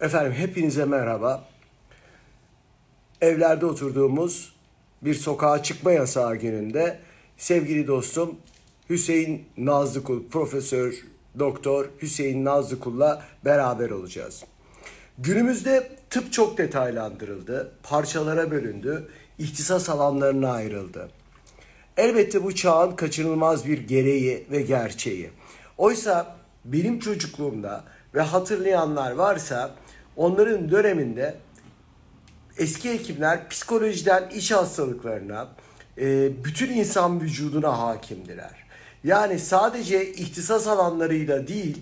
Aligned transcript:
Efendim 0.00 0.32
hepinize 0.32 0.84
merhaba. 0.84 1.44
Evlerde 3.20 3.66
oturduğumuz 3.66 4.54
bir 5.02 5.14
sokağa 5.14 5.62
çıkma 5.62 5.92
yasağı 5.92 6.36
gününde 6.36 6.98
sevgili 7.36 7.86
dostum 7.86 8.36
Hüseyin 8.90 9.46
Nazlıkul, 9.56 10.28
Profesör 10.28 11.04
Doktor 11.38 11.86
Hüseyin 12.02 12.44
Nazlıkul'la 12.44 13.22
beraber 13.44 13.90
olacağız. 13.90 14.44
Günümüzde 15.18 15.90
tıp 16.10 16.32
çok 16.32 16.58
detaylandırıldı, 16.58 17.72
parçalara 17.82 18.50
bölündü, 18.50 19.08
ihtisas 19.38 19.88
alanlarına 19.88 20.52
ayrıldı. 20.52 21.10
Elbette 21.96 22.44
bu 22.44 22.54
çağın 22.54 22.96
kaçınılmaz 22.96 23.66
bir 23.66 23.78
gereği 23.78 24.46
ve 24.50 24.62
gerçeği. 24.62 25.30
Oysa 25.78 26.36
benim 26.64 26.98
çocukluğumda 26.98 27.84
ve 28.14 28.20
hatırlayanlar 28.20 29.12
varsa 29.12 29.74
onların 30.16 30.70
döneminde 30.70 31.34
eski 32.58 32.92
hekimler 32.92 33.48
psikolojiden 33.48 34.30
iç 34.34 34.52
hastalıklarına, 34.52 35.48
e, 35.98 36.30
bütün 36.44 36.72
insan 36.72 37.20
vücuduna 37.20 37.78
hakimdiler. 37.78 38.64
Yani 39.04 39.38
sadece 39.38 40.12
ihtisas 40.12 40.66
alanlarıyla 40.66 41.48
değil, 41.48 41.78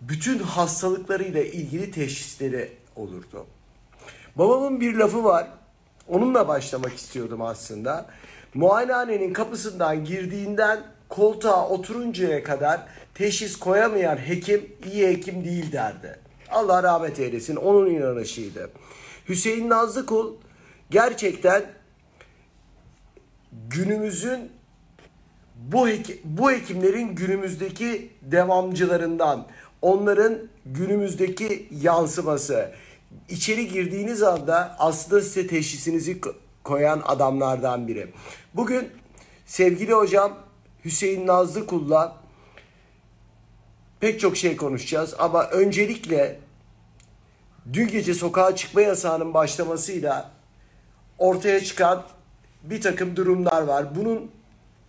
bütün 0.00 0.38
hastalıklarıyla 0.38 1.42
ilgili 1.42 1.90
teşhisleri 1.90 2.72
olurdu. 2.96 3.46
Babamın 4.36 4.80
bir 4.80 4.94
lafı 4.94 5.24
var. 5.24 5.48
Onunla 6.08 6.48
başlamak 6.48 6.94
istiyordum 6.94 7.42
aslında. 7.42 8.06
Muayenehanenin 8.54 9.32
kapısından 9.32 10.04
girdiğinden 10.04 10.80
koltuğa 11.08 11.68
oturuncaya 11.68 12.42
kadar 12.42 12.80
teşhis 13.14 13.56
koyamayan 13.56 14.16
hekim 14.16 14.70
iyi 14.92 15.06
hekim 15.06 15.44
değil 15.44 15.72
derdi. 15.72 16.18
Allah 16.52 16.82
rahmet 16.82 17.20
eylesin. 17.20 17.56
Onun 17.56 17.90
inanışıydı. 17.90 18.70
Hüseyin 19.28 19.68
Nazlıkul 19.68 20.34
gerçekten 20.90 21.64
günümüzün 23.68 24.50
bu 25.56 25.88
hekim, 25.88 26.20
bu 26.24 26.50
hekimlerin 26.50 27.14
günümüzdeki 27.14 28.10
devamcılarından, 28.22 29.46
onların 29.82 30.38
günümüzdeki 30.66 31.68
yansıması. 31.82 32.72
İçeri 33.28 33.68
girdiğiniz 33.68 34.22
anda 34.22 34.76
aslında 34.78 35.20
size 35.20 35.46
teşhisinizi 35.46 36.20
koyan 36.64 37.02
adamlardan 37.04 37.88
biri. 37.88 38.12
Bugün 38.54 38.88
sevgili 39.46 39.92
hocam 39.92 40.38
Hüseyin 40.84 41.26
Nazlıkul'la 41.26 42.16
pek 44.00 44.20
çok 44.20 44.36
şey 44.36 44.56
konuşacağız 44.56 45.14
ama 45.18 45.46
öncelikle 45.50 46.38
dün 47.72 47.88
gece 47.88 48.14
sokağa 48.14 48.56
çıkma 48.56 48.80
yasağının 48.80 49.34
başlamasıyla 49.34 50.30
ortaya 51.18 51.60
çıkan 51.60 52.04
bir 52.62 52.80
takım 52.80 53.16
durumlar 53.16 53.62
var. 53.62 53.96
Bunun 53.96 54.30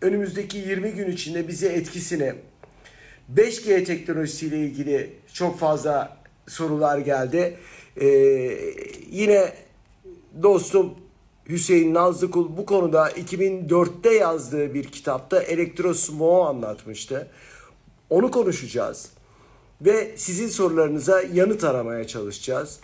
önümüzdeki 0.02 0.58
20 0.58 0.92
gün 0.92 1.12
içinde 1.12 1.48
bize 1.48 1.68
etkisini 1.68 2.34
5G 3.36 3.84
teknolojisiyle 3.84 4.58
ilgili 4.58 5.14
çok 5.34 5.60
fazla 5.60 6.18
sorular 6.48 6.98
geldi. 6.98 7.58
Ee, 8.02 8.08
yine 9.12 9.54
dostum 10.44 10.94
Hüseyin 11.50 11.94
Nazlıkul 11.94 12.58
bu 12.58 12.66
konuda 12.66 13.10
2004'te 13.10 14.14
yazdığı 14.14 14.74
bir 14.74 14.84
kitapta 14.84 15.44
elektrosmoğu 15.44 16.44
anlatmıştı. 16.44 17.28
Onu 18.10 18.32
konuşacağız. 18.32 19.10
Ve 19.82 20.18
sizin 20.18 20.48
sorularınıza 20.48 21.22
yanıt 21.22 21.64
aramaya 21.64 22.08
çalışacağız. 22.08 22.80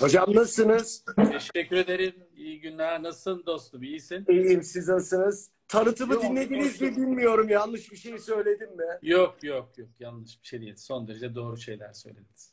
Hocam 0.00 0.34
nasılsınız? 0.34 1.04
Teşekkür 1.32 1.76
ederim. 1.76 2.14
İyi 2.36 2.60
günler. 2.60 3.02
Nasılsın 3.02 3.42
dostum? 3.46 3.82
İyisin? 3.82 4.24
İyiyim. 4.28 4.62
Siz 4.62 4.88
nasılsınız? 4.88 5.50
Tanıtımı 5.68 6.14
Yok, 6.14 6.22
dinlediniz 6.22 6.80
mi 6.80 6.96
bilmiyorum. 6.96 7.48
Yanlış 7.48 7.92
bir 7.92 7.96
şey 7.96 8.18
söyledim 8.18 8.76
mi? 8.76 8.84
Yok 9.02 9.34
yok 9.42 9.78
yok. 9.78 9.88
Yanlış 10.00 10.42
bir 10.42 10.48
şey 10.48 10.60
değil. 10.60 10.76
Son 10.76 11.08
derece 11.08 11.34
doğru 11.34 11.56
şeyler 11.56 11.92
söylediniz. 11.92 12.52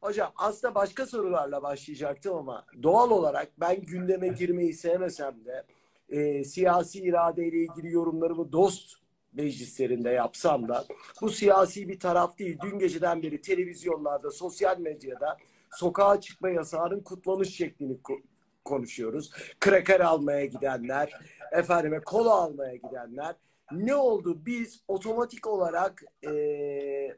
Hocam 0.00 0.32
aslında 0.36 0.74
başka 0.74 1.06
sorularla 1.06 1.62
başlayacaktım 1.62 2.36
ama 2.36 2.66
doğal 2.82 3.10
olarak 3.10 3.48
ben 3.60 3.80
gündeme 3.80 4.28
girmeyi 4.28 4.74
sevmesem 4.74 5.44
de 5.44 5.64
e, 6.08 6.44
siyasi 6.44 6.98
iradeyle 6.98 7.56
ilgili 7.56 7.92
yorumlarımı 7.92 8.52
dost 8.52 8.94
meclislerinde 9.32 10.10
yapsam 10.10 10.68
da 10.68 10.84
bu 11.20 11.30
siyasi 11.30 11.88
bir 11.88 12.00
taraf 12.00 12.38
değil. 12.38 12.58
Dün 12.62 12.78
geceden 12.78 13.22
beri 13.22 13.40
televizyonlarda, 13.40 14.30
sosyal 14.30 14.78
medyada 14.78 15.36
sokağa 15.70 16.20
çıkma 16.20 16.50
yasağının 16.50 17.00
kutlanış 17.00 17.56
şeklini 17.56 17.96
ko- 17.96 18.22
konuşuyoruz. 18.64 19.30
Kraker 19.60 20.00
almaya 20.00 20.44
gidenler, 20.44 21.12
efendime 21.52 22.00
kola 22.00 22.34
almaya 22.34 22.76
gidenler. 22.76 23.34
Ne 23.72 23.94
oldu? 23.94 24.46
Biz 24.46 24.80
otomatik 24.88 25.46
olarak 25.46 26.04
e, 26.24 26.30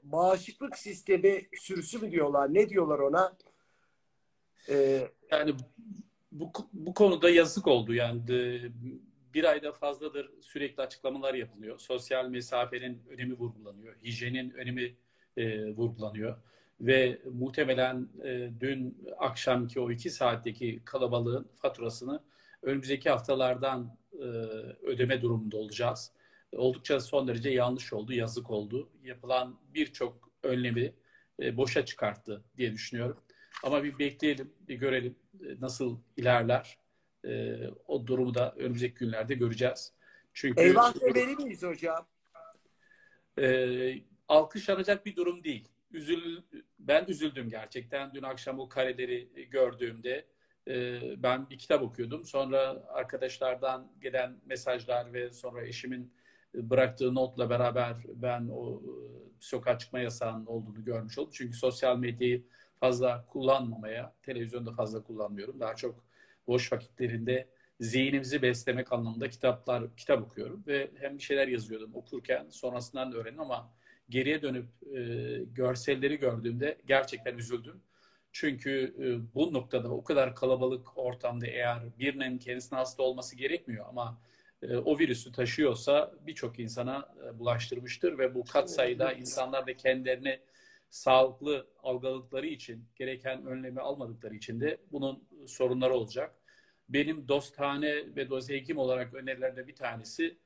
bağışıklık 0.03 0.79
sistemi 0.79 1.43
sürüsü 1.61 1.99
mü 1.99 2.11
diyorlar? 2.11 2.55
Ne 2.55 2.69
diyorlar 2.69 2.99
ona? 2.99 3.37
E, 4.69 5.09
Yani 5.31 5.55
bu, 6.33 6.51
bu 6.73 6.95
konuda 6.95 7.31
yazık 7.31 7.67
oldu. 7.67 7.95
Yani 7.95 8.29
de, 8.29 8.61
bir 9.35 9.45
ayda 9.45 9.73
fazladır 9.73 10.31
sürekli 10.41 10.83
açıklamalar 10.83 11.35
yapılıyor. 11.35 11.79
Sosyal 11.79 12.29
mesafenin 12.29 13.03
önemi 13.11 13.35
vurgulanıyor. 13.35 13.97
Hijyenin 14.03 14.51
önemi 14.51 14.97
e, 15.37 15.67
vurgulanıyor. 15.67 16.37
Ve 16.81 17.19
muhtemelen 17.33 18.09
e, 18.25 18.51
dün 18.61 19.07
akşamki 19.19 19.81
o 19.81 19.91
iki 19.91 20.11
saatteki 20.11 20.83
kalabalığın 20.85 21.49
faturasını 21.55 22.21
önümüzdeki 22.63 23.11
haftalardan 23.11 23.97
e, 24.13 24.25
ödeme 24.83 25.23
durumunda 25.23 25.57
olacağız. 25.57 26.13
Oldukça 26.53 27.01
son 27.01 27.29
derece 27.29 27.51
yanlış 27.51 27.93
oldu, 27.93 28.13
yazık 28.13 28.51
oldu. 28.51 28.91
Yapılan 29.05 29.61
birçok 29.75 30.31
önlemi 30.43 30.93
e, 31.43 31.57
boşa 31.57 31.85
çıkarttı 31.85 32.45
diye 32.57 32.73
düşünüyorum. 32.73 33.17
Ama 33.65 33.85
bir 33.85 33.99
bekleyelim, 33.99 34.53
bir 34.69 34.75
görelim 34.75 35.17
e, 35.41 35.61
nasıl 35.61 35.99
ilerler. 36.17 36.79
E, 37.25 37.57
o 37.87 38.07
durumu 38.07 38.35
da 38.35 38.55
önümüzdeki 38.57 38.95
günlerde 38.95 39.35
göreceğiz. 39.35 39.93
Çünkü 40.35 40.61
eyvah 40.61 41.01
demeli 41.01 41.37
miyiz 41.37 41.63
hocam? 41.63 42.07
e, 43.39 44.03
alkışlanacak 44.29 45.07
bir 45.07 45.17
durum 45.17 45.45
değil. 45.45 45.69
Üzül, 45.93 46.43
ben 46.79 47.05
üzüldüm 47.09 47.49
gerçekten. 47.49 48.15
Dün 48.15 48.23
akşam 48.23 48.61
o 48.61 48.69
kareleri 48.69 49.49
gördüğümde 49.51 50.27
e, 50.69 51.01
ben 51.23 51.51
bir 51.51 51.59
kitap 51.59 51.83
okuyordum. 51.83 52.25
Sonra 52.25 52.85
arkadaşlardan 52.89 53.93
gelen 54.01 54.37
mesajlar 54.47 55.13
ve 55.13 55.33
sonra 55.33 55.67
eşimin 55.67 56.13
bıraktığı 56.55 57.15
notla 57.15 57.51
beraber 57.51 57.97
ben 58.09 58.49
o 58.49 58.75
e, 58.75 58.91
sokağa 59.41 59.79
çıkma 59.79 60.01
yasağının 60.01 60.47
olduğunu 60.47 60.85
görmüş 60.85 61.19
oldum. 61.19 61.33
Çünkü 61.35 61.57
sosyal 61.57 61.99
medyayı 61.99 62.45
fazla 62.81 63.27
kullanmamaya, 63.27 64.15
televizyonda 64.23 64.73
fazla 64.73 65.03
kullanmıyorum. 65.03 65.61
Daha 65.61 65.77
çok 65.77 66.05
boş 66.51 66.73
vakitlerinde 66.73 67.49
zihnimizi 67.81 68.43
beslemek 68.43 68.93
anlamında 68.93 69.31
kitaplar, 69.31 69.97
kitap 69.97 70.23
okuyorum 70.23 70.65
ve 70.67 70.91
hem 71.01 71.19
bir 71.19 71.23
şeyler 71.23 71.49
yazıyordum 71.49 71.95
okurken 71.95 72.47
sonrasından 72.51 73.13
da 73.13 73.17
öğrendim 73.17 73.41
ama 73.41 73.73
geriye 74.09 74.43
dönüp 74.43 74.67
e, 74.97 75.01
görselleri 75.45 76.17
gördüğümde 76.19 76.79
gerçekten 76.87 77.39
üzüldüm. 77.39 77.83
Çünkü 78.33 78.95
e, 78.99 79.35
bu 79.35 79.53
noktada 79.53 79.91
o 79.91 80.05
kadar 80.05 80.35
kalabalık 80.35 80.99
ortamda 80.99 81.47
eğer 81.47 81.79
birinin 81.99 82.39
kendisine 82.39 82.79
hasta 82.79 83.03
olması 83.03 83.37
gerekmiyor 83.37 83.87
ama 83.89 84.21
e, 84.63 84.77
o 84.77 84.99
virüsü 84.99 85.33
taşıyorsa 85.33 86.15
birçok 86.27 86.59
insana 86.59 87.15
e, 87.27 87.39
bulaştırmıştır 87.39 88.19
ve 88.19 88.35
bu 88.35 88.45
kat 88.45 88.71
sayıda 88.71 89.13
insanlar 89.13 89.67
da 89.67 89.77
kendilerini 89.77 90.41
sağlıklı 90.91 91.67
algıladıkları 91.83 92.47
için 92.47 92.85
gereken 92.97 93.47
önlemi 93.47 93.81
almadıkları 93.81 94.35
için 94.35 94.61
de 94.61 94.79
bunun 94.93 95.25
sorunları 95.47 95.95
olacak. 95.95 96.40
Benim 96.91 97.29
dostane 97.29 98.17
ve 98.17 98.31
doz 98.31 98.49
hekim 98.49 98.79
olarak 98.79 99.15
önerilerde 99.15 99.67
bir 99.67 99.75
tanesi 99.75 100.37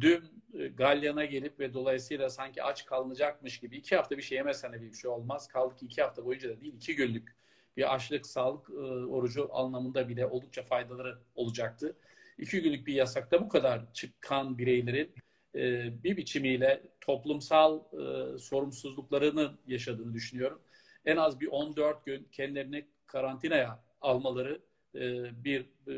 dün 0.00 0.22
e, 0.54 0.68
galyana 0.68 1.24
gelip 1.24 1.60
ve 1.60 1.74
dolayısıyla 1.74 2.30
sanki 2.30 2.62
aç 2.62 2.86
kalınacakmış 2.86 3.60
gibi 3.60 3.76
iki 3.76 3.96
hafta 3.96 4.16
bir 4.16 4.22
şey 4.22 4.36
yemesen 4.36 4.72
bir 4.72 4.92
şey 4.92 5.10
olmaz. 5.10 5.48
Kaldı 5.48 5.76
ki 5.76 5.86
iki 5.86 6.02
hafta 6.02 6.24
boyunca 6.24 6.48
da 6.48 6.60
değil 6.60 6.74
iki 6.74 6.96
günlük 6.96 7.36
bir 7.76 7.94
açlık 7.94 8.26
sağlık 8.26 8.70
e, 8.70 8.72
orucu 9.06 9.48
anlamında 9.52 10.08
bile 10.08 10.26
oldukça 10.26 10.62
faydaları 10.62 11.18
olacaktı. 11.34 11.96
İki 12.38 12.62
günlük 12.62 12.86
bir 12.86 12.94
yasakta 12.94 13.42
bu 13.42 13.48
kadar 13.48 13.92
çıkan 13.92 14.58
bireylerin 14.58 15.14
e, 15.54 15.90
bir 16.04 16.16
biçimiyle 16.16 16.82
toplumsal 17.00 17.80
sorumsuzluklarını 18.38 19.54
yaşadığını 19.66 20.14
düşünüyorum. 20.14 20.60
En 21.04 21.16
az 21.16 21.40
bir 21.40 21.46
14 21.46 22.06
gün 22.06 22.28
kendilerini 22.32 22.86
karantinaya 23.06 23.84
almaları 24.00 24.60
e, 24.94 25.44
bir 25.44 25.60
e, 25.60 25.94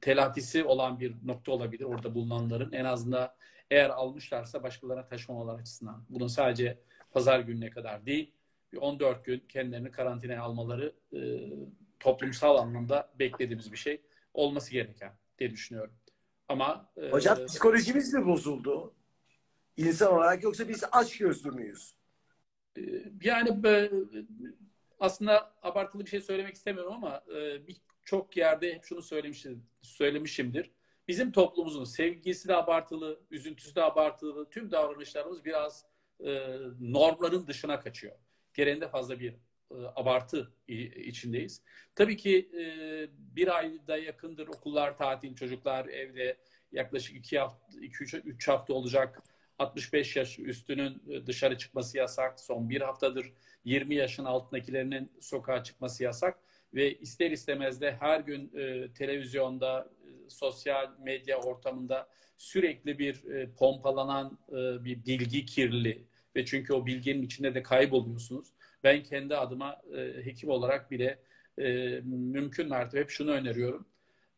telafisi 0.00 0.64
olan 0.64 1.00
bir 1.00 1.14
nokta 1.24 1.52
olabilir 1.52 1.84
orada 1.84 2.14
bulunanların. 2.14 2.72
En 2.72 2.84
azından 2.84 3.34
eğer 3.70 3.90
almışlarsa 3.90 4.62
başkalarına 4.62 5.06
taşımamalar 5.06 5.58
açısından. 5.58 6.04
Bunun 6.08 6.26
sadece 6.26 6.78
pazar 7.12 7.40
gününe 7.40 7.70
kadar 7.70 8.06
değil, 8.06 8.32
bir 8.72 8.78
14 8.78 9.24
gün 9.24 9.44
kendilerini 9.48 9.90
karantinaya 9.90 10.42
almaları 10.42 10.92
e, 11.16 11.20
toplumsal 12.00 12.56
anlamda 12.56 13.12
beklediğimiz 13.18 13.72
bir 13.72 13.76
şey 13.76 14.02
olması 14.34 14.72
gereken 14.72 15.12
diye 15.38 15.50
düşünüyorum. 15.50 15.94
Ama 16.48 16.90
e, 16.96 17.10
Hocam 17.10 17.46
psikolojimiz 17.46 18.14
mi 18.14 18.26
bozuldu? 18.26 18.94
İnsan 19.76 20.12
olarak 20.12 20.42
yoksa 20.42 20.68
biz 20.68 20.84
aç 20.92 21.18
gözlü 21.18 21.50
müyüz? 21.50 21.94
e, 22.76 22.82
yani 23.22 23.68
e, 23.68 23.90
aslında 25.00 25.54
abartılı 25.62 26.04
bir 26.04 26.10
şey 26.10 26.20
söylemek 26.20 26.54
istemiyorum 26.54 26.92
ama 26.92 27.22
e, 27.36 27.66
birçok 28.12 28.36
yerde 28.36 28.74
hep 28.74 28.84
şunu 28.84 29.02
söylemişim, 29.02 29.66
söylemişimdir. 29.82 30.70
Bizim 31.08 31.32
toplumumuzun 31.32 31.84
sevgisi 31.84 32.48
de 32.48 32.56
abartılı, 32.56 33.20
üzüntüsü 33.30 33.74
de 33.74 33.82
abartılı, 33.82 34.50
tüm 34.50 34.70
davranışlarımız 34.70 35.44
biraz 35.44 35.84
e, 36.20 36.56
normların 36.80 37.46
dışına 37.46 37.80
kaçıyor. 37.80 38.16
Gereğinde 38.54 38.88
fazla 38.88 39.20
bir 39.20 39.32
e, 39.70 39.74
abartı 39.96 40.52
içindeyiz. 40.68 41.62
Tabii 41.94 42.16
ki 42.16 42.50
e, 42.54 42.64
bir 43.36 43.58
ayda 43.58 43.96
yakındır 43.96 44.48
okullar 44.48 44.98
tatil, 44.98 45.34
çocuklar 45.34 45.86
evde 45.86 46.36
yaklaşık 46.72 47.16
iki 47.16 47.38
hafta, 47.38 47.80
iki 47.80 48.04
üç, 48.04 48.14
üç 48.14 48.48
hafta 48.48 48.74
olacak. 48.74 49.22
65 49.58 50.16
yaş 50.16 50.38
üstünün 50.38 51.02
dışarı 51.26 51.58
çıkması 51.58 51.98
yasak. 51.98 52.40
Son 52.40 52.70
bir 52.70 52.80
haftadır 52.80 53.32
20 53.64 53.94
yaşın 53.94 54.24
altındakilerinin 54.24 55.12
sokağa 55.20 55.62
çıkması 55.62 56.02
yasak. 56.02 56.38
Ve 56.74 56.98
ister 56.98 57.30
istemez 57.30 57.80
de 57.80 57.96
her 58.00 58.20
gün 58.20 58.52
e, 58.56 58.92
televizyonda, 58.92 59.90
e, 60.04 60.30
sosyal 60.30 60.90
medya 60.98 61.40
ortamında 61.40 62.08
sürekli 62.36 62.98
bir 62.98 63.24
e, 63.24 63.50
pompalanan 63.52 64.38
e, 64.48 64.84
bir 64.84 65.04
bilgi 65.06 65.46
kirliliği 65.46 66.06
ve 66.36 66.44
çünkü 66.44 66.72
o 66.72 66.86
bilginin 66.86 67.22
içinde 67.22 67.54
de 67.54 67.62
kayboluyorsunuz. 67.62 68.48
Ben 68.84 69.02
kendi 69.02 69.36
adıma 69.36 69.82
e, 69.96 70.26
hekim 70.26 70.50
olarak 70.50 70.90
bile 70.90 71.18
e, 71.58 71.64
mümkün 72.04 72.68
mertebe 72.68 73.00
hep 73.00 73.10
şunu 73.10 73.30
öneriyorum. 73.30 73.86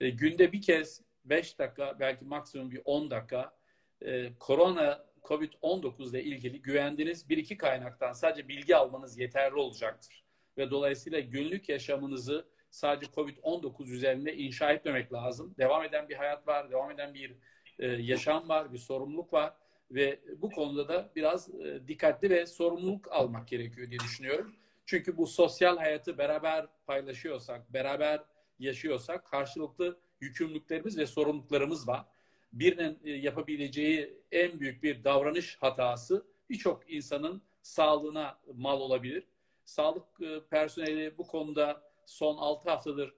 E, 0.01 0.11
günde 0.11 0.53
bir 0.53 0.63
kez 0.63 1.03
5 1.25 1.59
dakika 1.59 1.97
belki 2.01 2.25
maksimum 2.25 2.71
bir 2.71 2.81
10 2.85 3.11
dakika 3.11 3.57
e, 4.03 4.35
korona 4.39 5.05
COVID-19 5.23 6.11
ile 6.11 6.25
ilgili 6.25 6.63
güvendiğiniz 6.63 7.29
bir 7.29 7.37
iki 7.37 7.57
kaynaktan 7.57 8.13
sadece 8.13 8.49
bilgi 8.49 8.77
almanız 8.77 9.19
yeterli 9.19 9.55
olacaktır. 9.55 10.24
Ve 10.59 10.71
dolayısıyla 10.71 11.21
günlük 11.21 11.69
yaşamınızı 11.69 12.49
sadece 12.71 13.13
COVID-19 13.13 13.91
üzerinde 13.91 14.37
inşa 14.37 14.73
etmemek 14.73 15.13
lazım. 15.13 15.55
Devam 15.59 15.85
eden 15.85 16.09
bir 16.09 16.15
hayat 16.15 16.49
var, 16.49 16.71
devam 16.71 16.91
eden 16.91 17.15
bir 17.15 17.35
e, 17.79 17.87
yaşam 17.87 18.49
var, 18.49 18.73
bir 18.73 18.79
sorumluluk 18.79 19.33
var 19.33 19.55
ve 19.91 20.21
bu 20.37 20.51
konuda 20.51 20.89
da 20.89 21.13
biraz 21.17 21.55
e, 21.55 21.89
dikkatli 21.89 22.31
ve 22.31 22.47
sorumluluk 22.47 23.13
almak 23.13 23.49
gerekiyor 23.49 23.91
diye 23.91 24.01
düşünüyorum. 24.01 24.57
Çünkü 24.87 25.17
bu 25.17 25.27
sosyal 25.27 25.77
hayatı 25.77 26.19
beraber 26.19 26.67
paylaşıyorsak, 26.87 27.73
beraber 27.73 28.21
yaşıyorsak 28.59 29.27
karşılıklı 29.27 29.99
yükümlülüklerimiz 30.21 30.99
ve 30.99 31.07
sorumluluklarımız 31.07 31.89
var. 31.89 32.05
Birinin 32.53 32.99
e, 33.05 33.11
yapabileceği 33.11 34.23
en 34.33 34.61
büyük 34.61 34.83
bir 34.83 35.05
davranış 35.05 35.57
hatası 35.61 36.27
birçok 36.51 36.93
insanın 36.93 37.43
sağlığına 37.63 38.39
mal 38.55 38.81
olabilir. 38.81 39.25
Sağlık 39.65 40.05
e, 40.21 40.41
personeli 40.51 41.19
bu 41.19 41.27
konuda 41.27 41.83
son 42.07 42.37
6 42.37 42.71
haftadır 42.71 43.15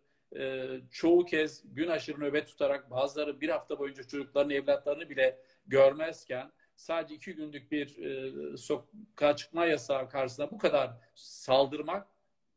çoğu 0.90 1.24
kez 1.24 1.62
gün 1.64 1.88
aşırı 1.88 2.20
nöbet 2.20 2.46
tutarak 2.46 2.90
bazıları 2.90 3.40
bir 3.40 3.48
hafta 3.48 3.78
boyunca 3.78 4.02
çocuklarını, 4.02 4.54
evlatlarını 4.54 5.10
bile 5.10 5.38
görmezken 5.66 6.50
sadece 6.76 7.14
iki 7.14 7.34
günlük 7.34 7.72
bir 7.72 7.98
e, 8.04 8.56
sokağa 8.56 9.36
çıkma 9.36 9.66
yasağı 9.66 10.08
karşısında 10.08 10.50
bu 10.50 10.58
kadar 10.58 10.90
saldırmak 11.14 12.06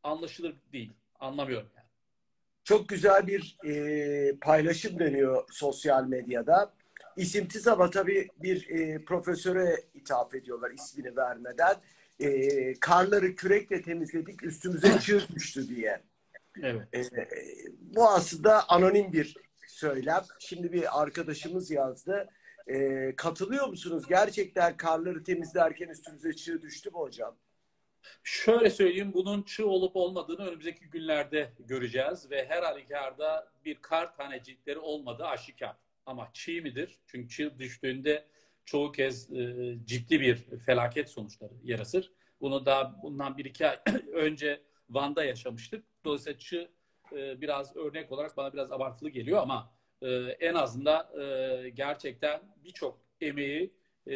anlaşılır 0.03 0.55
değil. 0.73 0.93
Anlamıyorum 1.19 1.69
yani. 1.77 1.87
Çok 2.63 2.89
güzel 2.89 3.27
bir 3.27 3.57
e, 3.65 4.35
paylaşım 4.41 4.99
dönüyor 4.99 5.43
sosyal 5.51 6.03
medyada. 6.03 6.73
İsimsiz 7.17 7.67
ama 7.67 7.89
tabii 7.89 8.27
bir 8.37 8.69
e, 8.69 9.05
profesöre 9.05 9.75
ithaf 9.93 10.35
ediyorlar 10.35 10.71
ismini 10.71 11.15
vermeden. 11.17 11.75
E, 12.19 12.73
karları 12.79 13.35
kürekle 13.35 13.81
temizledik 13.81 14.43
üstümüze 14.43 14.99
çığ 15.01 15.27
düştü 15.35 15.75
diye. 15.75 16.01
Evet. 16.61 16.93
E, 16.93 17.29
bu 17.79 18.09
aslında 18.09 18.69
anonim 18.69 19.13
bir 19.13 19.35
söylem. 19.67 20.23
Şimdi 20.39 20.73
bir 20.73 21.01
arkadaşımız 21.01 21.71
yazdı. 21.71 22.29
E, 22.67 23.13
katılıyor 23.15 23.67
musunuz? 23.67 24.03
Gerçekten 24.09 24.77
karları 24.77 25.23
temizlerken 25.23 25.87
üstünüze 25.87 26.33
çığ 26.33 26.61
düştü 26.61 26.89
mü 26.89 26.97
hocam? 26.97 27.35
Şöyle 28.23 28.69
söyleyeyim, 28.69 29.13
bunun 29.13 29.43
çığ 29.43 29.67
olup 29.67 29.95
olmadığını 29.95 30.47
önümüzdeki 30.47 30.85
günlerde 30.85 31.53
göreceğiz 31.59 32.31
ve 32.31 32.45
her 32.45 32.63
halükarda 32.63 33.51
bir 33.65 33.75
kar 33.75 34.15
tanecikleri 34.15 34.79
olmadığı 34.79 35.25
aşikar. 35.25 35.75
Ama 36.05 36.29
çiğ 36.33 36.61
midir? 36.61 36.99
Çünkü 37.07 37.29
çığ 37.29 37.59
düştüğünde 37.59 38.25
çoğu 38.69 38.91
kez 38.91 39.31
e, 39.31 39.75
ciddi 39.85 40.21
bir 40.21 40.35
felaket 40.65 41.09
sonuçları 41.09 41.53
yaratır. 41.63 42.11
Bunu 42.41 42.65
da 42.65 42.95
bundan 43.03 43.37
bir 43.37 43.45
iki 43.45 43.67
ay 43.67 43.79
önce 44.13 44.61
Van'da 44.89 45.23
yaşamıştık. 45.23 45.85
Dolayısıyla 46.05 46.39
çığ 46.39 46.69
e, 47.11 47.41
biraz 47.41 47.75
örnek 47.75 48.11
olarak 48.11 48.37
bana 48.37 48.53
biraz 48.53 48.71
abartılı 48.71 49.09
geliyor 49.09 49.41
ama 49.41 49.71
e, 50.01 50.07
en 50.39 50.53
azından 50.53 51.07
e, 51.21 51.69
gerçekten 51.69 52.41
birçok 52.63 53.01
emeği 53.21 53.73
e, 54.07 54.13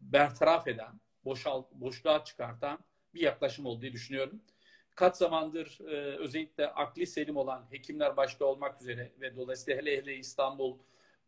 bertaraf 0.00 0.68
eden, 0.68 1.00
boşal, 1.24 1.64
boşluğa 1.72 2.24
çıkartan 2.24 2.78
bir 3.14 3.20
yaklaşım 3.20 3.66
olduğu 3.66 3.92
düşünüyorum. 3.92 4.42
Kaç 4.94 5.16
zamandır 5.16 5.78
e, 5.80 6.16
özellikle 6.16 6.66
akli 6.66 7.06
selim 7.06 7.36
olan 7.36 7.66
hekimler 7.70 8.16
başta 8.16 8.44
olmak 8.44 8.80
üzere 8.80 9.12
ve 9.20 9.36
dolayısıyla 9.36 9.80
hele 9.80 9.96
hele 9.96 10.16
İstanbul 10.16 10.78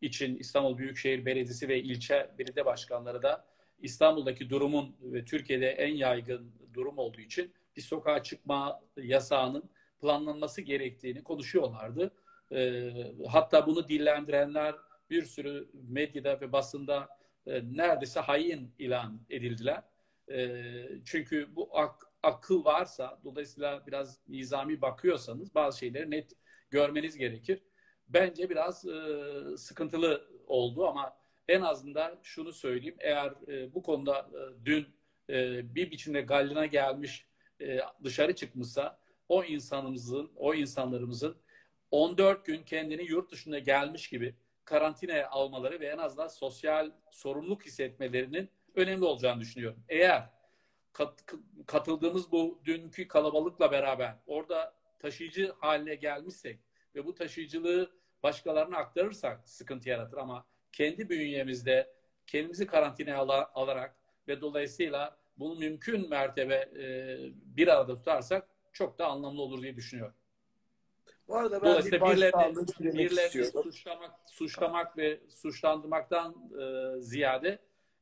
için 0.01 0.35
İstanbul 0.35 0.77
Büyükşehir 0.77 1.25
Belediyesi 1.25 1.67
ve 1.69 1.81
ilçe 1.81 2.31
belediye 2.37 2.65
başkanları 2.65 3.23
da 3.23 3.45
İstanbul'daki 3.79 4.49
durumun 4.49 4.95
ve 5.01 5.25
Türkiye'de 5.25 5.69
en 5.69 5.95
yaygın 5.95 6.51
durum 6.73 6.97
olduğu 6.97 7.21
için 7.21 7.53
bir 7.75 7.81
sokağa 7.81 8.23
çıkma 8.23 8.81
yasağının 8.97 9.69
planlanması 10.01 10.61
gerektiğini 10.61 11.23
konuşuyorlardı. 11.23 12.11
E, 12.51 12.91
hatta 13.27 13.67
bunu 13.67 13.87
dillendirenler 13.87 14.75
bir 15.09 15.23
sürü 15.23 15.69
medyada 15.73 16.41
ve 16.41 16.51
basında 16.51 17.09
e, 17.47 17.61
neredeyse 17.63 18.19
hain 18.19 18.73
ilan 18.79 19.21
edildiler. 19.29 19.83
E, 20.31 20.61
çünkü 21.05 21.55
bu 21.55 21.77
ak, 21.77 22.11
akıl 22.23 22.65
varsa, 22.65 23.19
dolayısıyla 23.23 23.83
biraz 23.87 24.19
nizami 24.27 24.81
bakıyorsanız 24.81 25.55
bazı 25.55 25.79
şeyleri 25.79 26.11
net 26.11 26.31
görmeniz 26.71 27.17
gerekir. 27.17 27.61
Bence 28.07 28.49
biraz 28.49 28.85
e, 28.85 29.57
sıkıntılı 29.57 30.27
oldu 30.47 30.87
ama 30.87 31.17
en 31.47 31.61
azından 31.61 32.19
şunu 32.23 32.53
söyleyeyim. 32.53 32.95
Eğer 32.99 33.33
e, 33.47 33.73
bu 33.73 33.83
konuda 33.83 34.19
e, 34.19 34.65
dün 34.65 34.87
e, 35.29 35.75
bir 35.75 35.91
biçimde 35.91 36.21
gallina 36.21 36.65
gelmiş 36.65 37.25
e, 37.61 37.79
dışarı 38.03 38.35
çıkmışsa 38.35 38.99
o 39.29 39.43
insanımızın, 39.43 40.31
o 40.35 40.53
insanlarımızın 40.53 41.37
14 41.91 42.45
gün 42.45 42.63
kendini 42.63 43.03
yurt 43.03 43.31
dışında 43.31 43.59
gelmiş 43.59 44.09
gibi 44.09 44.35
karantinaya 44.65 45.29
almaları 45.29 45.79
ve 45.79 45.87
en 45.87 45.97
azından 45.97 46.27
sosyal 46.27 46.91
sorumluluk 47.11 47.65
hissetmelerinin 47.65 48.49
önemli 48.75 49.05
olacağını 49.05 49.41
düşünüyorum. 49.41 49.83
Eğer 49.89 50.29
kat, 50.93 51.23
katıldığımız 51.67 52.31
bu 52.31 52.61
dünkü 52.65 53.07
kalabalıkla 53.07 53.71
beraber 53.71 54.15
orada 54.27 54.75
taşıyıcı 54.99 55.53
haline 55.59 55.95
gelmişsek 55.95 56.59
ve 56.95 57.05
bu 57.05 57.15
taşıyıcılığı 57.15 57.91
başkalarına 58.23 58.77
aktarırsak 58.77 59.49
sıkıntı 59.49 59.89
yaratır 59.89 60.17
ama 60.17 60.45
kendi 60.71 61.09
bünyemizde 61.09 61.93
kendimizi 62.27 62.67
karantinaya 62.67 63.17
al 63.17 63.45
alarak 63.53 63.95
ve 64.27 64.41
dolayısıyla 64.41 65.17
bunu 65.37 65.55
mümkün 65.55 66.09
mertebe 66.09 66.55
e, 66.55 67.17
bir 67.31 67.67
arada 67.67 67.97
tutarsak 67.97 68.47
çok 68.73 68.99
da 68.99 69.07
anlamlı 69.07 69.41
olur 69.41 69.61
diye 69.61 69.75
düşünüyorum. 69.75 70.15
Bu 71.27 71.37
arada 71.37 71.61
ben 71.61 71.85
bir 71.85 71.91
birilerini, 71.91 72.67
birilerini 72.79 73.45
suçlamak, 73.45 74.11
suçlamak 74.27 74.97
ve 74.97 75.19
suçlandırmaktan 75.29 76.35
e, 76.61 77.01
ziyade 77.01 77.59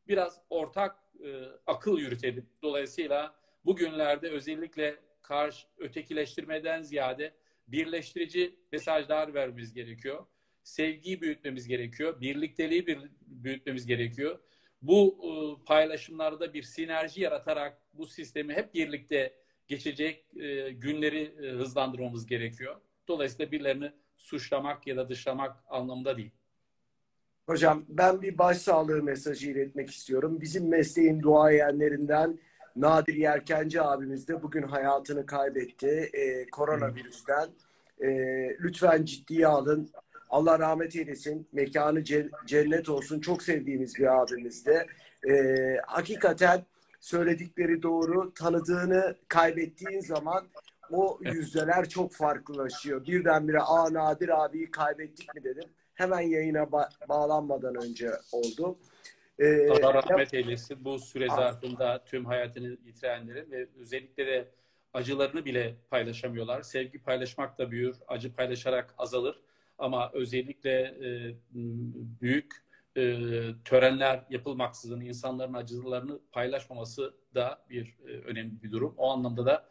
biraz 0.07 0.41
ortak 0.49 0.95
e, 1.23 1.43
akıl 1.67 1.97
yürütelim. 1.97 2.49
Dolayısıyla 2.61 3.35
bugünlerde 3.65 4.29
özellikle 4.29 4.99
karşı 5.21 5.67
ötekileştirmeden 5.77 6.81
ziyade 6.81 7.33
birleştirici 7.67 8.55
mesajlar 8.71 9.33
vermemiz 9.33 9.73
gerekiyor. 9.73 10.25
Sevgiyi 10.63 11.21
büyütmemiz 11.21 11.67
gerekiyor. 11.67 12.21
Birlikteliği 12.21 12.87
bir, 12.87 12.99
büyütmemiz 13.21 13.85
gerekiyor. 13.85 14.39
Bu 14.81 15.17
e, 15.23 15.29
paylaşımlarda 15.65 16.53
bir 16.53 16.63
sinerji 16.63 17.21
yaratarak 17.21 17.81
bu 17.93 18.05
sistemi 18.05 18.53
hep 18.53 18.73
birlikte 18.73 19.33
geçecek 19.67 20.25
e, 20.35 20.69
günleri 20.69 21.35
e, 21.41 21.49
hızlandırmamız 21.49 22.25
gerekiyor. 22.25 22.81
Dolayısıyla 23.07 23.51
birilerini 23.51 23.91
suçlamak 24.17 24.87
ya 24.87 24.97
da 24.97 25.09
dışlamak 25.09 25.63
anlamında 25.69 26.17
değil. 26.17 26.31
Hocam 27.45 27.85
ben 27.89 28.21
bir 28.21 28.37
başsağlığı 28.37 29.03
mesajı 29.03 29.51
iletmek 29.51 29.89
istiyorum. 29.89 30.41
Bizim 30.41 30.69
mesleğin 30.69 31.21
duayenlerinden 31.21 32.39
Nadir 32.75 33.13
Yerkenci 33.13 33.81
abimiz 33.81 34.27
de 34.27 34.43
bugün 34.43 34.63
hayatını 34.63 35.25
kaybetti 35.25 36.09
e, 36.13 36.49
koronavirüsten. 36.49 37.49
E, 38.01 38.07
lütfen 38.59 39.05
ciddiye 39.05 39.47
alın. 39.47 39.89
Allah 40.29 40.59
rahmet 40.59 40.95
eylesin. 40.95 41.47
Mekanı 41.51 41.99
ce- 41.99 42.29
cennet 42.45 42.89
olsun. 42.89 43.19
Çok 43.19 43.43
sevdiğimiz 43.43 43.95
bir 43.95 44.21
abimizdi. 44.21 44.87
E, 45.29 45.33
hakikaten 45.87 46.65
söyledikleri 46.99 47.83
doğru. 47.83 48.33
Tanıdığını 48.33 49.15
kaybettiğin 49.27 50.01
zaman 50.01 50.43
o 50.91 51.19
yüzdeler 51.21 51.89
çok 51.89 52.13
farklılaşıyor. 52.13 53.05
Birdenbire 53.05 53.59
aa 53.59 53.93
Nadir 53.93 54.43
abiyi 54.45 54.71
kaybettik 54.71 55.35
mi 55.35 55.43
dedim. 55.43 55.69
Hemen 55.93 56.21
yayına 56.21 56.59
ba- 56.63 57.09
bağlanmadan 57.09 57.75
önce 57.75 58.11
oldu. 58.31 58.77
Ee, 59.39 59.69
Allah 59.69 59.93
rahmet 59.93 60.33
eylesin. 60.33 60.85
Bu 60.85 60.99
süre 60.99 61.27
zarfında 61.29 62.03
tüm 62.05 62.25
hayatını 62.25 62.77
yitirenlerin 62.85 63.51
ve 63.51 63.67
özellikle 63.79 64.27
de 64.27 64.51
acılarını 64.93 65.45
bile 65.45 65.75
paylaşamıyorlar. 65.89 66.61
Sevgi 66.61 67.03
paylaşmak 67.03 67.57
da 67.57 67.71
büyür, 67.71 67.95
acı 68.07 68.35
paylaşarak 68.35 68.95
azalır. 68.97 69.39
Ama 69.77 70.11
özellikle 70.13 70.71
e, 70.81 71.35
büyük 72.21 72.63
e, 72.97 73.17
törenler 73.65 74.23
yapılmaksızın 74.29 75.01
insanların 75.01 75.53
acılarını 75.53 76.19
paylaşmaması 76.31 77.13
da 77.35 77.65
bir 77.69 77.97
e, 78.07 78.11
önemli 78.11 78.63
bir 78.63 78.71
durum. 78.71 78.93
O 78.97 79.11
anlamda 79.11 79.45
da 79.45 79.69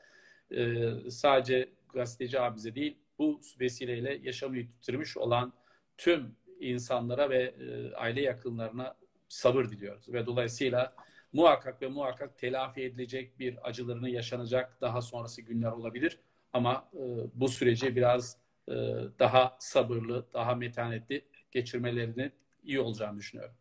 e, 0.50 0.90
sadece 1.10 1.68
gazeteci 1.88 2.40
abize 2.40 2.74
değil, 2.74 2.98
bu 3.18 3.40
vesileyle 3.60 4.20
yaşamı 4.22 4.58
yitirmiş 4.58 5.16
olan 5.16 5.52
tüm 5.98 6.36
insanlara 6.60 7.30
ve 7.30 7.42
e, 7.42 7.94
aile 7.94 8.20
yakınlarına 8.20 8.96
sabır 9.32 9.64
diliyoruz. 9.64 10.12
Ve 10.12 10.26
dolayısıyla 10.26 10.92
muhakkak 11.32 11.82
ve 11.82 11.88
muhakkak 11.88 12.38
telafi 12.38 12.82
edilecek 12.82 13.38
bir 13.38 13.68
acılarını 13.68 14.10
yaşanacak 14.10 14.80
daha 14.80 15.02
sonrası 15.02 15.42
günler 15.42 15.72
olabilir. 15.72 16.18
Ama 16.52 16.88
e, 16.94 17.00
bu 17.34 17.48
süreci 17.48 17.96
biraz 17.96 18.36
e, 18.68 18.72
daha 19.18 19.56
sabırlı, 19.58 20.26
daha 20.32 20.54
metanetli 20.54 21.24
geçirmelerinin 21.50 22.32
iyi 22.64 22.80
olacağını 22.80 23.18
düşünüyorum. 23.18 23.54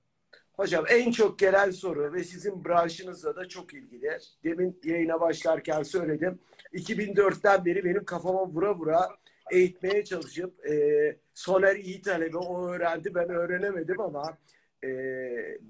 Hocam 0.53 0.85
en 0.89 1.11
çok 1.11 1.39
gelen 1.39 1.71
soru 1.71 2.13
ve 2.13 2.23
sizin 2.23 2.65
branşınızla 2.65 3.35
da 3.35 3.47
çok 3.47 3.73
ilgili. 3.73 4.17
Demin 4.43 4.79
yayına 4.83 5.21
başlarken 5.21 5.83
söyledim. 5.83 6.39
2004'ten 6.73 7.65
beri 7.65 7.85
benim 7.85 8.05
kafama 8.05 8.47
vura 8.47 8.75
vura 8.75 9.09
eğitmeye 9.51 10.03
çalışıp 10.03 10.65
e, 10.65 10.73
Soner 11.33 11.75
iyi 11.75 12.01
talebe 12.01 12.37
o 12.37 12.67
öğrendi 12.67 13.15
ben 13.15 13.29
öğrenemedim 13.29 14.01
ama 14.01 14.37
e, 14.83 14.87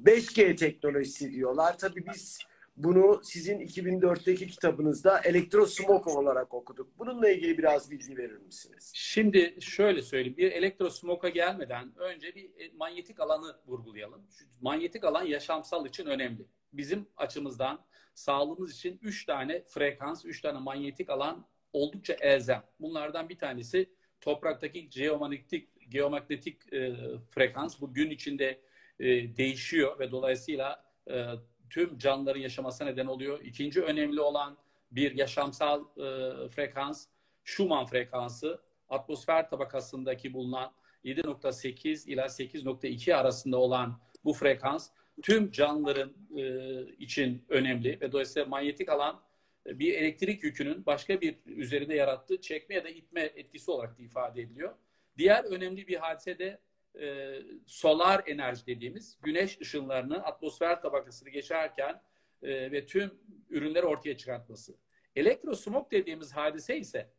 5G 0.04 0.56
teknolojisi 0.56 1.32
diyorlar. 1.32 1.78
Tabii 1.78 2.06
biz 2.14 2.40
bunu 2.78 3.22
sizin 3.24 3.60
2004'teki 3.60 4.48
kitabınızda 4.48 5.20
elektrosmog 5.20 6.08
olarak 6.08 6.54
okuduk. 6.54 7.00
Bununla 7.00 7.30
ilgili 7.30 7.58
biraz 7.58 7.92
bilgi 7.92 8.18
verir 8.18 8.38
misiniz? 8.38 8.92
Şimdi 8.96 9.58
şöyle 9.62 10.02
söyleyeyim. 10.02 10.38
Bir 10.38 10.52
elektrosmoka 10.52 11.30
gelmeden 11.30 11.96
önce 11.98 12.36
bir 12.36 12.46
e, 12.46 12.72
manyetik 12.76 13.20
alanı 13.20 13.58
vurgulayalım. 13.68 14.26
Şu 14.32 14.46
manyetik 14.62 15.04
alan 15.04 15.24
yaşamsal 15.24 15.86
için 15.86 16.06
önemli. 16.06 16.46
Bizim 16.74 17.08
açımızdan 17.18 17.86
sağlığımız 18.14 18.76
için 18.76 19.00
3 19.02 19.26
tane 19.26 19.64
frekans, 19.64 20.26
3 20.26 20.42
tane 20.42 20.60
manyetik 20.60 21.10
alan 21.10 21.48
oldukça 21.74 22.14
elzem. 22.14 22.64
Bunlardan 22.80 23.30
bir 23.30 23.38
tanesi 23.38 23.90
topraktaki 24.22 24.90
geomanyetik 24.90 25.90
geomagnetik 25.90 26.74
e, 26.74 26.94
frekans. 27.30 27.82
Bu 27.82 27.94
gün 27.94 28.10
içinde 28.10 28.62
e, 29.02 29.38
değişiyor 29.38 30.00
ve 30.00 30.12
dolayısıyla 30.12 30.84
e, 31.12 31.26
tüm 31.70 31.98
canlıların 31.98 32.40
yaşamasına 32.42 32.88
neden 32.88 33.06
oluyor. 33.06 33.40
İkinci 33.44 33.82
önemli 33.82 34.22
olan 34.22 34.58
bir 34.92 35.16
yaşamsal 35.16 35.82
e, 35.82 36.04
frekans 36.50 37.08
Schumann 37.44 37.86
frekansı. 37.86 38.62
Atmosfer 38.90 39.50
tabakasındaki 39.50 40.34
bulunan 40.34 40.72
7.8 41.06 42.10
ila 42.10 42.26
8.2 42.26 43.16
arasında 43.16 43.58
olan 43.58 44.00
bu 44.24 44.34
frekans 44.34 44.90
tüm 45.22 45.52
canlıların 45.52 46.14
e, 46.38 46.82
için 46.96 47.46
önemli 47.50 48.02
ve 48.02 48.12
dolayısıyla 48.12 48.46
manyetik 48.46 48.90
alan 48.90 49.22
e, 49.68 49.80
bir 49.80 49.94
elektrik 49.94 50.44
yükünün 50.44 50.86
başka 50.86 51.22
bir 51.22 51.36
üzerinde 51.46 51.96
yarattığı 51.96 52.42
çekme 52.42 52.76
ya 52.76 52.84
da 52.84 52.90
itme 52.90 53.22
etkisi 53.22 53.72
olarak 53.72 54.00
da 54.00 54.04
ifade 54.04 54.42
ediliyor. 54.42 54.76
Diğer 55.18 55.44
önemli 55.44 55.88
bir 55.88 55.96
hadise 55.96 56.40
de 56.40 56.60
e, 57.00 57.40
solar 57.66 58.24
enerji 58.26 58.66
dediğimiz 58.66 59.18
güneş 59.22 59.62
ışınlarını 59.62 60.24
atmosfer 60.24 60.82
tabakasını 60.82 61.30
geçerken 61.30 62.02
e, 62.44 62.72
ve 62.72 62.86
tüm 62.86 63.12
ürünleri 63.50 63.86
ortaya 63.86 64.18
çıkartması. 64.18 64.76
Elektrosmog 65.16 65.92
dediğimiz 65.92 66.32
hadise 66.32 66.78
ise 66.78 67.10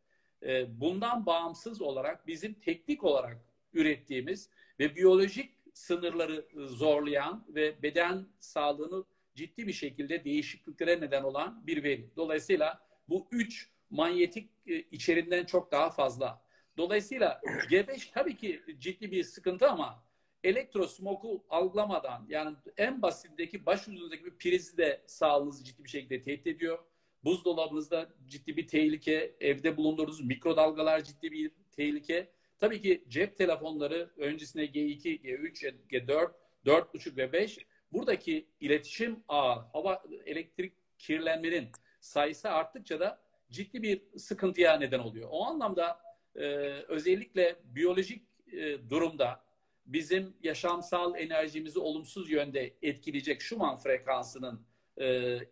e, 0.43 0.79
bundan 0.79 1.25
bağımsız 1.25 1.81
olarak 1.81 2.27
bizim 2.27 2.53
teknik 2.53 3.03
olarak 3.03 3.37
ürettiğimiz 3.73 4.49
ve 4.79 4.95
biyolojik 4.95 5.51
sınırları 5.73 6.45
zorlayan 6.55 7.45
ve 7.49 7.83
beden 7.83 8.27
sağlığını 8.39 9.03
ciddi 9.35 9.67
bir 9.67 9.73
şekilde 9.73 10.23
değişikliklere 10.23 11.01
neden 11.01 11.23
olan 11.23 11.67
bir 11.67 11.83
veri. 11.83 12.09
Dolayısıyla 12.15 12.87
bu 13.09 13.27
üç 13.31 13.69
manyetik 13.89 14.49
e, 14.67 14.79
içerinden 14.79 15.45
çok 15.45 15.71
daha 15.71 15.89
fazla. 15.89 16.42
Dolayısıyla 16.77 17.41
G5 17.69 18.11
tabii 18.13 18.37
ki 18.37 18.63
ciddi 18.79 19.11
bir 19.11 19.23
sıkıntı 19.23 19.69
ama 19.69 20.03
elektrosmoku 20.43 21.45
algılamadan 21.49 22.25
yani 22.29 22.55
en 22.77 23.01
basitindeki 23.01 23.65
başucumuzdaki 23.65 24.25
bir 24.25 24.37
prizi 24.37 24.77
de 24.77 25.03
sağlığınızı 25.05 25.63
ciddi 25.63 25.83
bir 25.83 25.89
şekilde 25.89 26.21
tehdit 26.21 26.47
ediyor. 26.47 26.79
Buzdolabınızda 27.23 28.09
ciddi 28.27 28.57
bir 28.57 28.67
tehlike, 28.67 29.35
evde 29.39 29.77
bulundurduğunuz 29.77 30.25
mikrodalgalar 30.25 31.03
ciddi 31.03 31.31
bir 31.31 31.51
tehlike. 31.71 32.31
Tabii 32.59 32.81
ki 32.81 33.03
cep 33.07 33.37
telefonları 33.37 34.11
öncesinde 34.17 34.65
G2, 34.65 35.21
G3, 35.21 35.75
G4, 35.89 36.31
4.5 36.65 37.17
ve 37.17 37.33
5 37.33 37.57
buradaki 37.91 38.47
iletişim 38.59 39.23
ağı, 39.27 39.59
hava 39.73 40.03
elektrik 40.25 40.73
kirlenmenin 40.99 41.69
sayısı 42.01 42.49
arttıkça 42.49 42.99
da 42.99 43.21
ciddi 43.51 43.83
bir 43.83 44.01
sıkıntıya 44.17 44.77
neden 44.77 44.99
oluyor. 44.99 45.29
O 45.31 45.45
anlamda 45.45 46.01
e, 46.35 46.45
özellikle 46.87 47.55
biyolojik 47.63 48.23
e, 48.51 48.89
durumda 48.89 49.43
bizim 49.85 50.33
yaşamsal 50.43 51.15
enerjimizi 51.15 51.79
olumsuz 51.79 52.31
yönde 52.31 52.73
etkileyecek 52.81 53.41
Schumann 53.41 53.75
frekansının 53.75 54.65
e, 54.97 55.05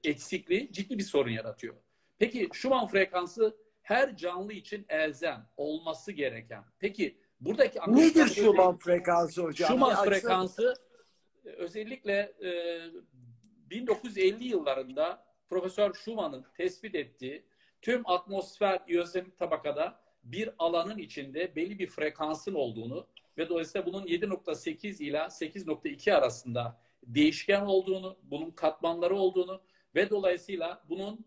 eksikliği 0.04 0.72
ciddi 0.72 0.98
bir 0.98 1.04
sorun 1.04 1.32
yaratıyor. 1.32 1.76
Peki 2.20 2.50
Schumann 2.54 2.88
frekansı 2.88 3.58
her 3.82 4.18
canlı 4.18 4.54
için 4.54 4.86
elzem 4.90 5.48
olması 5.58 6.12
gereken. 6.12 6.64
Peki 6.80 7.18
buradaki 7.40 7.80
nedir 7.88 8.28
Schumann 8.28 8.78
frekansı 8.78 9.42
hocam? 9.42 9.68
Schumann 9.70 10.06
frekansı 10.06 10.74
özellikle 11.44 12.34
e, 12.44 12.82
1950 13.70 14.44
yıllarında 14.44 15.26
Profesör 15.50 15.94
Schumann'ın 15.94 16.46
tespit 16.58 16.96
ettiği 16.96 17.46
tüm 17.82 18.10
atmosfer 18.10 18.82
iyozemik 18.88 19.38
tabakada 19.38 20.00
bir 20.24 20.50
alanın 20.60 20.98
içinde 20.98 21.56
belli 21.56 21.80
bir 21.80 21.88
frekansın 21.88 22.54
olduğunu 22.54 23.08
ve 23.38 23.50
dolayısıyla 23.50 23.86
bunun 23.86 24.06
7.8 24.06 25.04
ila 25.04 25.25
8.2 25.25 26.13
arasında 26.13 26.82
değişken 27.04 27.62
olduğunu, 27.62 28.18
bunun 28.24 28.51
katmanları 28.51 29.16
olduğunu 29.16 29.62
ve 29.96 30.10
dolayısıyla 30.10 30.84
bunun 30.90 31.25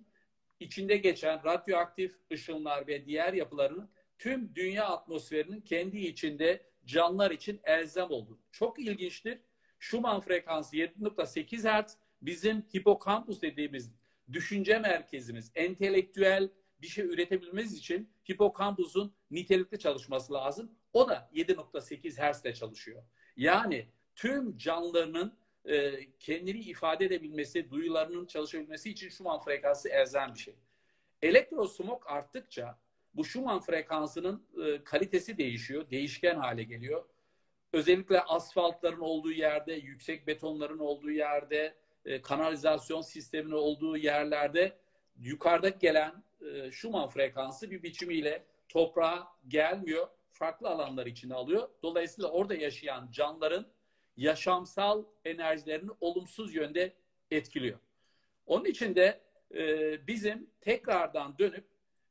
içinde 0.61 0.97
geçen 0.97 1.45
radyoaktif 1.45 2.17
ışınlar 2.33 2.87
ve 2.87 3.07
diğer 3.07 3.33
yapıların 3.33 3.91
tüm 4.19 4.55
dünya 4.55 4.89
atmosferinin 4.89 5.61
kendi 5.61 5.99
içinde 5.99 6.63
canlılar 6.85 7.31
için 7.31 7.61
elzem 7.65 8.11
olduğunu. 8.11 8.39
Çok 8.53 8.79
ilginçtir. 8.79 9.39
Schumann 9.79 10.21
frekansı 10.21 10.77
7.8 10.77 11.83
Hz 11.83 11.97
bizim 12.23 12.65
hipokampus 12.77 13.43
dediğimiz 13.43 13.93
düşünce 14.33 14.79
merkezimiz, 14.79 15.51
entelektüel 15.55 16.49
bir 16.83 16.87
şey 16.87 17.05
üretebilmemiz 17.05 17.75
için 17.75 18.11
hipokampusun 18.31 19.15
nitelikli 19.31 19.79
çalışması 19.79 20.33
lazım. 20.33 20.71
O 20.93 21.09
da 21.09 21.31
7.8 21.35 22.33
Hz 22.33 22.45
ile 22.45 22.55
çalışıyor. 22.55 23.03
Yani 23.37 23.89
tüm 24.15 24.57
canlılarının 24.57 25.37
e, 25.65 25.93
kendini 26.19 26.59
ifade 26.59 27.05
edebilmesi, 27.05 27.71
duyularının 27.71 28.27
çalışabilmesi 28.27 28.91
için 28.91 29.09
Schumann 29.09 29.39
frekansı 29.39 29.89
elzem 29.89 30.35
bir 30.35 30.39
şey. 30.39 30.55
Elektrosmog 31.23 32.03
arttıkça 32.07 32.79
bu 33.15 33.25
Schumann 33.25 33.61
frekansının 33.61 34.47
e, 34.67 34.85
kalitesi 34.85 35.39
değişiyor, 35.39 35.91
değişken 35.91 36.37
hale 36.37 36.63
geliyor. 36.63 37.05
Özellikle 37.73 38.21
asfaltların 38.21 39.01
olduğu 39.01 39.33
yerde, 39.33 39.73
yüksek 39.73 40.27
betonların 40.27 40.79
olduğu 40.79 41.11
yerde, 41.11 41.75
e, 42.05 42.23
kanalizasyon 42.23 43.01
sisteminin 43.01 43.55
olduğu 43.55 43.97
yerlerde 43.97 44.77
yukarıda 45.21 45.69
gelen 45.69 46.23
e, 46.45 46.73
Schumann 46.73 47.09
frekansı 47.09 47.71
bir 47.71 47.83
biçimiyle 47.83 48.45
toprağa 48.69 49.29
gelmiyor. 49.49 50.09
Farklı 50.31 50.69
alanlar 50.69 51.07
içine 51.07 51.35
alıyor. 51.35 51.69
Dolayısıyla 51.83 52.31
orada 52.31 52.55
yaşayan 52.55 53.09
canlıların 53.13 53.67
yaşamsal 54.17 55.05
enerjilerini 55.25 55.91
olumsuz 56.01 56.55
yönde 56.55 56.93
etkiliyor. 57.31 57.79
Onun 58.47 58.65
için 58.65 58.95
de 58.95 59.21
e, 59.55 60.07
bizim 60.07 60.51
tekrardan 60.61 61.39
dönüp 61.39 61.65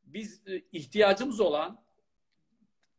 biz 0.03 0.47
e, 0.47 0.61
ihtiyacımız 0.71 1.39
olan 1.39 1.83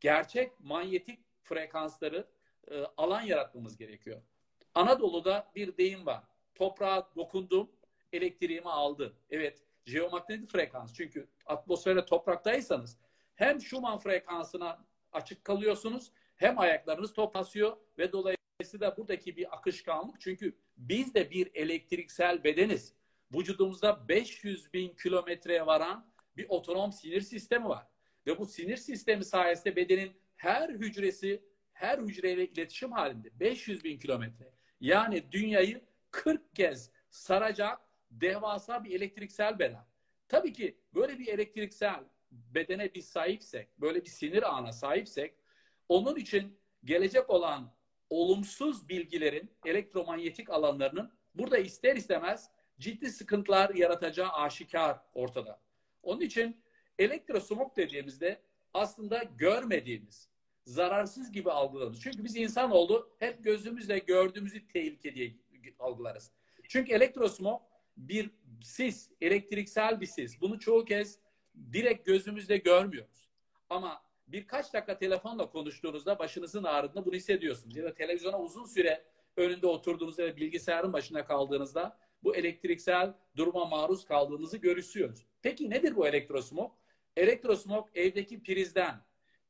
gerçek 0.00 0.60
manyetik 0.60 1.20
frekansları 1.42 2.26
e, 2.70 2.84
alan 2.96 3.20
yaratmamız 3.20 3.76
gerekiyor. 3.76 4.22
Anadolu'da 4.74 5.50
bir 5.54 5.76
deyim 5.76 6.06
var. 6.06 6.22
Toprağa 6.54 7.08
dokundum, 7.16 7.70
elektriğimi 8.12 8.70
aldı. 8.70 9.16
Evet, 9.30 9.62
jeomanyetik 9.86 10.48
frekans. 10.48 10.94
Çünkü 10.94 11.28
atmosferde 11.46 12.04
topraktaysanız 12.04 12.98
hem 13.34 13.60
Schumann 13.60 13.98
frekansına 13.98 14.84
açık 15.12 15.44
kalıyorsunuz 15.44 16.12
hem 16.36 16.58
ayaklarınız 16.58 17.12
topasıyor 17.12 17.76
ve 17.98 18.12
dolayısıyla 18.12 18.96
buradaki 18.96 19.36
bir 19.36 19.56
akışkanlık 19.56 20.20
çünkü 20.20 20.56
biz 20.76 21.14
de 21.14 21.30
bir 21.30 21.50
elektriksel 21.54 22.44
bedeniz. 22.44 22.94
Vücudumuzda 23.34 24.08
500 24.08 24.72
bin 24.72 24.94
kilometreye 24.94 25.66
varan 25.66 26.10
bir 26.36 26.46
otonom 26.48 26.92
sinir 26.92 27.20
sistemi 27.20 27.68
var. 27.68 27.86
Ve 28.26 28.38
bu 28.38 28.46
sinir 28.46 28.76
sistemi 28.76 29.24
sayesinde 29.24 29.76
bedenin 29.76 30.12
her 30.36 30.68
hücresi 30.68 31.42
her 31.72 31.98
hücreyle 31.98 32.48
iletişim 32.48 32.92
halinde. 32.92 33.40
500 33.40 33.84
bin 33.84 33.98
kilometre. 33.98 34.52
Yani 34.80 35.32
dünyayı 35.32 35.84
40 36.10 36.54
kez 36.54 36.90
saracak 37.10 37.78
devasa 38.20 38.84
bir 38.84 38.90
elektriksel 38.90 39.58
beden. 39.58 39.84
Tabii 40.28 40.52
ki 40.52 40.78
böyle 40.94 41.18
bir 41.18 41.28
elektriksel 41.28 42.04
bedene 42.30 42.94
biz 42.94 43.08
sahipsek, 43.08 43.80
böyle 43.80 44.04
bir 44.04 44.10
sinir 44.10 44.42
ağına 44.42 44.72
sahipsek, 44.72 45.34
onun 45.88 46.16
için 46.16 46.58
gelecek 46.84 47.30
olan 47.30 47.74
olumsuz 48.10 48.88
bilgilerin 48.88 49.50
elektromanyetik 49.64 50.50
alanlarının 50.50 51.12
burada 51.34 51.58
ister 51.58 51.96
istemez 51.96 52.50
ciddi 52.78 53.10
sıkıntılar 53.10 53.74
yaratacağı 53.74 54.28
aşikar 54.28 55.00
ortada. 55.14 55.60
Onun 56.02 56.20
için 56.20 56.56
elektrosmog 56.98 57.76
dediğimizde 57.76 58.42
aslında 58.74 59.22
görmediğimiz, 59.22 60.28
zararsız 60.64 61.32
gibi 61.32 61.50
algılarız. 61.50 62.00
Çünkü 62.00 62.24
biz 62.24 62.36
insan 62.36 62.70
oldu 62.70 63.10
hep 63.18 63.44
gözümüzle 63.44 63.98
gördüğümüzü 63.98 64.68
tehlike 64.68 65.14
diye 65.14 65.34
algılarız. 65.78 66.30
Çünkü 66.68 66.92
elektrosmog 66.92 67.62
bir 67.96 68.30
sis, 68.62 69.10
elektriksel 69.20 70.00
bir 70.00 70.06
sis. 70.06 70.40
Bunu 70.40 70.58
çoğu 70.58 70.84
kez 70.84 71.18
direkt 71.72 72.06
gözümüzle 72.06 72.56
görmüyoruz. 72.56 73.30
Ama 73.70 74.02
birkaç 74.26 74.74
dakika 74.74 74.98
telefonla 74.98 75.50
konuştuğunuzda 75.50 76.18
başınızın 76.18 76.64
ağrıdığında 76.64 77.04
bunu 77.06 77.14
hissediyorsunuz. 77.14 77.76
Ya 77.76 77.84
da 77.84 77.94
televizyona 77.94 78.40
uzun 78.40 78.64
süre 78.64 79.04
önünde 79.36 79.66
oturduğunuzda 79.66 80.22
ve 80.22 80.36
bilgisayarın 80.36 80.92
başında 80.92 81.24
kaldığınızda 81.24 81.98
bu 82.22 82.36
elektriksel 82.36 83.14
duruma 83.36 83.64
maruz 83.64 84.04
kaldığınızı 84.04 84.56
görüşüyoruz. 84.56 85.26
Peki 85.42 85.70
nedir 85.70 85.96
bu 85.96 86.08
elektrosmog? 86.08 86.72
Elektrosmog 87.16 87.88
evdeki 87.94 88.42
prizden, 88.42 89.00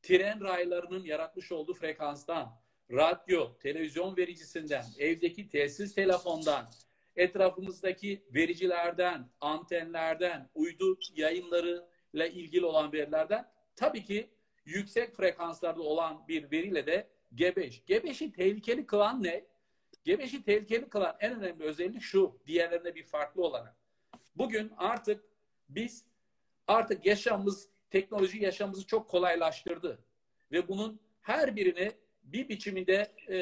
tren 0.02 0.40
raylarının 0.40 1.04
yaratmış 1.04 1.52
olduğu 1.52 1.74
frekanstan, 1.74 2.60
radyo, 2.90 3.58
televizyon 3.58 4.16
vericisinden, 4.16 4.84
evdeki 4.98 5.48
telsiz 5.48 5.94
telefondan, 5.94 6.70
etrafımızdaki 7.16 8.24
vericilerden, 8.34 9.28
antenlerden, 9.40 10.50
uydu 10.54 10.98
yayınlarıyla 11.14 12.26
ilgili 12.26 12.66
olan 12.66 12.92
verilerden 12.92 13.50
tabii 13.76 14.04
ki 14.04 14.30
yüksek 14.64 15.14
frekanslarda 15.16 15.82
olan 15.82 16.28
bir 16.28 16.50
veriyle 16.50 16.86
de 16.86 17.08
G5. 17.34 17.84
G5'i 17.88 18.32
tehlikeli 18.32 18.86
kılan 18.86 19.22
ne? 19.22 19.44
G5'i 20.06 20.42
tehlikeli 20.42 20.88
kılan 20.88 21.16
en 21.20 21.40
önemli 21.40 21.64
özellik 21.64 22.02
şu, 22.02 22.38
diğerlerine 22.46 22.94
bir 22.94 23.02
farklı 23.02 23.42
olarak. 23.42 23.76
Bugün 24.36 24.72
artık 24.76 25.24
biz 25.68 26.04
artık 26.66 27.06
yaşamımız, 27.06 27.68
teknoloji 27.90 28.44
yaşamımızı 28.44 28.86
çok 28.86 29.08
kolaylaştırdı. 29.08 29.98
Ve 30.52 30.68
bunun 30.68 31.00
her 31.22 31.56
birini 31.56 31.92
bir 32.22 32.48
biçiminde 32.48 33.12
e, 33.28 33.38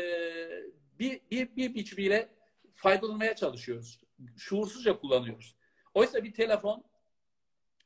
bir, 0.98 1.20
bir, 1.30 1.56
bir 1.56 1.74
biçimiyle 1.74 2.28
faydalanmaya 2.74 3.36
çalışıyoruz. 3.36 4.00
Şuursuzca 4.36 4.98
kullanıyoruz. 4.98 5.56
Oysa 5.94 6.24
bir 6.24 6.34
telefon 6.34 6.84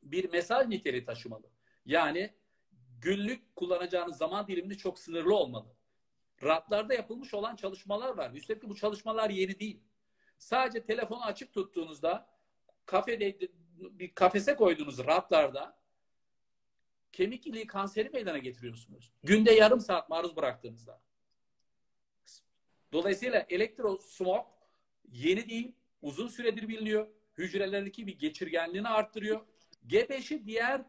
bir 0.02 0.30
mesaj 0.30 0.66
niteliği 0.66 1.04
taşımalı. 1.04 1.50
Yani 1.86 2.34
günlük 3.00 3.56
kullanacağınız 3.56 4.16
zaman 4.16 4.46
diliminde 4.46 4.74
çok 4.74 4.98
sınırlı 4.98 5.36
olmalı. 5.36 5.76
Ratlarda 6.42 6.94
yapılmış 6.94 7.34
olan 7.34 7.56
çalışmalar 7.56 8.16
var. 8.16 8.32
Üstelik 8.32 8.62
bu 8.62 8.76
çalışmalar 8.76 9.30
yeni 9.30 9.60
değil. 9.60 9.80
Sadece 10.38 10.84
telefonu 10.84 11.24
açık 11.24 11.54
tuttuğunuzda 11.54 12.28
kafede 12.86 13.38
bir 13.78 14.14
kafese 14.14 14.56
koyduğunuz 14.56 14.98
ratlarda 14.98 15.78
kemik 17.12 17.46
iliği 17.46 17.66
kanseri 17.66 18.10
meydana 18.10 18.38
getiriyorsunuz. 18.38 19.12
Günde 19.22 19.52
yarım 19.52 19.80
saat 19.80 20.08
maruz 20.08 20.36
bıraktığınızda. 20.36 21.00
Dolayısıyla 22.92 23.46
elektrosmog 23.48 24.46
yeni 25.12 25.48
değil, 25.48 25.72
uzun 26.02 26.28
süredir 26.28 26.68
biliniyor. 26.68 27.08
Hücrelerindeki 27.38 28.06
bir 28.06 28.18
geçirgenliğini 28.18 28.88
arttırıyor. 28.88 29.46
G5'i 29.88 30.46
diğer 30.46 30.84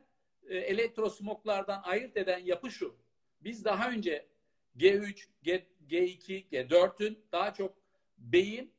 e, 0.49 0.57
elektrosmoglardan 0.57 1.81
ayırt 1.83 2.17
eden 2.17 2.39
yapı 2.39 2.71
şu. 2.71 2.97
Biz 3.41 3.65
daha 3.65 3.91
önce 3.91 4.27
G3, 4.77 5.25
G, 5.43 5.67
G2, 5.89 6.49
G4'ün 6.49 7.19
daha 7.31 7.53
çok 7.53 7.77
beyin 8.17 8.73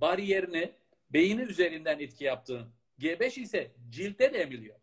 bariyerini, 0.00 0.72
beyni 1.10 1.42
üzerinden 1.42 1.98
etki 1.98 2.24
yaptığını. 2.24 2.68
G5 2.98 3.40
ise 3.40 3.72
ciltte 3.90 4.32
de 4.32 4.38
emiliyor. 4.38 4.80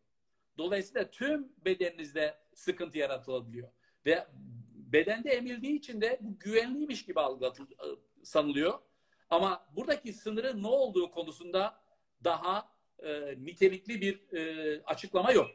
Dolayısıyla 0.57 1.11
tüm 1.11 1.51
bedeninizde 1.65 2.37
sıkıntı 2.53 2.97
yaratılabiliyor. 2.97 3.69
Ve 4.05 4.27
bedende 4.73 5.29
emildiği 5.29 5.77
için 5.77 6.01
de 6.01 6.17
bu 6.21 6.39
güvenliymiş 6.39 7.05
gibi 7.05 7.19
algılatıl 7.19 7.67
sanılıyor. 8.23 8.79
Ama 9.31 9.65
buradaki 9.75 10.13
sınırı 10.13 10.63
ne 10.63 10.67
olduğu 10.67 11.11
konusunda 11.11 11.81
daha 12.23 12.71
e, 12.99 13.35
nitelikli 13.45 14.01
bir 14.01 14.37
e, 14.37 14.83
açıklama 14.83 15.31
yok. 15.31 15.49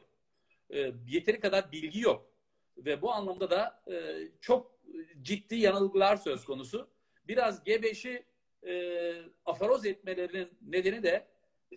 E, 0.70 0.92
yeteri 1.06 1.40
kadar 1.40 1.72
bilgi 1.72 2.00
yok. 2.00 2.30
Ve 2.76 3.02
bu 3.02 3.12
anlamda 3.12 3.50
da 3.50 3.82
e, 3.92 4.16
çok 4.40 4.76
ciddi 5.22 5.56
yanılgılar 5.56 6.16
söz 6.16 6.44
konusu. 6.44 6.90
Biraz 7.28 7.62
G5'i 7.66 8.24
e, 8.70 9.14
afaroz 9.44 9.86
etmelerinin 9.86 10.48
nedeni 10.62 11.02
de 11.02 11.26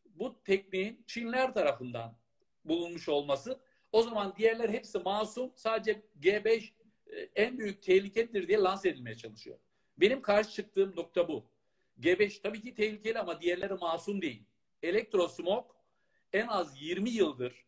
bu 0.06 0.44
tekniğin 0.44 1.04
Çinler 1.08 1.54
tarafından 1.54 2.18
bulunmuş 2.66 3.10
olması. 3.10 3.60
O 3.92 4.04
zaman 4.04 4.34
diğerler 4.38 4.70
hepsi 4.70 5.00
masum. 5.00 5.52
Sadece 5.56 6.02
G5 6.22 6.70
e, 7.08 7.30
en 7.36 7.58
büyük 7.58 7.84
tehlikedir 7.84 8.48
diye 8.48 8.58
lanse 8.58 8.90
edilmeye 8.90 9.18
çalışıyor. 9.18 9.58
Benim 9.98 10.22
karşı 10.22 10.52
çıktığım 10.52 10.96
nokta 10.96 11.28
bu. 11.28 11.46
G5 12.00 12.42
tabii 12.42 12.62
ki 12.62 12.76
tehlikeli 12.76 13.20
ama 13.20 13.42
diğerleri 13.42 13.74
masum 13.74 14.22
değil. 14.22 14.44
Elektrosmog 14.84 15.72
en 16.34 16.48
az 16.48 16.82
20 16.82 17.10
yıldır 17.10 17.66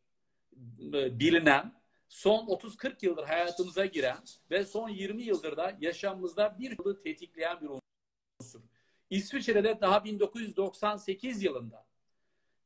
e, 0.94 1.20
bilinen, 1.20 1.82
son 2.10 2.48
30-40 2.48 3.06
yıldır 3.06 3.24
hayatımıza 3.24 3.86
giren 3.86 4.24
ve 4.52 4.66
son 4.66 4.90
20 4.90 5.24
yıldır 5.24 5.58
da 5.58 5.78
yaşamımızda 5.80 6.58
bir 6.60 6.72
yılı 6.80 7.02
tetikleyen 7.02 7.62
bir 7.62 7.70
unsur. 8.40 8.62
İsviçre'de 9.10 9.82
daha 9.82 10.04
1998 10.04 11.44
yılında 11.44 11.86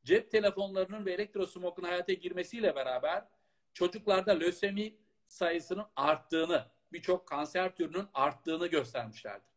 cep 0.04 0.32
telefonlarının 0.32 1.06
ve 1.06 1.13
elektrosmogun 1.13 1.84
hayata 1.84 2.13
girmesiyle 2.13 2.75
beraber 2.75 3.25
çocuklarda 3.73 4.32
lösemi 4.32 4.95
sayısının 5.28 5.86
arttığını, 5.95 6.65
birçok 6.91 7.28
kanser 7.28 7.75
türünün 7.75 8.08
arttığını 8.13 8.67
göstermişlerdir. 8.67 9.49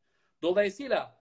Dolayısıyla 0.42 1.18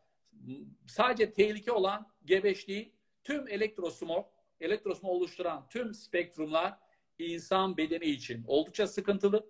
sadece 0.88 1.34
tehlike 1.34 1.72
olan 1.72 2.08
G5 2.26 2.68
değil, 2.68 2.92
tüm 3.24 3.48
elektrosmog, 3.48 4.26
elektrosmog 4.60 5.12
oluşturan 5.12 5.68
tüm 5.70 5.94
spektrumlar 5.94 6.78
insan 7.20 7.78
bedeni 7.78 8.06
için 8.06 8.44
oldukça 8.48 8.88
sıkıntılı 8.88 9.48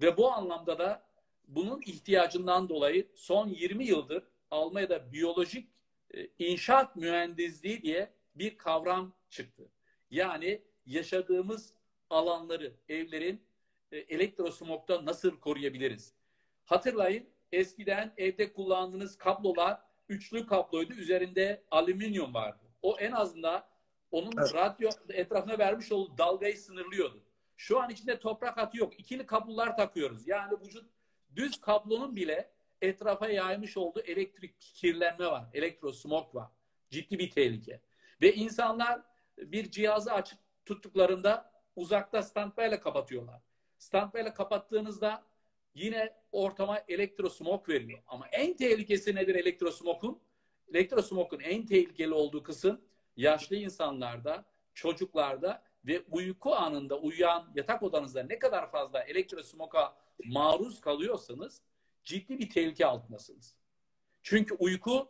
ve 0.00 0.16
bu 0.16 0.32
anlamda 0.32 0.78
da 0.78 1.10
bunun 1.48 1.80
ihtiyacından 1.86 2.68
dolayı 2.68 3.08
son 3.14 3.48
20 3.48 3.84
yıldır 3.84 4.24
Almanya'da 4.50 5.12
biyolojik 5.12 5.68
e, 6.14 6.28
inşaat 6.38 6.96
mühendisliği 6.96 7.82
diye 7.82 8.10
bir 8.34 8.58
kavram 8.58 9.14
çıktı. 9.30 9.68
Yani 10.10 10.62
yaşadığımız 10.86 11.74
alanları, 12.10 12.72
evlerin 12.88 13.42
e, 13.92 13.98
elektrosmogdan 13.98 15.06
nasıl 15.06 15.40
koruyabiliriz? 15.40 16.14
Hatırlayın 16.64 17.28
eskiden 17.52 18.14
evde 18.16 18.52
kullandığınız 18.52 19.18
kablolar 19.18 19.80
üçlü 20.10 20.46
kabloydu. 20.46 20.92
Üzerinde 20.92 21.62
alüminyum 21.70 22.34
vardı. 22.34 22.64
O 22.82 22.98
en 22.98 23.12
azından 23.12 23.64
onun 24.10 24.32
evet. 24.38 24.54
radyo 24.54 24.90
etrafına 25.08 25.58
vermiş 25.58 25.92
olduğu 25.92 26.18
dalgayı 26.18 26.58
sınırlıyordu. 26.58 27.22
Şu 27.56 27.80
an 27.80 27.90
içinde 27.90 28.18
toprak 28.18 28.58
atı 28.58 28.78
yok. 28.78 29.00
İkili 29.00 29.26
kablolar 29.26 29.76
takıyoruz. 29.76 30.28
Yani 30.28 30.52
vücut 30.64 30.90
düz 31.36 31.60
kablonun 31.60 32.16
bile 32.16 32.50
etrafa 32.82 33.28
yaymış 33.28 33.76
olduğu 33.76 34.00
elektrik 34.00 34.60
kirlenme 34.60 35.26
var. 35.26 35.44
Elektrosmog 35.54 36.34
var. 36.34 36.48
Ciddi 36.90 37.18
bir 37.18 37.30
tehlike. 37.30 37.80
Ve 38.22 38.34
insanlar 38.34 39.00
bir 39.38 39.70
cihazı 39.70 40.12
açık 40.12 40.38
tuttuklarında 40.66 41.52
uzakta 41.76 42.22
standby 42.22 42.66
ile 42.66 42.80
kapatıyorlar. 42.80 43.40
Standby 43.78 44.20
ile 44.20 44.34
kapattığınızda 44.34 45.22
yine 45.74 46.14
ortama 46.32 46.78
elektrosmog 46.88 47.68
veriyor. 47.68 48.02
Ama 48.06 48.28
en 48.28 48.56
tehlikesi 48.56 49.14
nedir 49.14 49.34
elektrosmogun? 49.34 50.20
Elektrosmogun 50.74 51.40
en 51.40 51.66
tehlikeli 51.66 52.14
olduğu 52.14 52.42
kısım 52.42 52.80
yaşlı 53.16 53.56
insanlarda, 53.56 54.44
çocuklarda 54.74 55.62
ve 55.84 56.02
uyku 56.10 56.54
anında 56.54 56.98
uyuyan 56.98 57.52
yatak 57.54 57.82
odanızda 57.82 58.22
ne 58.22 58.38
kadar 58.38 58.70
fazla 58.70 59.02
elektrosmoga 59.02 59.96
maruz 60.24 60.80
kalıyorsanız 60.80 61.62
ciddi 62.04 62.38
bir 62.38 62.50
tehlike 62.50 62.86
altındasınız. 62.86 63.56
Çünkü 64.22 64.54
uyku 64.54 65.08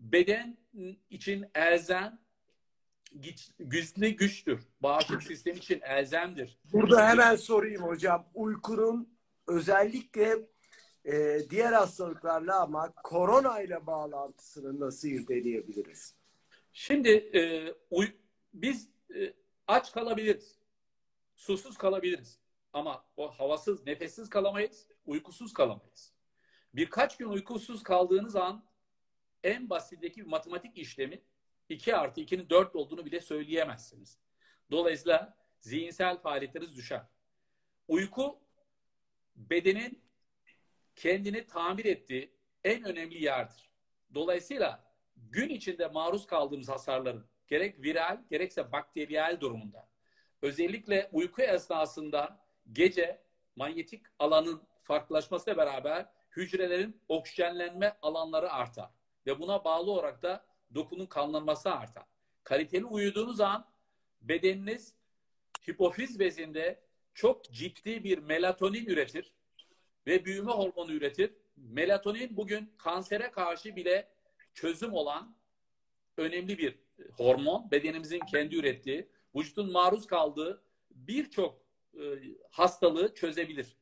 beden 0.00 0.58
için 1.10 1.46
elzem 1.54 2.18
güçlü 3.58 4.08
güçtür. 4.08 4.60
Bağışıklık 4.80 5.22
sistemi 5.22 5.58
için 5.58 5.80
elzemdir. 5.80 6.58
Burada 6.72 7.08
hemen 7.08 7.36
sorayım 7.36 7.82
hocam. 7.82 8.26
Uykunun 8.34 9.15
özellikle 9.46 10.48
e, 11.04 11.40
diğer 11.50 11.72
hastalıklarla 11.72 12.60
ama 12.60 12.92
korona 12.92 13.60
ile 13.60 13.86
bağlantısını 13.86 14.80
nasıl 14.80 15.08
irdeleyebiliriz? 15.08 16.14
Şimdi 16.72 17.08
e, 17.08 17.72
uy, 17.90 18.08
biz 18.54 18.88
e, 19.14 19.34
aç 19.66 19.92
kalabiliriz. 19.92 20.58
Susuz 21.36 21.78
kalabiliriz. 21.78 22.38
Ama 22.72 23.04
o 23.16 23.30
havasız, 23.30 23.86
nefessiz 23.86 24.30
kalamayız, 24.30 24.88
uykusuz 25.06 25.52
kalamayız. 25.52 26.12
Birkaç 26.74 27.16
gün 27.16 27.28
uykusuz 27.28 27.82
kaldığınız 27.82 28.36
an 28.36 28.64
en 29.44 29.70
basitdeki 29.70 30.20
bir 30.20 30.26
matematik 30.26 30.78
işlemi 30.78 31.22
2 31.68 31.96
artı 31.96 32.20
2'nin 32.20 32.50
4 32.50 32.76
olduğunu 32.76 33.06
bile 33.06 33.20
söyleyemezsiniz. 33.20 34.18
Dolayısıyla 34.70 35.36
zihinsel 35.60 36.18
faaliyetleriniz 36.18 36.76
düşer. 36.76 37.02
Uyku 37.88 38.40
bedenin 39.36 40.02
kendini 40.96 41.46
tamir 41.46 41.84
ettiği 41.84 42.36
en 42.64 42.84
önemli 42.84 43.24
yerdir. 43.24 43.70
Dolayısıyla 44.14 44.84
gün 45.16 45.48
içinde 45.48 45.86
maruz 45.86 46.26
kaldığımız 46.26 46.68
hasarların 46.68 47.26
gerek 47.48 47.82
viral 47.82 48.18
gerekse 48.30 48.72
bakteriyel 48.72 49.40
durumunda 49.40 49.88
özellikle 50.42 51.08
uyku 51.12 51.42
esnasında 51.42 52.46
gece 52.72 53.22
manyetik 53.56 54.02
alanın 54.18 54.62
farklılaşmasıyla 54.78 55.56
beraber 55.56 56.06
hücrelerin 56.36 57.02
oksijenlenme 57.08 57.98
alanları 58.02 58.52
artar 58.52 58.90
ve 59.26 59.38
buna 59.38 59.64
bağlı 59.64 59.90
olarak 59.90 60.22
da 60.22 60.46
dokunun 60.74 61.06
kanlanması 61.06 61.72
artar. 61.72 62.04
Kaliteli 62.44 62.84
uyuduğunuz 62.84 63.40
an 63.40 63.68
bedeniniz 64.20 64.94
hipofiz 65.70 66.18
bezinde 66.18 66.85
çok 67.16 67.44
ciddi 67.44 68.04
bir 68.04 68.18
melatonin 68.18 68.86
üretir 68.86 69.32
ve 70.06 70.24
büyüme 70.24 70.52
hormonu 70.52 70.92
üretir. 70.92 71.34
Melatonin 71.56 72.36
bugün 72.36 72.72
kansere 72.78 73.30
karşı 73.30 73.76
bile 73.76 74.08
çözüm 74.54 74.92
olan 74.92 75.36
önemli 76.16 76.58
bir 76.58 76.78
hormon. 77.12 77.70
Bedenimizin 77.70 78.20
kendi 78.20 78.56
ürettiği, 78.56 79.08
vücudun 79.34 79.72
maruz 79.72 80.06
kaldığı 80.06 80.62
birçok 80.90 81.62
e, 81.94 82.02
hastalığı 82.50 83.14
çözebilir. 83.14 83.76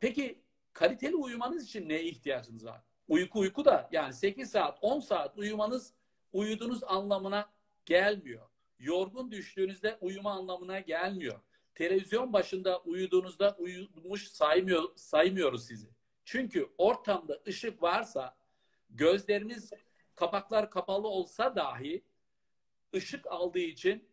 Peki 0.00 0.42
kaliteli 0.72 1.14
uyumanız 1.16 1.64
için 1.64 1.88
neye 1.88 2.04
ihtiyacınız 2.04 2.64
var? 2.64 2.82
Uyku 3.08 3.38
uyku 3.38 3.64
da 3.64 3.88
yani 3.92 4.12
8 4.12 4.50
saat 4.50 4.78
10 4.80 5.00
saat 5.00 5.38
uyumanız 5.38 5.94
uyudunuz 6.32 6.84
anlamına 6.84 7.50
gelmiyor. 7.86 8.48
Yorgun 8.78 9.30
düştüğünüzde 9.30 9.98
uyuma 10.00 10.32
anlamına 10.32 10.80
gelmiyor. 10.80 11.40
Televizyon 11.76 12.32
başında 12.32 12.80
uyuduğunuzda 12.80 13.56
uyumuş 13.58 14.28
saymıyor, 14.28 14.96
saymıyoruz 14.96 15.66
sizi. 15.66 15.88
Çünkü 16.24 16.68
ortamda 16.78 17.42
ışık 17.46 17.82
varsa 17.82 18.36
gözleriniz 18.90 19.70
kapaklar 20.14 20.70
kapalı 20.70 21.08
olsa 21.08 21.56
dahi 21.56 22.02
ışık 22.94 23.26
aldığı 23.26 23.58
için 23.58 24.08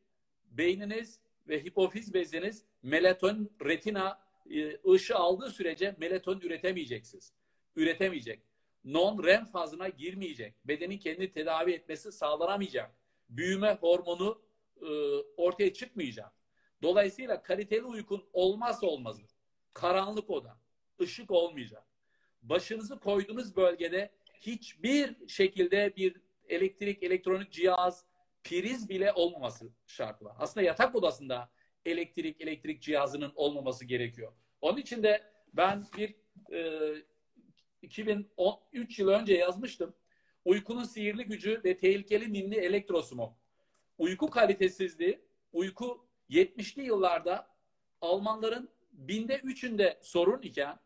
beyniniz 0.46 1.20
ve 1.48 1.64
hipofiz 1.64 2.14
beziniz 2.14 2.64
melatonin 2.82 3.52
retina 3.66 4.20
e, 4.50 4.92
ışığı 4.92 5.16
aldığı 5.16 5.50
sürece 5.50 5.96
melatonin 5.98 6.42
üretemeyeceksiniz. 6.42 7.34
Üretemeyecek 7.76 8.40
non-REM 8.86 9.46
fazına 9.46 9.90
girmeyecek. 9.90 10.56
Bedenin 10.66 10.98
kendini 10.98 11.32
tedavi 11.32 11.72
etmesi 11.72 12.12
sağlanamayacak. 12.12 12.96
Büyüme 13.30 13.78
hormonu 13.82 14.42
e, 14.82 14.88
ortaya 15.38 15.74
çıkmayacak. 15.74 16.43
Dolayısıyla 16.84 17.44
kaliteli 17.44 17.84
uykun 17.84 18.24
olmazsa 18.34 18.88
olmazı. 18.88 19.22
Karanlık 19.74 20.30
oda, 20.30 20.58
ışık 21.02 21.32
olmayacak. 21.32 21.84
Başınızı 22.42 23.00
koyduğunuz 23.00 23.56
bölgede 23.56 24.12
hiçbir 24.34 25.28
şekilde 25.28 25.96
bir 25.96 26.22
elektrik, 26.50 27.04
elektronik 27.04 27.52
cihaz, 27.52 28.06
priz 28.44 28.90
bile 28.90 29.14
olmaması 29.14 29.70
şartı 29.88 30.26
var. 30.26 30.36
Aslında 30.40 30.66
yatak 30.66 30.96
odasında 30.96 31.50
elektrik, 31.86 32.42
elektrik 32.42 32.82
cihazının 32.82 33.32
olmaması 33.36 33.86
gerekiyor. 33.86 34.34
Onun 34.62 34.78
için 34.78 35.04
de 35.04 35.24
ben 35.54 35.86
bir 35.98 36.16
e, 36.52 37.04
2013 37.82 39.00
yıl 39.00 39.08
önce 39.08 39.34
yazmıştım. 39.34 39.96
Uykunun 40.46 40.84
sihirli 40.84 41.26
gücü 41.26 41.62
ve 41.66 41.78
tehlikeli 41.78 42.34
ninni 42.34 42.56
elektrosmog. 42.56 43.34
Uyku 43.98 44.30
kalitesizliği, 44.30 45.20
uyku 45.54 46.08
70'li 46.30 46.84
yıllarda 46.84 47.54
Almanların 48.02 48.70
binde 48.92 49.38
üçünde 49.38 50.00
sorun 50.02 50.42
iken 50.42 50.80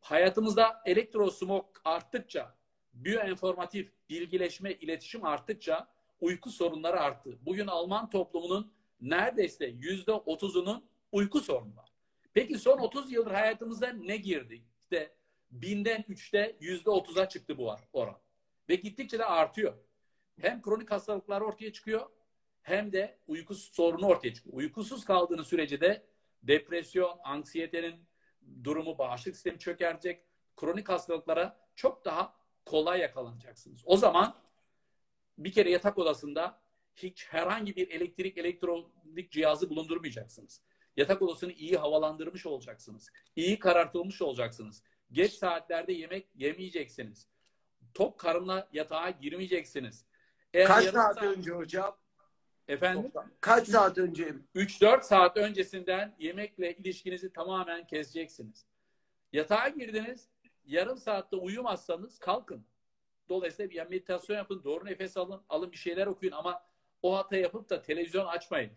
hayatımızda 0.00 0.82
elektrosmog 0.86 1.66
arttıkça, 1.84 2.56
biyoenformatif 2.94 3.92
bilgileşme, 4.10 4.72
iletişim 4.72 5.24
arttıkça 5.24 5.88
uyku 6.20 6.50
sorunları 6.50 7.00
arttı. 7.00 7.38
Bugün 7.40 7.66
Alman 7.66 8.10
toplumunun 8.10 8.72
neredeyse 9.00 9.66
yüzde 9.66 10.12
otuzunun 10.12 10.84
uyku 11.12 11.40
sorunu 11.40 11.76
var. 11.76 11.92
Peki 12.34 12.58
son 12.58 12.78
30 12.78 13.12
yıldır 13.12 13.30
hayatımıza 13.30 13.88
ne 13.88 14.16
girdi? 14.16 14.62
İşte 14.80 15.14
binden 15.50 16.04
üçte 16.08 16.56
yüzde 16.60 16.90
otuza 16.90 17.28
çıktı 17.28 17.58
bu 17.58 17.76
oran. 17.92 18.18
Ve 18.68 18.74
gittikçe 18.74 19.18
de 19.18 19.24
artıyor. 19.24 19.74
Hem 20.40 20.62
kronik 20.62 20.90
hastalıklar 20.90 21.40
ortaya 21.40 21.72
çıkıyor 21.72 22.10
hem 22.66 22.92
de 22.92 23.18
uyku 23.26 23.54
sorunu 23.54 24.06
ortaya 24.06 24.34
çıkıyor. 24.34 24.56
Uykusuz 24.56 25.04
kaldığınız 25.04 25.46
sürece 25.46 25.80
de 25.80 26.06
depresyon, 26.42 27.18
anksiyetenin 27.24 28.06
durumu, 28.64 28.98
bağışıklık 28.98 29.34
sistemi 29.34 29.58
çökerecek. 29.58 30.24
Kronik 30.56 30.88
hastalıklara 30.88 31.60
çok 31.74 32.04
daha 32.04 32.36
kolay 32.64 33.00
yakalanacaksınız. 33.00 33.82
O 33.84 33.96
zaman 33.96 34.36
bir 35.38 35.52
kere 35.52 35.70
yatak 35.70 35.98
odasında 35.98 36.60
hiç 36.96 37.26
herhangi 37.28 37.76
bir 37.76 37.90
elektrik, 37.90 38.38
elektronik 38.38 39.32
cihazı 39.32 39.70
bulundurmayacaksınız. 39.70 40.62
Yatak 40.96 41.22
odasını 41.22 41.52
iyi 41.52 41.76
havalandırmış 41.76 42.46
olacaksınız. 42.46 43.10
İyi 43.36 43.58
karartılmış 43.58 44.22
olacaksınız. 44.22 44.82
Geç 45.12 45.32
saatlerde 45.32 45.92
yemek 45.92 46.28
yemeyeceksiniz. 46.34 47.28
Tok 47.94 48.20
karınla 48.20 48.68
yatağa 48.72 49.10
girmeyeceksiniz. 49.10 50.06
Eğer 50.54 50.66
Kaç 50.66 50.84
saat, 50.84 50.94
saat 51.14 51.22
önce 51.22 51.50
hocam? 51.50 51.96
Efendim? 52.68 53.12
Kaç 53.40 53.68
saat 53.68 53.98
önce? 53.98 54.34
3-4 54.54 55.02
saat 55.02 55.36
öncesinden 55.36 56.16
yemekle 56.18 56.76
ilişkinizi 56.76 57.32
tamamen 57.32 57.86
keseceksiniz. 57.86 58.66
Yatağa 59.32 59.68
girdiniz, 59.68 60.28
yarım 60.64 60.98
saatte 60.98 61.36
uyumazsanız 61.36 62.18
kalkın. 62.18 62.66
Dolayısıyla 63.28 63.70
bir 63.70 63.90
meditasyon 63.90 64.36
yapın, 64.36 64.64
doğru 64.64 64.84
nefes 64.84 65.16
alın, 65.16 65.42
alın 65.48 65.72
bir 65.72 65.76
şeyler 65.76 66.06
okuyun 66.06 66.32
ama 66.32 66.62
o 67.02 67.16
hata 67.16 67.36
yapıp 67.36 67.70
da 67.70 67.82
televizyon 67.82 68.26
açmayın. 68.26 68.72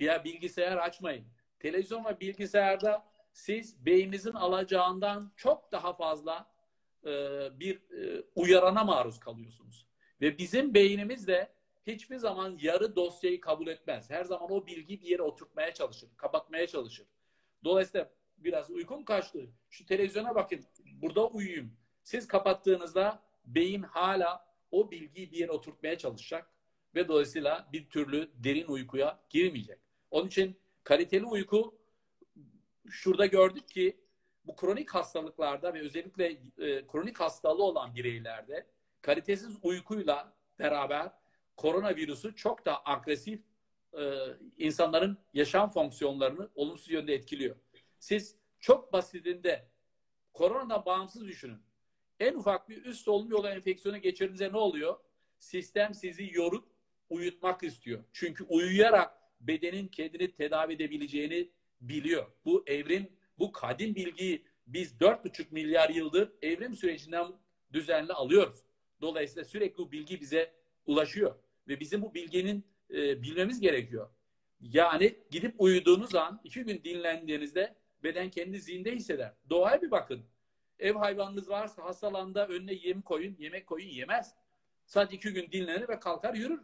Ya 0.00 0.24
bilgisayar 0.24 0.76
açmayın. 0.76 1.24
Televizyon 1.58 2.04
ve 2.04 2.20
bilgisayarda 2.20 3.04
siz 3.32 3.86
beyninizin 3.86 4.32
alacağından 4.32 5.32
çok 5.36 5.72
daha 5.72 5.92
fazla 5.92 6.50
e, 7.04 7.10
bir 7.60 7.76
e, 7.76 8.24
uyarana 8.34 8.84
maruz 8.84 9.20
kalıyorsunuz. 9.20 9.86
Ve 10.20 10.38
bizim 10.38 10.74
beynimiz 10.74 11.26
de 11.26 11.52
hiçbir 11.94 12.16
zaman 12.16 12.58
yarı 12.60 12.96
dosyayı 12.96 13.40
kabul 13.40 13.66
etmez. 13.66 14.10
Her 14.10 14.24
zaman 14.24 14.52
o 14.52 14.66
bilgi 14.66 15.00
bir 15.00 15.06
yere 15.06 15.22
oturtmaya 15.22 15.74
çalışır, 15.74 16.08
kapatmaya 16.16 16.66
çalışır. 16.66 17.06
Dolayısıyla 17.64 18.10
biraz 18.38 18.70
uykum 18.70 19.04
kaçtı. 19.04 19.50
Şu 19.70 19.86
televizyona 19.86 20.34
bakın, 20.34 20.64
burada 21.02 21.26
uyuyayım. 21.26 21.72
Siz 22.02 22.28
kapattığınızda 22.28 23.22
beyin 23.46 23.82
hala 23.82 24.46
o 24.70 24.90
bilgiyi 24.90 25.32
bir 25.32 25.36
yere 25.38 25.52
oturtmaya 25.52 25.98
çalışacak 25.98 26.50
ve 26.94 27.08
dolayısıyla 27.08 27.68
bir 27.72 27.88
türlü 27.88 28.30
derin 28.34 28.66
uykuya 28.66 29.20
girmeyecek. 29.28 29.78
Onun 30.10 30.26
için 30.26 30.56
kaliteli 30.84 31.24
uyku 31.24 31.78
şurada 32.90 33.26
gördük 33.26 33.68
ki 33.68 34.00
bu 34.44 34.56
kronik 34.56 34.90
hastalıklarda 34.90 35.74
ve 35.74 35.80
özellikle 35.80 36.26
e, 36.58 36.86
kronik 36.86 37.20
hastalığı 37.20 37.62
olan 37.62 37.94
bireylerde 37.94 38.66
kalitesiz 39.02 39.56
uykuyla 39.62 40.32
beraber 40.58 41.12
koronavirüsü 41.60 42.34
çok 42.36 42.66
da 42.66 42.86
agresif 42.86 43.40
e, 43.98 44.02
insanların 44.58 45.18
yaşam 45.34 45.70
fonksiyonlarını 45.70 46.48
olumsuz 46.54 46.90
yönde 46.90 47.14
etkiliyor. 47.14 47.56
Siz 47.98 48.36
çok 48.60 48.92
basitinde 48.92 49.68
korona 50.32 50.86
bağımsız 50.86 51.26
düşünün. 51.26 51.58
En 52.20 52.34
ufak 52.34 52.68
bir 52.68 52.84
üst 52.84 53.04
solunum 53.04 53.30
yolu 53.30 53.48
enfeksiyonu 53.48 53.98
geçirdiğinizde 53.98 54.52
ne 54.52 54.56
oluyor? 54.56 54.96
Sistem 55.38 55.94
sizi 55.94 56.30
yorup 56.32 56.68
uyutmak 57.10 57.62
istiyor. 57.62 58.04
Çünkü 58.12 58.44
uyuyarak 58.44 59.18
bedenin 59.40 59.88
kendini 59.88 60.32
tedavi 60.32 60.72
edebileceğini 60.72 61.50
biliyor. 61.80 62.26
Bu 62.44 62.64
evrim, 62.66 63.12
bu 63.38 63.52
kadim 63.52 63.94
bilgiyi 63.94 64.44
biz 64.66 64.92
4,5 64.92 65.46
milyar 65.50 65.90
yıldır 65.90 66.32
evrim 66.42 66.74
sürecinden 66.74 67.26
düzenli 67.72 68.12
alıyoruz. 68.12 68.64
Dolayısıyla 69.00 69.44
sürekli 69.44 69.78
bu 69.78 69.92
bilgi 69.92 70.20
bize 70.20 70.60
ulaşıyor. 70.86 71.34
Ve 71.70 71.80
bizim 71.80 72.02
bu 72.02 72.14
bilginin 72.14 72.64
e, 72.90 73.22
bilmemiz 73.22 73.60
gerekiyor. 73.60 74.10
Yani 74.60 75.14
gidip 75.30 75.54
uyuduğunuz 75.58 76.14
an, 76.14 76.40
iki 76.44 76.64
gün 76.64 76.80
dinlendiğinizde 76.84 77.74
beden 78.02 78.30
kendini 78.30 78.60
zinde 78.60 78.94
hisseder. 78.94 79.32
Doğaya 79.50 79.82
bir 79.82 79.90
bakın. 79.90 80.24
Ev 80.78 80.94
hayvanınız 80.94 81.48
varsa 81.48 81.84
hastalanda 81.84 82.48
önüne 82.48 82.72
yem 82.72 83.02
koyun, 83.02 83.36
yemek 83.38 83.66
koyun 83.66 83.88
yemez. 83.88 84.34
Sadece 84.86 85.16
iki 85.16 85.32
gün 85.32 85.52
dinlenir 85.52 85.88
ve 85.88 86.00
kalkar 86.00 86.34
yürür. 86.34 86.60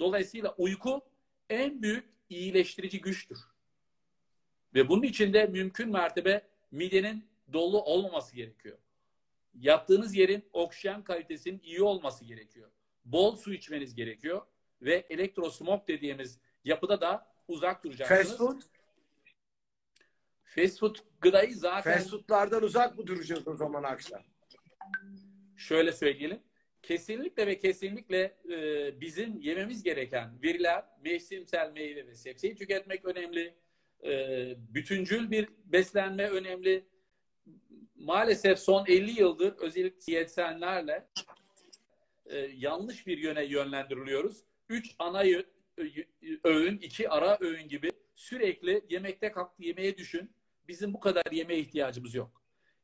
Dolayısıyla 0.00 0.54
uyku 0.58 1.02
en 1.50 1.82
büyük 1.82 2.04
iyileştirici 2.28 3.00
güçtür. 3.00 3.38
Ve 4.74 4.88
bunun 4.88 5.02
için 5.02 5.32
de 5.32 5.46
mümkün 5.46 5.90
mertebe 5.90 6.42
midenin 6.70 7.24
dolu 7.52 7.82
olmaması 7.82 8.36
gerekiyor. 8.36 8.78
Yattığınız 9.54 10.14
yerin 10.14 10.44
oksijen 10.52 11.04
kalitesinin 11.04 11.60
iyi 11.64 11.82
olması 11.82 12.24
gerekiyor. 12.24 12.70
Bol 13.12 13.36
su 13.36 13.52
içmeniz 13.52 13.94
gerekiyor. 13.94 14.42
Ve 14.82 15.06
elektrosmog 15.10 15.88
dediğimiz 15.88 16.38
yapıda 16.64 17.00
da 17.00 17.26
uzak 17.48 17.84
duracaksınız. 17.84 18.28
Fast 18.28 18.38
food? 18.38 18.60
Fast 20.44 20.78
food 20.78 20.96
gıdayı 21.20 21.54
zaten 21.54 21.98
Fast 21.98 22.10
foodlardan 22.10 22.62
uzak 22.62 22.98
mı 22.98 23.06
duracağız 23.06 23.48
o 23.48 23.56
zaman 23.56 23.82
akşam? 23.82 24.22
şöyle 25.58 25.92
söyleyelim. 25.92 26.40
Kesinlikle 26.82 27.46
ve 27.46 27.58
kesinlikle 27.58 28.36
e, 28.50 29.00
bizim 29.00 29.40
yememiz 29.40 29.82
gereken 29.82 30.42
veriler 30.42 30.84
mevsimsel 31.04 31.72
meyve 31.72 32.06
ve 32.06 32.14
sebzeyi 32.14 32.54
tüketmek 32.54 33.04
önemli. 33.04 33.54
E, 34.04 34.54
bütüncül 34.74 35.30
bir 35.30 35.48
beslenme 35.64 36.28
önemli. 36.28 36.84
Maalesef 37.94 38.58
son 38.58 38.86
50 38.86 39.20
yıldır 39.20 39.54
özellikle 39.58 40.06
diyetisyenlerle 40.06 41.08
e, 42.28 42.38
yanlış 42.38 43.06
bir 43.06 43.18
yöne 43.18 43.44
yönlendiriliyoruz. 43.44 44.44
Üç 44.68 44.94
ana 44.98 45.24
öğün, 46.44 46.78
iki 46.78 47.10
ara 47.10 47.38
öğün 47.40 47.68
gibi 47.68 47.90
sürekli 48.14 48.84
yemekte 48.88 49.32
kalktı 49.32 49.62
yemeğe 49.62 49.96
düşün. 49.96 50.30
Bizim 50.68 50.94
bu 50.94 51.00
kadar 51.00 51.32
yemeğe 51.32 51.60
ihtiyacımız 51.60 52.14
yok. 52.14 52.42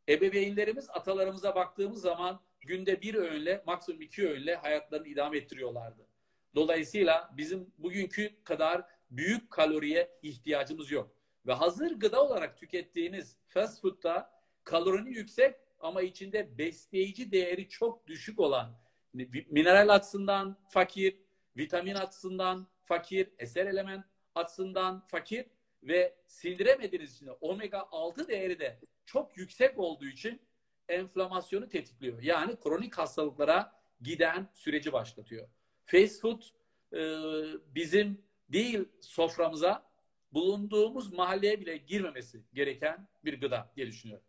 Ebeveynlerimiz 0.09 0.91
atalarımıza 0.91 1.55
baktığımız 1.55 2.01
zaman 2.01 2.41
günde 2.61 3.03
bir 3.03 3.15
öğünle 3.15 3.63
maksimum 3.67 4.03
iki 4.03 4.29
öğünle 4.29 4.55
hayatlarını 4.55 5.09
idame 5.09 5.39
ettiriyorlardı. 5.39 6.07
Dolayısıyla 6.55 7.31
bizim 7.37 7.73
bugünkü 7.79 8.45
kadar 8.45 8.85
büyük 9.11 9.51
kaloriye 9.51 10.19
ihtiyacımız 10.23 10.91
yok. 10.91 11.17
Ve 11.47 11.53
hazır 11.53 11.91
gıda 11.91 12.23
olarak 12.23 12.59
tükettiğiniz 12.59 13.37
fast 13.47 13.81
food'da 13.81 14.31
kalorinin 14.65 15.11
yüksek 15.11 15.55
ama 15.79 16.03
içinde 16.03 16.59
besleyici 16.59 17.33
değeri 17.33 17.69
çok 17.69 18.07
düşük 18.07 18.41
olan 18.41 18.84
mineral 19.51 19.89
açısından 19.95 20.57
fakir, 20.69 21.17
vitamin 21.57 21.95
açısından 21.95 22.69
fakir, 22.83 23.29
eser 23.39 23.67
element 23.67 24.05
açısından 24.35 25.01
fakir 25.07 25.47
ve 25.83 26.17
sindiremediğiniz 26.27 27.15
için 27.15 27.31
omega 27.41 27.89
6 27.91 28.29
değeri 28.29 28.59
de 28.59 28.79
çok 29.07 29.37
yüksek 29.37 29.79
olduğu 29.79 30.07
için 30.07 30.41
enflamasyonu 30.89 31.69
tetikliyor. 31.69 32.23
Yani 32.23 32.57
kronik 32.61 32.99
hastalıklara 32.99 33.73
giden 34.01 34.49
süreci 34.55 34.93
başlatıyor. 34.93 35.49
Fast 35.85 36.21
food 36.21 36.43
e, 36.93 37.01
bizim 37.75 38.25
değil 38.49 38.89
soframıza 39.01 39.91
bulunduğumuz 40.33 41.13
mahalleye 41.13 41.61
bile 41.61 41.77
girmemesi 41.77 42.43
gereken 42.55 43.09
bir 43.25 43.41
gıda 43.41 43.73
diye 43.77 43.87
düşünüyorum. 43.87 44.27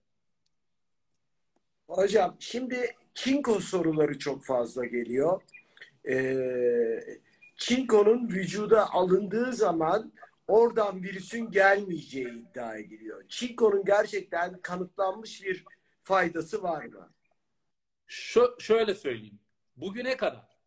Hocam 1.87 2.35
şimdi 2.39 2.95
çinko 3.15 3.59
soruları 3.59 4.19
çok 4.19 4.43
fazla 4.43 4.85
geliyor. 4.85 5.41
Ee, 6.07 7.19
çinkonun 7.57 8.29
vücuda 8.29 8.91
alındığı 8.91 9.53
zaman 9.53 10.13
oradan 10.47 11.03
virüsün 11.03 11.51
gelmeyeceği 11.51 12.27
iddia 12.27 12.77
ediliyor. 12.77 13.23
Çinkonun 13.29 13.85
gerçekten 13.85 14.61
kanıtlanmış 14.61 15.43
bir 15.43 15.65
faydası 16.03 16.63
var 16.63 16.85
mı? 16.85 17.13
Şu, 18.07 18.55
şöyle 18.59 18.95
söyleyeyim. 18.95 19.39
Bugüne 19.77 20.17
kadar 20.17 20.57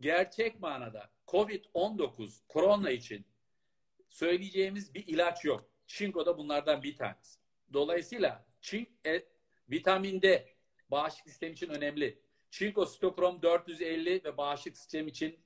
gerçek 0.00 0.60
manada 0.60 1.10
COVID-19 1.28 2.40
korona 2.48 2.90
için 2.90 3.26
söyleyeceğimiz 4.08 4.94
bir 4.94 5.06
ilaç 5.06 5.44
yok. 5.44 5.64
Çinko 5.86 6.26
da 6.26 6.38
bunlardan 6.38 6.82
bir 6.82 6.96
tanesi. 6.96 7.38
Dolayısıyla 7.72 8.46
çink, 8.60 8.88
e, 9.06 9.24
vitamin 9.70 10.22
D 10.22 10.53
bağışıklık 10.90 11.28
sistemi 11.28 11.52
için 11.52 11.68
önemli. 11.68 12.18
Çinko 12.50 12.86
stokrom 12.86 13.42
450 13.42 14.24
ve 14.24 14.36
bağışıklık 14.36 14.76
sistemi 14.76 15.10
için 15.10 15.38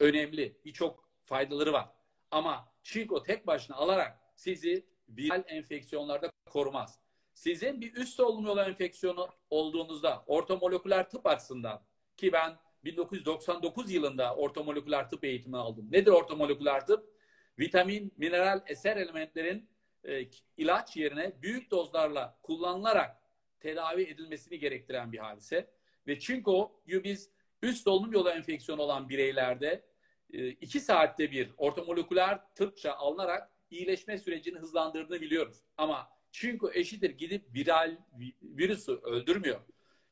önemli. 0.00 0.60
Birçok 0.64 1.08
faydaları 1.24 1.72
var. 1.72 1.88
Ama 2.30 2.72
çinko 2.82 3.22
tek 3.22 3.46
başına 3.46 3.76
alarak 3.76 4.20
sizi 4.36 4.86
viral 5.08 5.44
enfeksiyonlarda 5.46 6.32
korumaz. 6.50 6.98
Sizin 7.34 7.80
bir 7.80 7.94
üst 7.94 8.14
solunum 8.14 8.46
yolu 8.46 8.60
enfeksiyonu 8.60 9.28
olduğunuzda 9.50 10.24
ortomoleküler 10.26 11.10
tıp 11.10 11.26
açısından 11.26 11.82
ki 12.16 12.32
ben 12.32 12.58
1999 12.84 13.90
yılında 13.90 14.34
ortomoleküler 14.34 15.10
tıp 15.10 15.24
eğitimi 15.24 15.56
aldım. 15.56 15.88
Nedir 15.92 16.10
ortomoleküler 16.10 16.86
tıp? 16.86 17.16
Vitamin, 17.58 18.12
mineral, 18.16 18.60
eser 18.66 18.96
elementlerin 18.96 19.68
e, 20.04 20.28
ilaç 20.56 20.96
yerine 20.96 21.42
büyük 21.42 21.70
dozlarla 21.70 22.38
kullanılarak 22.42 23.16
tedavi 23.60 24.02
edilmesini 24.02 24.58
gerektiren 24.58 25.12
bir 25.12 25.18
hadise. 25.18 25.70
Ve 26.06 26.18
çinkoyu 26.18 27.04
biz 27.04 27.30
üst 27.62 27.84
solunum 27.84 28.12
yolu 28.12 28.30
enfeksiyonu 28.30 28.82
olan 28.82 29.08
bireylerde 29.08 29.84
e, 30.32 30.48
iki 30.48 30.80
saatte 30.80 31.30
bir 31.30 31.50
ortomoleküler 31.56 32.54
tıpça 32.54 32.92
alınarak 32.92 33.50
iyileşme 33.70 34.18
sürecini 34.18 34.58
hızlandırdığını 34.58 35.20
biliyoruz. 35.20 35.62
Ama 35.76 36.10
çinko 36.30 36.72
eşittir 36.72 37.10
gidip 37.10 37.54
viral 37.54 37.96
virüsü 38.42 38.92
öldürmüyor. 38.92 39.60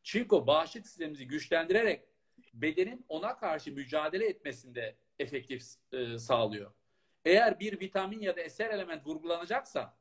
Çinko 0.02 0.46
bağışıklık 0.46 0.87
sistemimizi 0.87 1.26
güçlendirerek 1.26 2.04
bedenin 2.54 3.04
ona 3.09 3.37
karşı 3.37 3.72
mücadele 3.72 4.26
etmesinde 4.26 4.96
efektif 5.18 5.62
e, 5.92 6.18
sağlıyor. 6.18 6.72
Eğer 7.24 7.61
bir 7.61 7.80
vitamin 7.80 8.20
ya 8.20 8.37
da 8.37 8.40
eser 8.40 8.70
element 8.70 9.07
vurgulanacaksa 9.07 9.96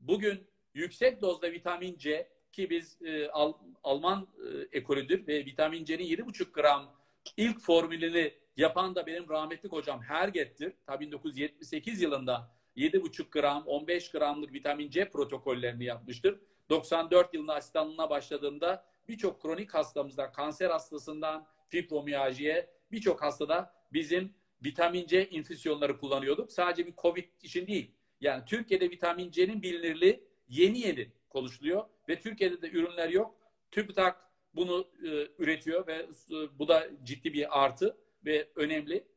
bugün 0.00 0.46
yüksek 0.74 1.22
dozda 1.22 1.52
vitamin 1.52 1.98
C 1.98 2.28
ki 2.54 2.70
biz 2.70 3.02
e, 3.02 3.28
Al, 3.28 3.52
Alman 3.84 4.28
e, 4.38 4.78
ekolüdür 4.78 5.26
ve 5.26 5.46
vitamin 5.46 5.84
C'nin 5.84 6.04
7,5 6.04 6.52
gram 6.52 6.94
ilk 7.36 7.60
formülünü 7.60 8.32
yapan 8.56 8.94
da 8.94 9.06
benim 9.06 9.28
rahmetli 9.28 9.68
hocam 9.68 10.02
Herget'tir. 10.02 10.72
Ta 10.86 11.00
1978 11.00 12.02
yılında 12.02 12.50
7,5 12.76 13.30
gram 13.30 13.66
15 13.66 14.10
gramlık 14.10 14.52
vitamin 14.52 14.90
C 14.90 15.08
protokollerini 15.08 15.84
yapmıştır. 15.84 16.40
94 16.70 17.34
yılında 17.34 17.54
asistanlığına 17.54 18.10
başladığımda 18.10 18.84
birçok 19.08 19.42
kronik 19.42 19.74
hastamızda 19.74 20.32
kanser 20.32 20.70
hastasından 20.70 21.46
fibromiyaljiye 21.68 22.70
birçok 22.92 23.22
hastada 23.22 23.74
bizim 23.92 24.34
vitamin 24.64 25.06
C 25.06 25.28
infüzyonları 25.30 25.98
kullanıyorduk. 25.98 26.52
Sadece 26.52 26.86
bir 26.86 26.94
Covid 26.96 27.24
için 27.42 27.66
değil. 27.66 27.90
Yani 28.20 28.44
Türkiye'de 28.44 28.90
vitamin 28.90 29.30
C'nin 29.30 29.62
bilinirliği 29.62 30.24
yeni 30.48 30.78
yeni 30.78 31.12
konuşuluyor 31.34 31.84
ve 32.08 32.18
Türkiye'de 32.18 32.62
de 32.62 32.70
ürünler 32.70 33.08
yok. 33.08 33.34
TÜBİTAK 33.70 34.16
bunu 34.54 34.88
e, 35.04 35.28
üretiyor 35.38 35.86
ve 35.86 35.94
e, 35.94 36.58
bu 36.58 36.68
da 36.68 36.90
ciddi 37.02 37.32
bir 37.32 37.64
artı 37.64 37.96
ve 38.24 38.48
önemli. 38.56 39.08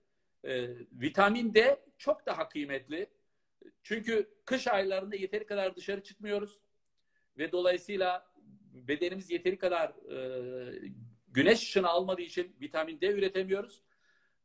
E, 0.44 0.70
vitamin 0.92 1.54
D 1.54 1.80
çok 1.98 2.26
daha 2.26 2.50
kıymetli. 2.50 3.10
Çünkü 3.84 4.30
kış 4.46 4.68
aylarında 4.68 5.16
yeteri 5.16 5.46
kadar 5.46 5.76
dışarı 5.76 6.04
çıkmıyoruz 6.04 6.60
ve 7.38 7.52
dolayısıyla 7.52 8.34
bedenimiz 8.74 9.32
yeteri 9.32 9.58
kadar 9.58 9.90
e, 9.90 10.92
güneş 11.28 11.62
ışını 11.62 11.88
almadığı 11.88 12.22
için 12.22 12.56
vitamin 12.62 13.02
D 13.02 13.12
üretemiyoruz. 13.12 13.82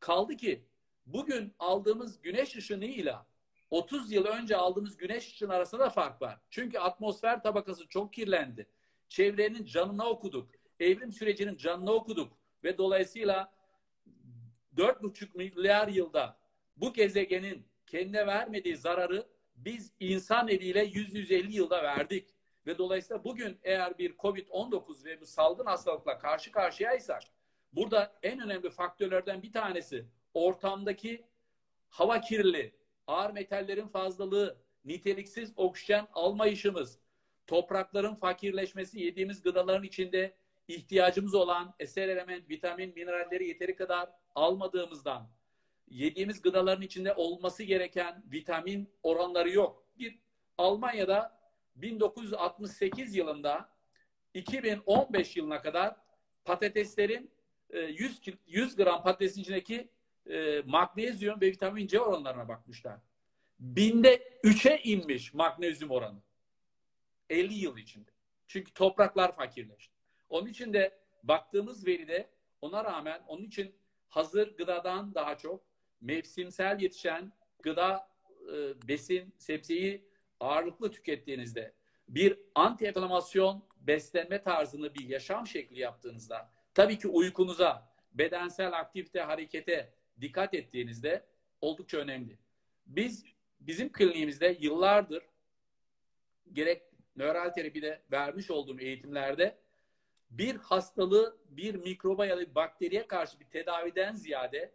Kaldı 0.01 0.37
ki 0.37 0.65
bugün 1.07 1.55
aldığımız 1.59 2.23
güneş 2.23 2.57
ışınıyla 2.57 3.27
30 3.73 4.13
yıl 4.13 4.25
önce 4.25 4.57
aldığımız 4.57 4.97
güneş 4.97 5.29
ışını 5.29 5.55
arasında 5.55 5.83
da 5.83 5.91
fark 5.91 6.23
var. 6.23 6.41
Çünkü 6.51 6.79
atmosfer 6.79 7.43
tabakası 7.43 7.89
çok 7.89 8.13
kirlendi. 8.13 8.67
Çevrenin 9.09 9.65
canına 9.65 10.07
okuduk. 10.07 10.51
Evrim 10.81 11.13
sürecinin 11.13 11.57
canına 11.57 11.93
okuduk. 11.93 12.33
Ve 12.65 12.79
dolayısıyla 12.79 13.53
4,5 14.77 15.37
milyar 15.37 15.89
yılda 15.89 16.37
bu 16.77 16.93
gezegenin 16.93 17.67
kendine 17.87 18.27
vermediği 18.27 18.77
zararı 18.77 19.27
biz 19.57 19.93
insan 20.01 20.49
eliyle 20.49 20.85
100-150 20.85 21.53
yılda 21.53 21.83
verdik. 21.83 22.29
Ve 22.67 22.79
dolayısıyla 22.79 23.25
bugün 23.25 23.59
eğer 23.63 23.99
bir 23.99 24.17
COVID-19 24.17 25.05
ve 25.05 25.21
bu 25.21 25.27
salgın 25.27 25.67
hastalıkla 25.67 26.19
karşı 26.19 26.53
karşıyaysak 26.53 27.23
burada 27.73 28.13
en 28.23 28.41
önemli 28.41 28.71
faktörlerden 28.71 29.43
bir 29.43 29.53
tanesi 29.53 30.07
ortamdaki 30.35 31.25
hava 31.89 32.21
kirliliği, 32.21 32.82
ağır 33.07 33.31
metallerin 33.31 33.89
fazlalığı, 33.89 34.59
niteliksiz 34.85 35.53
oksijen 35.57 36.07
almayışımız, 36.13 36.99
toprakların 37.47 38.15
fakirleşmesi, 38.15 39.01
yediğimiz 39.01 39.43
gıdaların 39.43 39.85
içinde 39.85 40.35
ihtiyacımız 40.69 41.35
olan 41.35 41.75
eser 41.79 42.09
element, 42.09 42.51
vitamin, 42.51 42.95
mineralleri 42.95 43.49
yeteri 43.49 43.77
kadar 43.77 44.09
almadığımızdan, 44.35 45.31
yediğimiz 45.89 46.43
gıdaların 46.43 46.83
içinde 46.83 47.15
olması 47.15 47.63
gereken 47.63 48.23
vitamin 48.33 48.91
oranları 49.03 49.51
yok. 49.51 49.87
Bir 49.99 50.19
Almanya'da 50.59 51.39
1968 51.77 53.17
yılında 53.17 53.69
2015 54.35 55.37
yılına 55.37 55.63
kadar 55.63 55.97
patateslerin 56.45 57.31
100, 57.73 58.21
100 58.47 58.77
gram 58.77 59.03
patatesin 59.03 59.41
içindeki 59.41 59.89
e, 60.31 60.63
magnezyum 60.67 61.41
ve 61.41 61.47
vitamin 61.47 61.87
C 61.87 62.01
oranlarına 62.01 62.49
bakmışlar. 62.49 63.01
Binde 63.59 64.39
3'e 64.45 64.81
inmiş 64.83 65.35
magnezyum 65.35 65.91
oranı. 65.91 66.23
50 67.31 67.55
yıl 67.55 67.77
içinde. 67.77 68.11
Çünkü 68.47 68.73
topraklar 68.73 69.37
fakirleşti. 69.37 69.95
Onun 70.29 70.47
için 70.47 70.73
de 70.73 70.99
baktığımız 71.23 71.87
veride 71.87 72.29
ona 72.63 72.85
rağmen 72.85 73.23
onun 73.27 73.45
için 73.45 73.75
hazır 74.09 74.57
gıdadan 74.57 75.15
daha 75.15 75.39
çok 75.39 75.65
mevsimsel 76.01 76.81
yetişen 76.81 77.33
gıda, 77.63 78.09
e, 78.53 78.89
besin, 78.89 79.35
sebzeyi 79.39 80.09
ağırlıklı 80.41 80.91
tükettiğinizde 80.91 81.75
bir 82.09 82.39
anti-enflamasyon 82.55 83.63
beslenme 83.81 84.43
tarzını 84.43 84.95
bir 84.95 85.09
yaşam 85.09 85.47
şekli 85.47 85.79
yaptığınızda 85.81 86.51
tabii 86.75 86.99
ki 86.99 87.09
uykunuza, 87.09 87.93
bedensel 88.15 88.73
aktivite, 88.73 89.21
harekete 89.21 89.93
dikkat 90.23 90.55
ettiğinizde 90.55 91.27
oldukça 91.61 91.99
önemli. 91.99 92.39
Biz 92.87 93.25
bizim 93.61 93.93
kliniğimizde 93.93 94.57
yıllardır 94.61 95.23
gerek 96.53 96.83
nöral 97.17 97.51
terapide 97.51 98.03
vermiş 98.13 98.51
olduğum 98.51 98.81
eğitimlerde 98.81 99.59
bir 100.31 100.57
hastalığı 100.57 101.37
bir 101.49 101.75
mikroba 101.75 102.27
ya 102.27 102.37
da 102.37 102.41
bir 102.41 102.55
bakteriye 102.55 103.07
karşı 103.07 103.41
bir 103.41 103.45
tedaviden 103.45 104.15
ziyade 104.15 104.73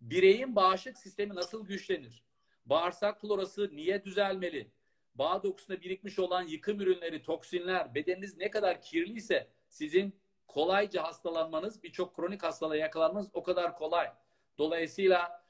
bireyin 0.00 0.56
bağışıklık 0.56 0.98
sistemi 0.98 1.34
nasıl 1.34 1.66
güçlenir? 1.66 2.22
Bağırsak 2.66 3.20
florası 3.20 3.70
niye 3.72 4.04
düzelmeli? 4.04 4.70
Bağ 5.14 5.42
dokusunda 5.42 5.80
birikmiş 5.80 6.18
olan 6.18 6.42
yıkım 6.42 6.80
ürünleri, 6.80 7.22
toksinler, 7.22 7.94
bedeniniz 7.94 8.36
ne 8.36 8.50
kadar 8.50 8.82
kirliyse 8.82 9.48
sizin 9.68 10.16
kolayca 10.46 11.02
hastalanmanız, 11.02 11.82
birçok 11.82 12.16
kronik 12.16 12.42
hastalığa 12.42 12.76
yakalanmanız 12.76 13.30
o 13.32 13.42
kadar 13.42 13.76
kolay. 13.76 14.12
Dolayısıyla 14.58 15.44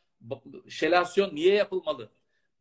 şelasyon 0.69 1.35
niye 1.35 1.55
yapılmalı? 1.55 2.11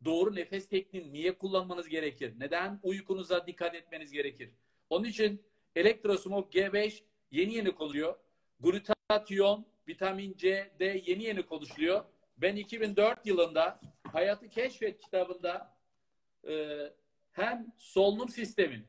Doğru 0.04 0.34
nefes 0.34 0.68
tekniğini 0.68 1.12
niye 1.12 1.38
kullanmanız 1.38 1.88
gerekir? 1.88 2.34
Neden 2.38 2.80
uykunuza 2.82 3.46
dikkat 3.46 3.74
etmeniz 3.74 4.12
gerekir? 4.12 4.50
Onun 4.90 5.04
için 5.04 5.42
elektrosmog 5.76 6.54
G5 6.54 7.02
yeni 7.30 7.54
yeni 7.54 7.74
konuluyor. 7.74 8.14
Glutatyon, 8.60 9.66
vitamin 9.88 10.36
C, 10.36 10.70
D 10.78 11.02
yeni 11.06 11.22
yeni 11.22 11.42
konuşuluyor. 11.42 12.04
Ben 12.38 12.56
2004 12.56 13.26
yılında 13.26 13.80
Hayatı 14.12 14.48
Keşfet 14.48 15.00
kitabında 15.00 15.76
e, 16.48 16.78
hem 17.32 17.72
solunum 17.76 18.28
sistemini 18.28 18.84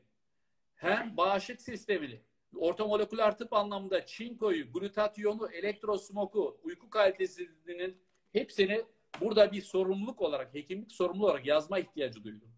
hem 0.76 1.16
bağışık 1.16 1.60
sistemini 1.60 2.20
orta 2.54 2.86
moleküler 2.86 3.38
tıp 3.38 3.52
anlamında 3.52 4.06
çinkoyu, 4.06 4.72
glutatyonu, 4.72 5.48
elektrosmoku, 5.52 6.60
uyku 6.62 6.90
kalitesinin 6.90 7.96
hepsini 8.32 8.84
burada 9.20 9.52
bir 9.52 9.60
sorumluluk 9.62 10.20
olarak, 10.22 10.54
hekimlik 10.54 10.92
sorumlu 10.92 11.24
olarak 11.26 11.46
yazma 11.46 11.78
ihtiyacı 11.78 12.24
duydum. 12.24 12.48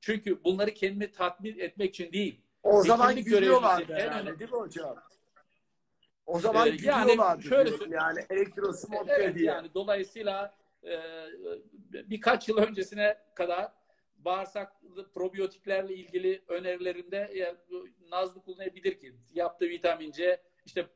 Çünkü 0.00 0.44
bunları 0.44 0.74
kendimi 0.74 1.12
tatmin 1.12 1.58
etmek 1.58 1.90
için 1.94 2.12
değil. 2.12 2.40
O 2.62 2.82
zaman 2.82 3.16
gülüyorlardı 3.16 3.92
yani, 3.92 4.02
önemli- 4.02 4.38
değil 4.38 4.50
mi 4.50 4.56
hocam? 4.56 4.96
O 6.26 6.38
zaman 6.38 6.66
Ee, 6.66 6.70
yani 6.70 6.76
gülüyorlardı. 6.78 7.42
şöyle 7.42 7.70
diyorum. 7.70 7.92
yani 7.92 8.26
elektrosmog 8.30 9.08
Evet 9.08 9.34
diye. 9.34 9.46
yani 9.46 9.74
dolayısıyla 9.74 10.54
e, 10.84 11.00
birkaç 11.92 12.48
yıl 12.48 12.56
öncesine 12.58 13.18
kadar 13.34 13.72
bağırsak 14.24 14.72
probiyotiklerle 15.14 15.94
ilgili 15.94 16.42
önerilerinde 16.48 17.30
ya, 17.34 17.56
Nazlı 18.10 18.42
kullanabilir 18.42 18.98
ki 18.98 19.14
yaptığı 19.34 19.68
vitamin 19.68 20.12
C 20.12 20.42
işte 20.64 20.86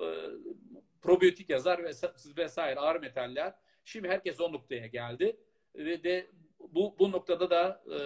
e, 0.00 0.06
probiyotik 1.02 1.50
yazar 1.50 1.78
ves- 1.78 2.36
vesaire 2.36 2.80
ağır 2.80 3.00
metaller. 3.00 3.54
Şimdi 3.84 4.08
herkes 4.08 4.40
o 4.40 4.52
noktaya 4.52 4.86
geldi 4.86 5.36
ve 5.74 6.04
de 6.04 6.26
bu 6.58 6.96
bu 6.98 7.12
noktada 7.12 7.50
da 7.50 7.84
e, 7.86 7.98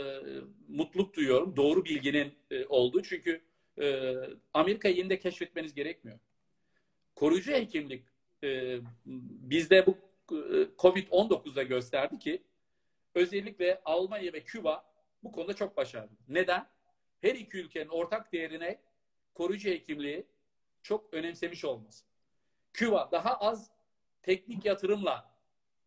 mutluluk 0.68 1.14
duyuyorum. 1.16 1.56
Doğru 1.56 1.84
bilginin 1.84 2.34
e, 2.50 2.66
olduğu 2.66 3.02
çünkü 3.02 3.42
e, 3.80 4.14
Amerika'yı 4.54 4.96
yeniden 4.96 5.18
keşfetmeniz 5.18 5.74
gerekmiyor. 5.74 6.18
Koruyucu 7.14 7.52
hekimlik 7.52 8.04
e, 8.44 8.78
bizde 9.50 9.86
bu 9.86 9.98
e, 10.32 10.68
Covid-19'da 10.78 11.62
gösterdi 11.62 12.18
ki 12.18 12.42
özellikle 13.16 13.80
Almanya 13.84 14.32
ve 14.32 14.44
Küba 14.44 14.84
bu 15.22 15.32
konuda 15.32 15.54
çok 15.54 15.76
başarılı. 15.76 16.16
Neden? 16.28 16.68
Her 17.20 17.34
iki 17.34 17.58
ülkenin 17.58 17.88
ortak 17.88 18.32
değerine 18.32 18.80
koruyucu 19.34 19.70
hekimliği 19.70 20.26
çok 20.82 21.14
önemsemiş 21.14 21.64
olması. 21.64 22.04
Küba 22.72 23.08
daha 23.12 23.36
az 23.36 23.70
teknik 24.22 24.64
yatırımla 24.64 25.34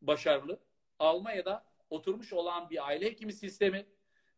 başarılı. 0.02 0.60
Almanya'da 1.00 1.66
oturmuş 1.90 2.34
olan 2.34 2.70
bir 2.70 2.88
aile 2.88 3.06
hekimi 3.06 3.34
sistemi 3.34 3.86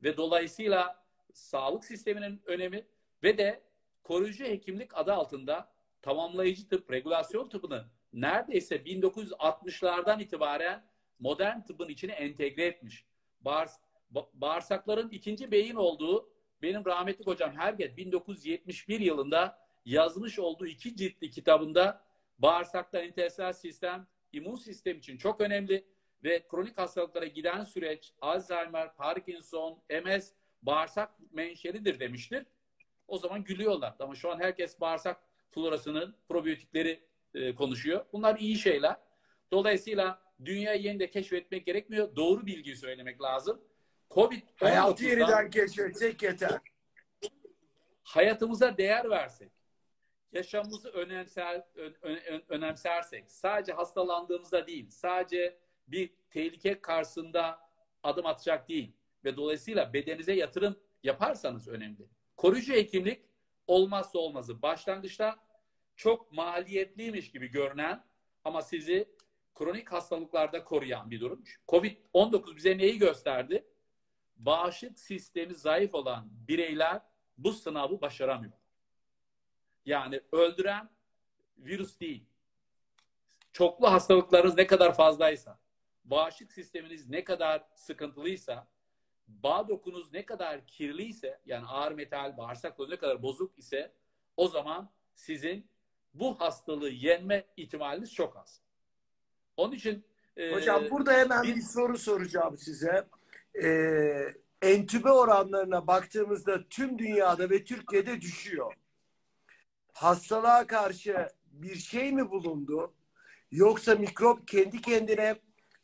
ve 0.04 0.18
dolayısıyla 0.18 1.06
sağlık 1.34 1.86
sisteminin 1.86 2.42
önemi 2.46 2.88
ve 3.24 3.38
de 3.38 3.64
koruyucu 4.04 4.44
hekimlik 4.46 4.98
adı 4.98 5.14
altında 5.14 5.72
tamamlayıcı 6.02 6.70
tıp, 6.70 6.92
regülasyon 6.92 7.50
tıpını 7.50 7.86
neredeyse 8.14 8.76
1960'lardan 8.76 10.22
itibaren 10.22 10.91
modern 11.22 11.62
tıbbın 11.62 11.90
içine 11.90 12.12
entegre 12.12 12.66
etmiş. 12.66 13.06
Bağırs 13.42 13.78
ba- 14.14 14.28
bağırsakların 14.34 15.10
ikinci 15.10 15.52
beyin 15.52 15.76
olduğu 15.76 16.30
benim 16.62 16.86
rahmetli 16.86 17.26
hocam 17.26 17.56
Herget 17.56 17.98
1971 17.98 19.00
yılında 19.00 19.60
yazmış 19.86 20.40
olduğu 20.40 20.66
iki 20.66 20.96
ciltli 20.96 21.30
kitabında 21.30 22.06
bağırsaklar 22.40 23.04
intestinal 23.04 23.54
sistem 23.54 24.08
immün 24.34 24.56
sistem 24.56 24.98
için 24.98 25.18
çok 25.18 25.42
önemli 25.42 25.86
ve 26.24 26.48
kronik 26.48 26.78
hastalıklara 26.78 27.26
giden 27.26 27.64
süreç 27.64 28.14
Alzheimer, 28.22 28.96
Parkinson, 28.96 29.84
MS 30.06 30.32
bağırsak 30.62 31.12
menşelidir 31.32 32.00
demiştir. 32.00 32.46
O 33.08 33.18
zaman 33.18 33.44
gülüyorlar. 33.44 33.96
Ama 34.00 34.16
şu 34.16 34.32
an 34.32 34.40
herkes 34.40 34.80
bağırsak 34.80 35.22
florasının 35.52 36.16
probiyotikleri 36.30 37.04
e, 37.34 37.56
konuşuyor. 37.56 38.06
Bunlar 38.14 38.40
iyi 38.40 38.56
şeyler. 38.56 38.96
Dolayısıyla 39.52 40.22
dünyayı 40.46 40.82
yeniden 40.82 41.08
keşfetmek 41.12 41.66
gerekmiyor. 41.66 42.16
Doğru 42.16 42.46
bilgiyi 42.46 42.76
söylemek 42.76 43.22
lazım. 43.22 43.62
Covid 44.12 44.42
Hayatı 44.56 45.06
yeniden 45.06 45.50
keşfetsek 45.50 46.24
yeter. 46.24 46.60
hayatımıza 48.04 48.78
değer 48.78 49.10
versek, 49.10 49.52
yaşamımızı 50.32 50.90
önemser, 50.90 51.64
ö- 51.76 51.94
ö- 52.02 52.42
önemsersek, 52.50 53.32
sadece 53.32 53.74
hastalandığımızda 53.74 54.68
değil, 54.68 54.90
sadece 54.90 55.58
bir 55.88 56.10
tehlike 56.30 56.82
karşısında 56.82 57.60
adım 58.04 58.26
atacak 58.26 58.70
değil 58.70 58.92
ve 59.24 59.38
dolayısıyla 59.38 59.94
bedenize 59.94 60.34
yatırım 60.34 60.76
yaparsanız 61.04 61.68
önemli. 61.68 62.08
Koruyucu 62.38 62.74
hekimlik 62.74 63.22
olmazsa 63.68 64.20
olmazı. 64.20 64.62
Başlangıçta 64.62 65.40
çok 65.96 66.32
maliyetliymiş 66.32 67.32
gibi 67.32 67.48
görünen 67.48 68.04
ama 68.44 68.62
sizi 68.62 69.08
kronik 69.56 69.92
hastalıklarda 69.92 70.64
koruyan 70.64 71.12
bir 71.12 71.20
durum. 71.20 71.44
Covid-19 71.68 72.56
bize 72.56 72.78
neyi 72.78 72.98
gösterdi? 72.98 73.68
Bağışıklık 74.38 75.00
sistemi 75.00 75.56
zayıf 75.56 75.96
olan 75.96 76.30
bireyler 76.32 77.02
bu 77.38 77.54
sınavı 77.54 78.02
başaramıyor. 78.02 78.54
Yani 79.86 80.22
öldüren 80.32 80.90
virüs 81.58 82.00
değil. 82.00 82.26
Çoklu 83.54 83.92
hastalıklarınız 83.92 84.58
ne 84.58 84.68
kadar 84.68 84.96
fazlaysa, 84.96 85.60
bağışıklık 86.04 86.52
sisteminiz 86.52 87.10
ne 87.10 87.24
kadar 87.24 87.64
sıkıntılıysa, 87.76 88.68
bağ 89.28 89.68
dokunuz 89.68 90.14
ne 90.14 90.26
kadar 90.26 90.68
kirliyse, 90.68 91.42
yani 91.46 91.68
ağır 91.68 91.92
metal, 91.92 92.38
bağırsak 92.38 92.80
ne 92.80 92.98
kadar 92.98 93.24
bozuk 93.24 93.58
ise 93.58 93.94
o 94.38 94.48
zaman 94.48 94.92
sizin 95.16 95.72
bu 96.14 96.40
hastalığı 96.40 96.90
yenme 96.90 97.46
ihtimaliniz 97.58 98.14
çok 98.14 98.38
az. 98.38 98.62
Onun 99.58 99.74
için 99.76 100.04
e, 100.38 100.52
Hocam 100.54 100.84
burada 100.92 101.14
hemen 101.14 101.44
bir- 101.44 101.56
bir 101.56 101.62
soru 101.62 101.98
soracağım 101.98 102.58
size. 102.58 103.08
Ee, 103.64 104.34
entübe 104.62 105.10
oranlarına 105.10 105.88
baktığımızda 105.88 106.64
tüm 106.70 107.00
dünyada 107.00 107.50
ve 107.50 107.64
Türkiye'de 107.64 108.22
düşüyor. 108.22 108.74
Hastalığa 109.94 110.68
karşı 110.68 111.28
bir 111.52 111.76
şey 111.76 112.12
mi 112.12 112.32
bulundu? 112.32 112.94
Yoksa 113.52 113.96
mikrop 113.96 114.48
kendi 114.48 114.82
kendine 114.82 115.36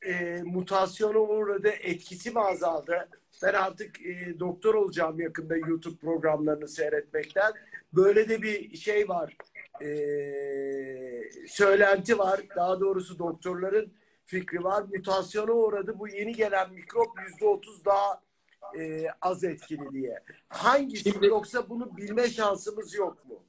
e, 0.05 0.41
mutasyona 0.45 1.19
uğradı, 1.19 1.67
etkisi 1.67 2.31
mi 2.31 2.39
azaldı? 2.41 3.09
Ben 3.43 3.53
artık 3.53 4.05
e, 4.05 4.39
doktor 4.39 4.73
olacağım 4.75 5.19
yakında 5.19 5.57
YouTube 5.57 5.97
programlarını 5.99 6.67
seyretmekten. 6.67 7.53
Böyle 7.93 8.29
de 8.29 8.41
bir 8.41 8.77
şey 8.77 9.09
var. 9.09 9.37
E, 9.81 9.87
söylenti 11.47 12.17
var. 12.17 12.41
Daha 12.55 12.79
doğrusu 12.79 13.19
doktorların 13.19 13.93
fikri 14.25 14.63
var. 14.63 14.83
Mutasyona 14.83 15.51
uğradı. 15.51 15.99
Bu 15.99 16.07
yeni 16.07 16.33
gelen 16.33 16.73
mikrop 16.73 17.07
yüzde 17.27 17.45
otuz 17.45 17.85
daha 17.85 18.21
e, 18.79 19.07
az 19.21 19.43
etkili 19.43 19.91
diye. 19.93 20.23
Hangisi 20.49 21.11
Şimdi- 21.11 21.25
yoksa 21.25 21.69
bunu 21.69 21.97
bilme 21.97 22.29
şansımız 22.29 22.95
yok 22.95 23.25
mu? 23.25 23.43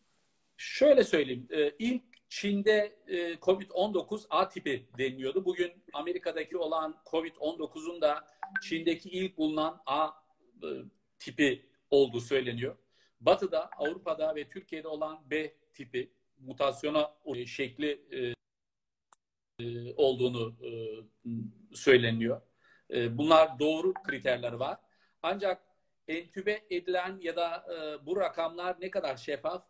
Şöyle 0.57 1.05
söyleyeyim. 1.05 1.49
E, 1.51 1.70
ilk 1.79 2.03
Çin'de 2.29 2.97
e, 3.07 3.35
COVID-19 3.35 4.26
A 4.31 4.49
tipi 4.49 4.87
deniliyordu. 4.99 5.45
Bugün 5.45 5.72
Amerika'daki 5.93 6.57
olan 6.57 7.03
COVID-19'un 7.11 8.01
da 8.01 8.24
Çin'deki 8.62 9.09
ilk 9.09 9.39
bulunan 9.39 9.83
A 9.87 10.11
e, 10.62 10.68
tipi 11.18 11.66
olduğu 11.91 12.20
söyleniyor. 12.20 12.76
Batı'da, 13.20 13.70
Avrupa'da 13.79 14.35
ve 14.35 14.49
Türkiye'de 14.49 14.89
olan 14.89 15.31
B 15.31 15.53
tipi 15.72 16.11
mutasyona 16.39 17.14
şekli 17.47 18.01
e, 18.12 18.34
e, 19.64 19.95
olduğunu 19.97 20.55
e, 20.64 20.70
söyleniyor. 21.76 22.41
E, 22.91 23.18
bunlar 23.18 23.59
doğru 23.59 23.95
kriterler 23.95 24.53
var. 24.53 24.78
Ancak 25.22 25.62
entübe 26.09 26.61
edilen 26.70 27.18
ya 27.20 27.36
da 27.36 27.66
e, 27.74 28.07
bu 28.07 28.16
rakamlar 28.16 28.76
ne 28.80 28.91
kadar 28.91 29.16
şeffaf 29.16 29.64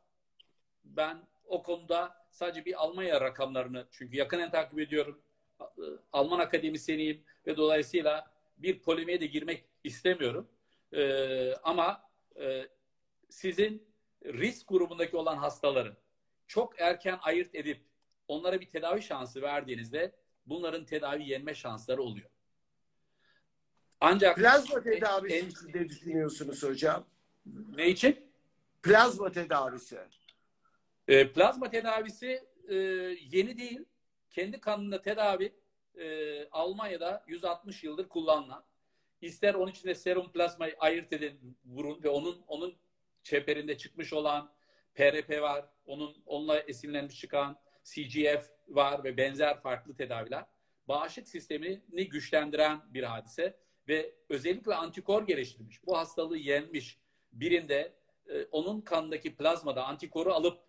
ben 0.85 1.29
o 1.45 1.63
konuda 1.63 2.27
sadece 2.31 2.65
bir 2.65 2.83
Almanya 2.83 3.21
rakamlarını 3.21 3.87
çünkü 3.91 4.17
yakinen 4.17 4.51
takip 4.51 4.79
ediyorum. 4.79 5.23
E, 5.61 5.65
Alman 6.13 6.39
akademisyeniyim 6.39 7.25
ve 7.47 7.57
dolayısıyla 7.57 8.31
bir 8.59 8.83
polemiğe 8.83 9.21
de 9.21 9.27
girmek 9.27 9.65
istemiyorum. 9.85 10.49
E, 10.93 11.53
ama 11.63 12.11
e, 12.41 12.69
sizin 13.29 13.89
risk 14.25 14.69
grubundaki 14.69 15.17
olan 15.17 15.37
hastaları 15.37 15.97
çok 16.49 16.81
erken 16.81 17.19
ayırt 17.23 17.55
edip 17.55 17.83
onlara 18.29 18.61
bir 18.61 18.69
tedavi 18.69 19.03
şansı 19.03 19.43
verdiğinizde 19.43 20.13
bunların 20.47 20.85
tedavi 20.85 21.29
yenme 21.29 21.55
şansları 21.55 22.03
oluyor. 22.03 22.31
Ancak 24.01 24.37
Plazma 24.37 24.83
tedavisi 24.83 25.37
en- 25.37 25.47
için 25.49 25.69
ne 25.75 25.89
düşünüyorsunuz 25.89 26.63
hocam? 26.63 27.07
ne 27.77 27.89
için? 27.89 28.31
Plazma 28.83 29.33
tedavisi. 29.33 29.99
E, 31.09 31.33
plazma 31.33 31.71
tedavisi 31.71 32.45
e, 32.69 32.75
yeni 33.31 33.59
değil. 33.59 33.85
Kendi 34.31 34.61
kanında 34.61 35.03
tedavi 35.03 35.53
e, 35.99 36.49
Almanya'da 36.51 37.25
160 37.29 37.85
yıldır 37.85 38.09
kullanılan. 38.09 38.65
İster 39.21 39.55
onun 39.55 39.71
içinde 39.71 39.95
serum 39.95 40.33
plazmayı 40.33 40.77
ayırt 40.79 41.13
edin, 41.13 41.57
vurun 41.67 42.03
ve 42.03 42.09
onun 42.09 42.43
onun 42.47 42.77
çeperinde 43.23 43.77
çıkmış 43.79 44.13
olan 44.13 44.53
PRP 44.99 45.41
var. 45.43 45.65
Onun 45.87 46.17
onunla 46.27 46.61
esinlenmiş 46.61 47.21
çıkan 47.21 47.59
CGF 47.85 48.51
var 48.69 49.05
ve 49.05 49.17
benzer 49.17 49.61
farklı 49.61 49.97
tedaviler. 49.97 50.45
Bağışıklık 50.89 51.29
sistemini 51.29 52.09
güçlendiren 52.09 52.81
bir 52.95 53.03
hadise 53.03 53.57
ve 53.89 54.15
özellikle 54.29 54.75
antikor 54.75 55.27
geliştirmiş. 55.27 55.87
Bu 55.87 55.99
hastalığı 55.99 56.39
yenmiş 56.39 56.99
birinde 57.33 57.93
e, 58.27 58.45
onun 58.45 58.81
kanındaki 58.81 59.37
plazmada 59.37 59.85
antikoru 59.85 60.33
alıp 60.33 60.61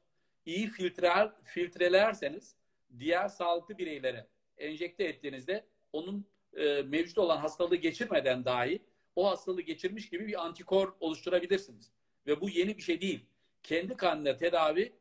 iyi 0.45 0.67
filtreler, 0.67 1.31
filtrelerseniz 1.43 2.55
diğer 2.99 3.27
sağlıklı 3.27 3.77
bireylere 3.77 4.27
enjekte 4.57 5.03
ettiğinizde 5.03 5.65
onun 5.93 6.25
e, 6.53 6.81
mevcut 6.81 7.17
olan 7.17 7.37
hastalığı 7.37 7.75
geçirmeden 7.75 8.45
dahi 8.45 8.83
o 9.15 9.29
hastalığı 9.29 9.61
geçirmiş 9.61 10.09
gibi 10.09 10.27
bir 10.27 10.45
antikor 10.45 10.93
oluşturabilirsiniz. 10.99 11.91
Ve 12.27 12.41
bu 12.41 12.49
yeni 12.49 12.77
bir 12.77 12.81
şey 12.81 13.01
değil. 13.01 13.25
Kendi 13.63 13.97
kanında 13.97 14.37
tedavi 14.37 14.93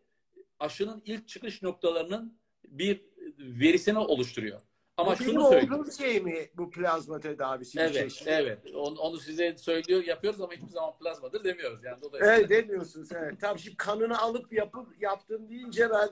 aşının 0.59 1.03
ilk 1.05 1.29
çıkış 1.29 1.63
noktalarının 1.63 2.39
bir 2.65 3.05
verisini 3.39 3.99
oluşturuyor. 3.99 4.61
Ama 4.97 5.13
bu 5.13 5.17
şunu 5.17 5.49
söyleyeyim. 5.49 5.85
şey 5.99 6.21
mi 6.21 6.51
bu 6.55 6.71
plazma 6.71 7.21
tedavisi? 7.21 7.81
Evet, 7.81 7.95
çeşit? 7.95 8.29
evet. 8.29 8.75
Onu, 8.75 9.01
onu 9.01 9.19
size 9.19 9.57
söylüyor, 9.57 10.05
yapıyoruz 10.05 10.41
ama 10.41 10.53
hiçbir 10.53 10.69
zaman 10.69 10.99
plazmadır 10.99 11.45
demiyoruz. 11.45 11.85
Yani 11.85 12.03
dolayısıyla 12.03 12.37
Evet 12.37 12.51
demiyorsunuz. 12.51 13.13
Evet. 13.13 13.41
Tam 13.41 13.59
şimdi 13.59 13.77
kanını 13.77 14.19
alıp 14.19 14.53
yapıp 14.53 15.03
yaptım 15.03 15.51
deyince 15.51 15.91
ben 15.91 16.11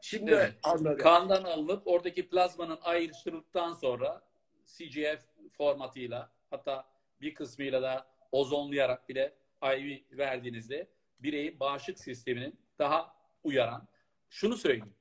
şimdi 0.00 0.30
Evet. 0.30 0.54
anladım. 0.62 0.98
Kandan 0.98 1.44
alınıp 1.44 1.82
oradaki 1.86 2.28
plazmanın 2.28 2.78
ayrıştırıldıktan 2.82 3.72
sonra 3.72 4.22
CGF 4.66 5.24
formatıyla 5.56 6.32
hatta 6.50 6.84
bir 7.20 7.34
kısmıyla 7.34 7.82
da 7.82 8.06
ozonlayarak 8.32 9.08
bile 9.08 9.34
IV 9.62 10.18
verdiğinizde 10.18 10.88
bireyin 11.22 11.60
bağışıklık 11.60 12.04
sisteminin 12.04 12.60
daha 12.78 13.16
uyaran. 13.44 13.88
Şunu 14.30 14.56
söyleyeyim. 14.56 14.94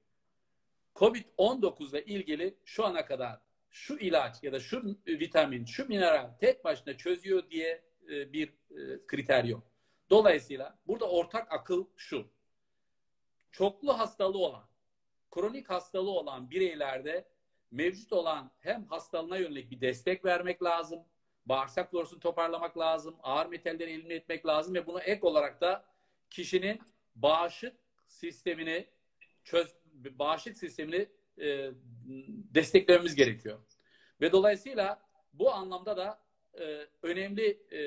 Covid-19 0.96 1.90
ile 1.90 2.06
ilgili 2.06 2.58
şu 2.66 2.86
ana 2.86 3.06
kadar 3.06 3.40
şu 3.70 3.98
ilaç 3.98 4.44
ya 4.44 4.54
da 4.54 4.60
şu 4.60 4.98
vitamin, 5.08 5.66
şu 5.66 5.88
mineral 5.88 6.30
tek 6.40 6.64
başına 6.64 6.98
çözüyor 6.98 7.50
diye 7.50 7.84
e, 8.10 8.34
bir 8.34 8.48
e, 8.50 9.06
kriter 9.08 9.44
yok. 9.44 9.64
Dolayısıyla 10.10 10.80
burada 10.88 11.10
ortak 11.10 11.54
akıl 11.54 11.86
şu. 11.96 12.28
Çoklu 13.52 14.00
hastalığı 14.00 14.38
olan, 14.38 14.64
kronik 15.32 15.70
hastalığı 15.70 16.12
olan 16.12 16.50
bireylerde 16.50 17.28
mevcut 17.72 18.14
olan 18.14 18.52
hem 18.60 18.86
hastalığına 18.86 19.38
yönelik 19.38 19.72
bir 19.72 19.82
destek 19.82 20.26
vermek 20.26 20.64
lazım, 20.64 21.06
bağırsak 21.46 21.92
florasını 21.92 22.20
toparlamak 22.20 22.78
lazım, 22.78 23.16
ağır 23.24 23.46
metalleri 23.46 23.92
elimine 23.92 24.14
etmek 24.14 24.46
lazım 24.46 24.74
ve 24.74 24.88
buna 24.88 25.02
ek 25.02 25.28
olarak 25.28 25.62
da 25.62 25.86
kişinin 26.32 26.82
bağışık 27.16 27.76
sistemini 28.08 28.88
çöz, 29.44 29.76
bağışık 29.94 30.58
sistemini 30.58 31.10
e, 31.42 31.72
desteklememiz 32.54 33.16
gerekiyor. 33.16 33.60
Ve 34.22 34.32
dolayısıyla 34.32 35.02
bu 35.34 35.52
anlamda 35.52 35.98
da 35.98 36.22
e, 36.60 36.88
önemli 37.04 37.48
e, 37.72 37.82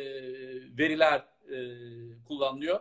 veriler 0.79 1.27
e, 1.51 1.59
kullanılıyor. 2.25 2.81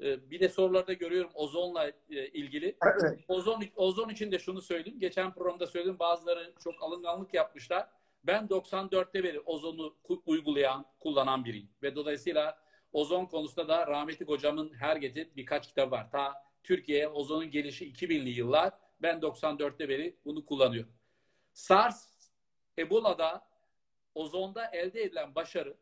E, 0.00 0.30
bir 0.30 0.40
de 0.40 0.48
sorularda 0.48 0.92
görüyorum 0.92 1.30
ozonla 1.34 1.88
e, 1.88 2.28
ilgili. 2.28 2.76
Evet. 2.82 3.24
Ozon, 3.28 3.64
ozon 3.76 4.08
için 4.08 4.32
de 4.32 4.38
şunu 4.38 4.60
söyleyeyim. 4.60 5.00
Geçen 5.00 5.34
programda 5.34 5.66
söyledim 5.66 5.98
bazıları 5.98 6.52
çok 6.64 6.82
alınganlık 6.82 7.34
yapmışlar. 7.34 7.88
Ben 8.24 8.46
94'te 8.46 9.24
beri 9.24 9.40
ozonu 9.40 9.96
uygulayan, 10.26 10.86
kullanan 11.00 11.44
biriyim. 11.44 11.68
Ve 11.82 11.96
dolayısıyla 11.96 12.63
ozon 12.94 13.26
konusunda 13.26 13.68
da 13.68 13.86
rahmetli 13.86 14.26
hocamın 14.26 14.74
her 14.74 14.96
gece 14.96 15.36
birkaç 15.36 15.68
kitap 15.68 15.92
var. 15.92 16.10
Ta 16.10 16.34
Türkiye'ye 16.62 17.08
ozonun 17.08 17.50
gelişi 17.50 17.92
2000'li 17.92 18.30
yıllar. 18.30 18.72
Ben 19.02 19.18
94'te 19.18 19.88
beri 19.88 20.16
bunu 20.24 20.46
kullanıyorum. 20.46 20.92
SARS, 21.52 22.08
Ebola'da 22.78 23.46
ozonda 24.14 24.66
elde 24.66 25.02
edilen 25.02 25.34
başarı 25.34 25.76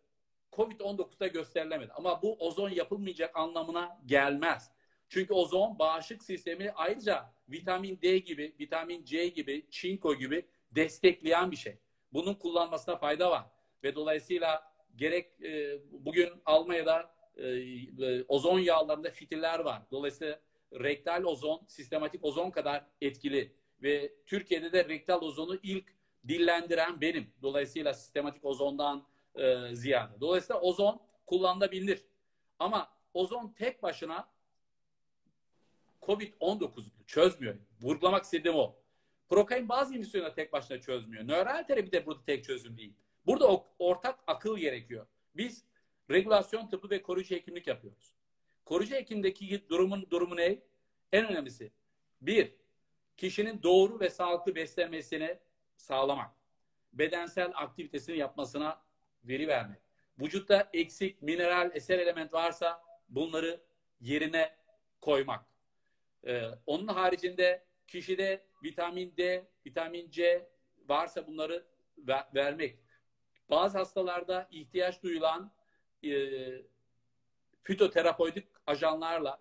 COVID-19'da 0.52 1.26
gösterilemedi. 1.26 1.92
Ama 1.92 2.22
bu 2.22 2.36
ozon 2.46 2.70
yapılmayacak 2.70 3.36
anlamına 3.36 4.00
gelmez. 4.06 4.70
Çünkü 5.08 5.34
ozon 5.34 5.78
bağışıklık 5.78 6.22
sistemi 6.22 6.72
ayrıca 6.74 7.32
vitamin 7.48 7.98
D 8.02 8.18
gibi, 8.18 8.54
vitamin 8.60 9.04
C 9.04 9.28
gibi, 9.28 9.66
çinko 9.70 10.14
gibi 10.14 10.46
destekleyen 10.70 11.50
bir 11.50 11.56
şey. 11.56 11.78
Bunun 12.12 12.34
kullanmasına 12.34 12.96
fayda 12.96 13.30
var. 13.30 13.44
Ve 13.84 13.94
dolayısıyla 13.94 14.71
gerek 14.97 15.43
e, 15.43 15.78
bugün 15.90 16.30
Almanya'da 16.47 17.14
e, 17.36 18.22
ozon 18.28 18.59
yağlarında 18.59 19.11
fitiller 19.11 19.59
var. 19.59 19.82
Dolayısıyla 19.90 20.40
rektal 20.72 21.24
ozon, 21.24 21.64
sistematik 21.66 22.24
ozon 22.24 22.51
kadar 22.51 22.84
etkili. 23.01 23.53
Ve 23.82 24.12
Türkiye'de 24.26 24.72
de 24.72 24.88
rektal 24.88 25.22
ozonu 25.22 25.59
ilk 25.62 25.95
dillendiren 26.28 27.01
benim. 27.01 27.32
Dolayısıyla 27.43 27.95
sistematik 27.95 28.45
ozondan 28.45 29.07
e, 29.34 29.74
ziyade. 29.74 30.20
Dolayısıyla 30.20 30.61
ozon 30.61 31.03
kullanılabilir. 31.26 32.05
Ama 32.59 32.93
ozon 33.14 33.55
tek 33.59 33.82
başına 33.82 34.28
COVID-19 36.03 36.84
çözmüyor. 37.07 37.55
Vurgulamak 37.82 38.24
istediğim 38.24 38.57
o. 38.57 38.76
Prokain 39.28 39.68
bazı 39.68 39.95
emisyonları 39.95 40.34
tek 40.34 40.53
başına 40.53 40.80
çözmüyor. 40.80 41.28
Nöral 41.28 41.62
terapi 41.62 41.93
de 41.93 42.07
burada 42.07 42.24
tek 42.24 42.45
çözüm 42.45 42.76
değil. 42.76 42.95
Burada 43.26 43.64
ortak 43.78 44.18
akıl 44.26 44.58
gerekiyor. 44.58 45.06
Biz 45.34 45.64
regülasyon 46.10 46.68
tıbbı 46.68 46.90
ve 46.90 47.02
koruyucu 47.02 47.34
hekimlik 47.34 47.66
yapıyoruz. 47.66 48.14
Koruyucu 48.64 48.94
hekimdeki 48.94 49.68
durumun 49.68 50.06
durumu 50.10 50.36
ne? 50.36 50.58
En 51.12 51.28
önemlisi 51.28 51.72
bir, 52.20 52.54
kişinin 53.16 53.62
doğru 53.62 54.00
ve 54.00 54.10
sağlıklı 54.10 54.54
beslenmesine 54.54 55.38
sağlamak. 55.76 56.30
Bedensel 56.92 57.52
aktivitesini 57.54 58.16
yapmasına 58.16 58.82
veri 59.24 59.48
vermek. 59.48 59.78
Vücutta 60.20 60.70
eksik 60.72 61.22
mineral, 61.22 61.70
eser 61.74 61.98
element 61.98 62.32
varsa 62.32 62.84
bunları 63.08 63.60
yerine 64.00 64.56
koymak. 65.00 65.44
Ee, 66.26 66.42
onun 66.66 66.88
haricinde 66.88 67.64
kişide 67.88 68.46
vitamin 68.64 69.14
D, 69.16 69.46
vitamin 69.66 70.10
C 70.10 70.48
varsa 70.88 71.26
bunları 71.26 71.66
ver, 71.98 72.24
vermek. 72.34 72.78
Bazı 73.51 73.78
hastalarda 73.78 74.49
ihtiyaç 74.51 75.03
duyulan 75.03 75.51
e, 76.05 76.11
fitoterapötik 77.62 78.49
ajanlarla, 78.66 79.40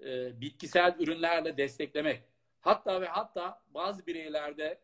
e, 0.00 0.40
bitkisel 0.40 0.96
ürünlerle 0.98 1.56
desteklemek. 1.56 2.22
Hatta 2.60 3.00
ve 3.00 3.06
hatta 3.06 3.62
bazı 3.74 4.06
bireylerde 4.06 4.78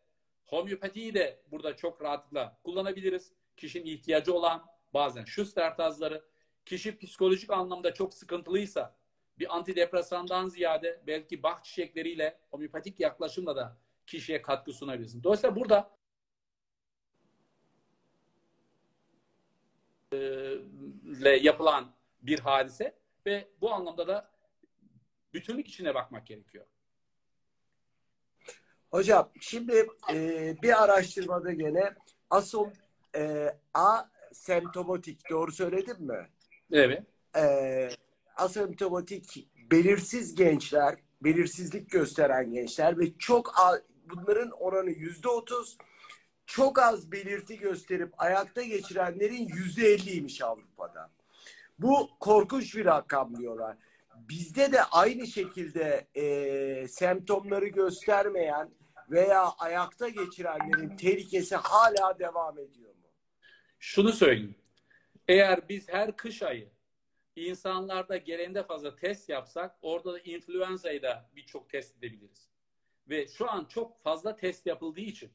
homeopatiyi 0.46 1.14
de 1.14 1.40
burada 1.50 1.76
çok 1.76 2.02
rahatlıkla 2.02 2.58
kullanabiliriz. 2.64 3.32
Kişinin 3.56 3.86
ihtiyacı 3.86 4.34
olan 4.34 4.66
bazen 4.94 5.24
Schuster 5.24 5.76
tazları, 5.76 6.24
kişi 6.66 6.98
psikolojik 6.98 7.50
anlamda 7.50 7.94
çok 7.94 8.14
sıkıntılıysa 8.14 8.94
bir 9.38 9.56
antidepresandan 9.56 10.48
ziyade 10.48 11.02
belki 11.06 11.42
bak 11.42 11.64
çiçekleriyle 11.64 12.38
homeopatik 12.50 13.00
yaklaşımla 13.00 13.56
da 13.56 13.76
kişiye 14.06 14.42
katkı 14.42 14.72
sunabilirsin. 14.72 15.22
Dolayısıyla 15.22 15.56
burada 15.56 15.90
ile 20.12 21.36
yapılan 21.42 21.92
bir 22.22 22.38
hadise 22.38 22.94
ve 23.26 23.48
bu 23.60 23.72
anlamda 23.72 24.08
da 24.08 24.30
bütünlük 25.34 25.68
içine 25.68 25.94
bakmak 25.94 26.26
gerekiyor. 26.26 26.66
Hocam 28.90 29.30
şimdi 29.40 29.86
e, 30.12 30.56
bir 30.62 30.82
araştırmada 30.84 31.52
gene 31.52 31.94
asıl 32.30 32.70
e, 33.16 33.54
asemptomatik 33.74 35.30
doğru 35.30 35.52
söyledim 35.52 35.96
mi? 36.00 36.28
Evet. 36.72 37.02
E, 37.36 37.88
asemptomatik 38.36 39.48
belirsiz 39.70 40.34
gençler, 40.34 40.98
belirsizlik 41.20 41.90
gösteren 41.90 42.52
gençler 42.52 42.98
ve 42.98 43.18
çok 43.18 43.54
bunların 44.04 44.50
oranı 44.50 44.90
yüzde 44.90 45.28
otuz 45.28 45.78
çok 46.48 46.78
az 46.78 47.12
belirti 47.12 47.58
gösterip 47.58 48.12
ayakta 48.18 48.62
geçirenlerin 48.62 49.48
yüzde 49.48 49.88
elliymiş 49.88 50.42
Avrupa'da. 50.42 51.10
Bu 51.78 52.10
korkunç 52.20 52.76
bir 52.76 52.84
rakam 52.84 53.36
diyorlar. 53.36 53.76
Bizde 54.16 54.72
de 54.72 54.82
aynı 54.82 55.26
şekilde 55.26 56.08
e, 56.14 56.88
semptomları 56.88 57.68
göstermeyen 57.68 58.70
veya 59.10 59.52
ayakta 59.58 60.08
geçirenlerin 60.08 60.96
tehlikesi 60.96 61.56
hala 61.56 62.18
devam 62.18 62.58
ediyor 62.58 62.94
mu? 62.94 63.06
Şunu 63.78 64.12
söyleyeyim. 64.12 64.56
Eğer 65.28 65.68
biz 65.68 65.88
her 65.88 66.16
kış 66.16 66.42
ayı 66.42 66.70
insanlarda 67.36 68.16
gereğinde 68.16 68.62
fazla 68.62 68.96
test 68.96 69.28
yapsak 69.28 69.76
orada 69.82 70.12
da 70.12 70.18
influenza'yı 70.18 71.02
da 71.02 71.30
birçok 71.36 71.70
test 71.70 71.98
edebiliriz. 71.98 72.48
Ve 73.08 73.28
şu 73.28 73.50
an 73.50 73.64
çok 73.64 74.00
fazla 74.00 74.36
test 74.36 74.66
yapıldığı 74.66 75.00
için 75.00 75.30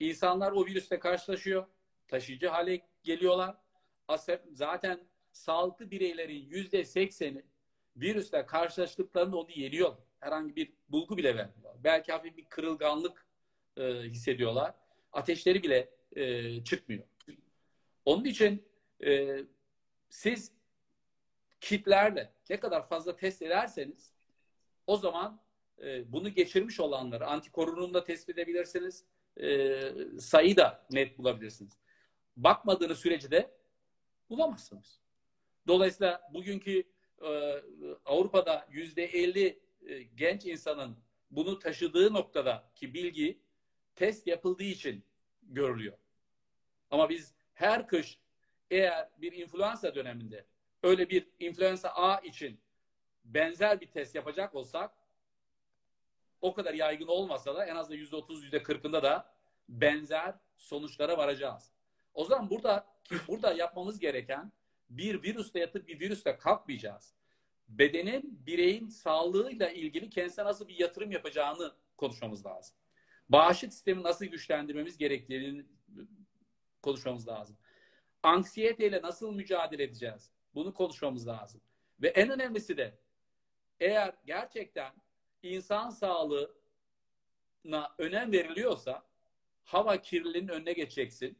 insanlar 0.00 0.52
o 0.52 0.66
virüste 0.66 0.98
karşılaşıyor. 0.98 1.66
Taşıyıcı 2.08 2.48
hale 2.48 2.82
geliyorlar. 3.02 3.56
Zaten 4.52 5.00
sağlıklı 5.32 5.90
bireylerin 5.90 6.48
yüzde 6.48 6.84
sekseni 6.84 7.42
virüsle 7.96 8.46
karşılaştıklarında 8.46 9.36
onu 9.36 9.50
yeniyor. 9.50 9.96
Herhangi 10.20 10.56
bir 10.56 10.72
bulgu 10.88 11.16
bile 11.16 11.36
vermiyor. 11.36 11.74
Belki 11.84 12.12
hafif 12.12 12.36
bir 12.36 12.44
kırılganlık 12.44 13.26
e, 13.76 13.82
hissediyorlar. 13.84 14.74
Ateşleri 15.12 15.62
bile 15.62 15.90
e, 16.16 16.64
çıkmıyor. 16.64 17.04
Onun 18.04 18.24
için 18.24 18.64
e, 19.04 19.38
siz 20.08 20.52
kitlerle 21.60 22.32
ne 22.50 22.60
kadar 22.60 22.88
fazla 22.88 23.16
test 23.16 23.42
ederseniz 23.42 24.12
o 24.86 24.96
zaman 24.96 25.40
e, 25.82 26.12
bunu 26.12 26.28
geçirmiş 26.28 26.80
olanları 26.80 27.26
antikorununu 27.26 27.94
da 27.94 28.04
tespit 28.04 28.38
edebilirsiniz. 28.38 29.04
E, 29.36 29.80
sayı 30.20 30.56
da 30.56 30.86
net 30.90 31.18
bulabilirsiniz. 31.18 31.78
Bakmadığınız 32.36 32.98
sürece 32.98 33.30
de 33.30 33.50
bulamazsınız. 34.30 35.00
Dolayısıyla 35.66 36.30
bugünkü 36.34 36.82
e, 37.22 37.62
Avrupa'da 38.04 38.68
yüzde 38.70 39.04
elli 39.04 39.60
e, 39.86 40.02
genç 40.02 40.46
insanın 40.46 40.96
bunu 41.30 41.58
taşıdığı 41.58 42.14
noktada 42.14 42.70
ki 42.74 42.94
bilgi 42.94 43.40
test 43.96 44.26
yapıldığı 44.26 44.62
için 44.62 45.04
görülüyor. 45.42 45.98
Ama 46.90 47.08
biz 47.08 47.34
her 47.54 47.86
kış 47.86 48.18
eğer 48.70 49.08
bir 49.18 49.32
influenza 49.32 49.94
döneminde 49.94 50.44
öyle 50.82 51.10
bir 51.10 51.26
influenza 51.38 51.88
A 51.88 52.18
için 52.20 52.60
benzer 53.24 53.80
bir 53.80 53.86
test 53.86 54.14
yapacak 54.14 54.54
olsak 54.54 54.90
o 56.40 56.54
kadar 56.54 56.74
yaygın 56.74 57.06
olmasa 57.06 57.54
da 57.54 57.66
en 57.66 57.76
az 57.76 57.90
da 57.90 57.94
yüzde 57.94 58.16
otuz, 58.16 58.42
yüzde 58.42 58.62
kırkında 58.62 59.02
da 59.02 59.32
benzer 59.68 60.34
sonuçlara 60.56 61.18
varacağız. 61.18 61.72
O 62.14 62.24
zaman 62.24 62.50
burada 62.50 62.86
ki 63.04 63.14
burada 63.28 63.52
yapmamız 63.52 63.98
gereken 63.98 64.52
bir 64.90 65.22
virüste 65.22 65.58
yatıp 65.58 65.88
bir 65.88 66.00
virüste 66.00 66.36
kalkmayacağız. 66.36 67.14
Bedenin, 67.68 68.46
bireyin 68.46 68.88
sağlığıyla 68.88 69.70
ilgili 69.70 70.10
kendisine 70.10 70.44
nasıl 70.44 70.68
bir 70.68 70.78
yatırım 70.78 71.12
yapacağını 71.12 71.72
konuşmamız 71.96 72.46
lazım. 72.46 72.76
Bağışık 73.28 73.72
sistemi 73.72 74.02
nasıl 74.02 74.24
güçlendirmemiz 74.24 74.98
gerektiğini 74.98 75.66
konuşmamız 76.82 77.28
lazım. 77.28 77.56
Anksiyeteyle 78.22 79.02
nasıl 79.02 79.34
mücadele 79.34 79.82
edeceğiz? 79.82 80.30
Bunu 80.54 80.74
konuşmamız 80.74 81.28
lazım. 81.28 81.60
Ve 82.02 82.08
en 82.08 82.30
önemlisi 82.30 82.76
de 82.76 82.98
eğer 83.80 84.14
gerçekten 84.26 84.92
insan 85.42 85.90
sağlığına 85.90 86.50
önem 87.98 88.32
veriliyorsa 88.32 89.02
hava 89.64 89.96
kirliliğinin 89.96 90.48
önüne 90.48 90.72
geçeceksin. 90.72 91.38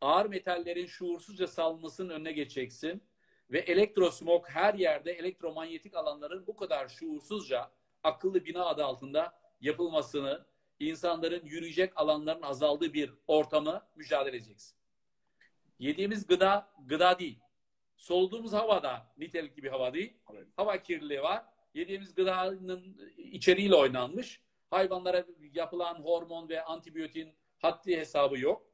Ağır 0.00 0.26
metallerin 0.26 0.86
şuursuzca 0.86 1.46
salınmasının 1.46 2.08
önüne 2.08 2.32
geçeceksin. 2.32 3.02
Ve 3.50 3.58
elektrosmog 3.58 4.48
her 4.48 4.74
yerde 4.74 5.12
elektromanyetik 5.12 5.94
alanların 5.94 6.46
bu 6.46 6.56
kadar 6.56 6.88
şuursuzca 6.88 7.70
akıllı 8.02 8.44
bina 8.44 8.66
adı 8.66 8.84
altında 8.84 9.38
yapılmasını, 9.60 10.46
insanların 10.80 11.44
yürüyecek 11.44 11.92
alanların 11.96 12.42
azaldığı 12.42 12.92
bir 12.92 13.12
ortamı 13.26 13.86
mücadele 13.96 14.36
edeceksin. 14.36 14.76
Yediğimiz 15.78 16.26
gıda, 16.26 16.70
gıda 16.86 17.18
değil. 17.18 17.38
Soluduğumuz 17.96 18.52
hava 18.52 18.82
da 18.82 19.06
nitelikli 19.18 19.62
bir 19.62 19.70
hava 19.70 19.94
değil. 19.94 20.12
Evet. 20.32 20.46
Hava 20.56 20.82
kirliliği 20.82 21.22
var. 21.22 21.44
Yediğimiz 21.74 22.14
gıdanın 22.14 23.12
içeriğiyle 23.16 23.74
oynanmış. 23.74 24.40
Hayvanlara 24.70 25.26
yapılan 25.52 25.94
hormon 25.94 26.48
ve 26.48 26.64
antibiyotin 26.64 27.34
haddi 27.58 27.96
hesabı 27.96 28.38
yok. 28.38 28.66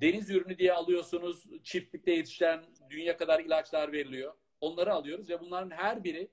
Deniz 0.00 0.30
ürünü 0.30 0.58
diye 0.58 0.72
alıyorsunuz. 0.72 1.44
Çiftlikte 1.62 2.12
yetişen 2.12 2.64
dünya 2.90 3.16
kadar 3.16 3.40
ilaçlar 3.40 3.92
veriliyor. 3.92 4.34
Onları 4.60 4.92
alıyoruz 4.92 5.30
ve 5.30 5.40
bunların 5.40 5.70
her 5.70 6.04
biri 6.04 6.30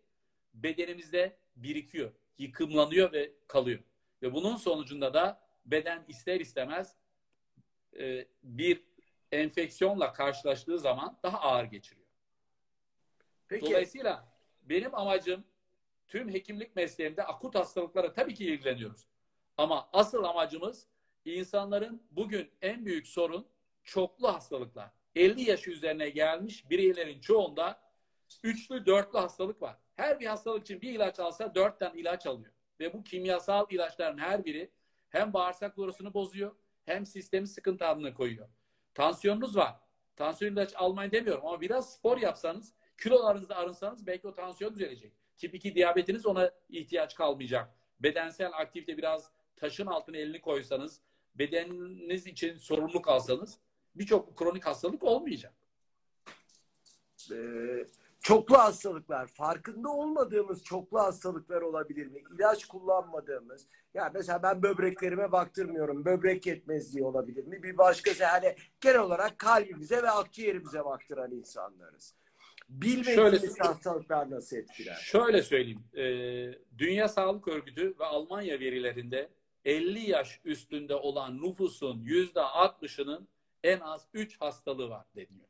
bedenimizde 0.53 1.37
birikiyor, 1.55 2.11
yıkımlanıyor 2.37 3.13
ve 3.13 3.31
kalıyor. 3.47 3.79
Ve 4.21 4.33
bunun 4.33 4.55
sonucunda 4.55 5.13
da 5.13 5.41
beden 5.65 6.05
ister 6.07 6.39
istemez 6.39 6.95
bir 8.43 8.83
enfeksiyonla 9.31 10.13
karşılaştığı 10.13 10.79
zaman 10.79 11.19
daha 11.23 11.39
ağır 11.41 11.63
geçiriyor. 11.63 12.07
Peki. 13.47 13.65
Dolayısıyla 13.65 14.33
benim 14.61 14.95
amacım 14.95 15.43
tüm 16.11 16.29
hekimlik 16.29 16.75
mesleğimde 16.75 17.23
akut 17.23 17.55
hastalıklara 17.55 18.13
tabii 18.13 18.33
ki 18.33 18.45
ilgileniyoruz. 18.45 19.07
Ama 19.57 19.89
asıl 19.93 20.23
amacımız 20.23 20.87
insanların 21.25 22.03
bugün 22.11 22.51
en 22.61 22.85
büyük 22.85 23.07
sorun 23.07 23.47
çoklu 23.83 24.33
hastalıklar. 24.33 24.89
50 25.15 25.41
yaş 25.41 25.67
üzerine 25.67 26.09
gelmiş 26.09 26.69
bireylerin 26.69 27.19
çoğunda 27.19 27.79
üçlü, 28.43 28.85
dörtlü 28.85 29.19
hastalık 29.19 29.61
var. 29.61 29.77
Her 29.95 30.19
bir 30.19 30.25
hastalık 30.25 30.61
için 30.61 30.81
bir 30.81 30.93
ilaç 30.93 31.19
alsa 31.19 31.55
dört 31.55 31.79
tane 31.79 31.99
ilaç 31.99 32.25
alıyor. 32.25 32.53
Ve 32.79 32.93
bu 32.93 33.03
kimyasal 33.03 33.65
ilaçların 33.69 34.17
her 34.17 34.45
biri 34.45 34.71
hem 35.09 35.33
bağırsak 35.33 35.75
florasını 35.75 36.13
bozuyor 36.13 36.55
hem 36.85 37.05
sistemi 37.05 37.47
sıkıntı 37.47 37.87
altına 37.87 38.13
koyuyor. 38.13 38.49
Tansiyonunuz 38.93 39.55
var. 39.55 39.75
Tansiyon 40.15 40.53
ilaç 40.53 40.73
almayın 40.75 41.11
demiyorum 41.11 41.45
ama 41.45 41.61
biraz 41.61 41.93
spor 41.93 42.17
yapsanız, 42.17 42.73
kilolarınızda 43.03 43.55
arınsanız 43.55 44.07
belki 44.07 44.27
o 44.27 44.33
tansiyon 44.33 44.73
düzelecek. 44.73 45.20
Tip 45.41 45.55
2 45.55 45.75
diyabetiniz 45.75 46.25
ona 46.25 46.51
ihtiyaç 46.69 47.15
kalmayacak. 47.15 47.69
Bedensel 47.99 48.51
aktivite 48.53 48.97
biraz 48.97 49.31
taşın 49.55 49.85
altına 49.85 50.17
elini 50.17 50.41
koysanız, 50.41 51.01
bedeniniz 51.35 52.27
için 52.27 52.57
sorumluluk 52.57 53.07
alsanız 53.07 53.59
birçok 53.95 54.37
kronik 54.37 54.65
hastalık 54.65 55.03
olmayacak. 55.03 55.53
Ee, 57.31 57.85
çoklu 58.19 58.57
hastalıklar, 58.57 59.27
farkında 59.27 59.89
olmadığımız 59.89 60.63
çoklu 60.63 60.99
hastalıklar 60.99 61.61
olabilir 61.61 62.07
mi? 62.07 62.23
İlaç 62.35 62.65
kullanmadığımız. 62.65 63.67
Ya 63.93 64.11
mesela 64.13 64.43
ben 64.43 64.63
böbreklerime 64.63 65.31
baktırmıyorum. 65.31 66.05
Böbrek 66.05 66.45
yetmezliği 66.45 67.05
olabilir 67.05 67.47
mi? 67.47 67.63
Bir 67.63 67.77
başkası 67.77 68.25
hani 68.25 68.55
genel 68.81 68.99
olarak 68.99 69.39
kalbimize 69.39 70.03
ve 70.03 70.09
akciğerimize 70.09 70.85
baktıran 70.85 71.31
insanlarız. 71.31 72.15
Bilmediğimiz 72.71 73.15
Şöyle- 73.15 73.67
hastalıklar 73.67 74.31
nasıl 74.31 74.57
etkiler? 74.57 74.95
Şöyle 74.95 75.41
söyleyeyim. 75.41 75.83
Ee, 75.97 76.77
Dünya 76.77 77.07
Sağlık 77.07 77.47
Örgütü 77.47 77.99
ve 77.99 78.05
Almanya 78.05 78.59
verilerinde 78.59 79.29
50 79.65 80.09
yaş 80.09 80.41
üstünde 80.45 80.95
olan 80.95 81.41
nüfusun 81.41 82.03
%60'ının 82.03 83.27
en 83.63 83.79
az 83.79 84.07
3 84.13 84.41
hastalığı 84.41 84.89
var 84.89 85.05
deniyor. 85.15 85.47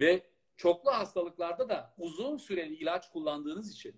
Ve 0.00 0.26
çoklu 0.56 0.90
hastalıklarda 0.90 1.68
da 1.68 1.94
uzun 1.98 2.36
süreli 2.36 2.74
ilaç 2.74 3.10
kullandığınız 3.10 3.72
için 3.72 3.96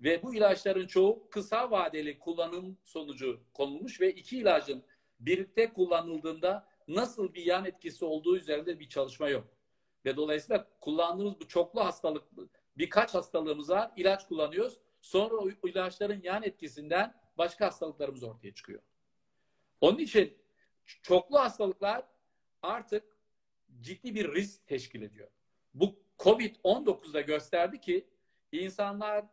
ve 0.00 0.22
bu 0.22 0.34
ilaçların 0.34 0.86
çoğu 0.86 1.28
kısa 1.30 1.70
vadeli 1.70 2.18
kullanım 2.18 2.78
sonucu 2.84 3.40
konulmuş 3.54 4.00
ve 4.00 4.12
iki 4.12 4.38
ilacın 4.38 4.82
birlikte 5.20 5.72
kullanıldığında 5.72 6.68
nasıl 6.88 7.34
bir 7.34 7.44
yan 7.44 7.64
etkisi 7.64 8.04
olduğu 8.04 8.36
üzerinde 8.36 8.80
bir 8.80 8.88
çalışma 8.88 9.28
yok. 9.28 9.59
Ve 10.04 10.16
dolayısıyla 10.16 10.68
kullandığımız 10.80 11.40
bu 11.40 11.48
çoklu 11.48 11.84
hastalık 11.84 12.24
birkaç 12.78 13.14
hastalığımız 13.14 13.70
var. 13.70 13.90
ilaç 13.96 14.28
kullanıyoruz. 14.28 14.78
Sonra 15.00 15.36
o 15.36 15.50
ilaçların 15.68 16.20
yan 16.22 16.42
etkisinden 16.42 17.14
başka 17.38 17.66
hastalıklarımız 17.66 18.22
ortaya 18.22 18.54
çıkıyor. 18.54 18.82
Onun 19.80 19.98
için 19.98 20.38
çoklu 21.02 21.38
hastalıklar 21.38 22.04
artık 22.62 23.04
ciddi 23.80 24.14
bir 24.14 24.34
risk 24.34 24.66
teşkil 24.66 25.02
ediyor. 25.02 25.28
Bu 25.74 25.96
Covid-19'da 26.18 27.20
gösterdi 27.20 27.80
ki 27.80 28.08
insanlar 28.52 29.24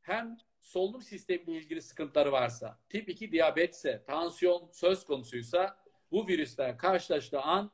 hem 0.00 0.38
solunum 0.60 1.02
sistemiyle 1.02 1.60
ilgili 1.60 1.82
sıkıntıları 1.82 2.32
varsa, 2.32 2.78
tip 2.88 3.08
2 3.08 3.32
diyabetse, 3.32 4.04
tansiyon 4.06 4.70
söz 4.72 5.04
konusuysa 5.04 5.78
bu 6.12 6.28
virüsler 6.28 6.78
karşılaştığı 6.78 7.40
an 7.40 7.70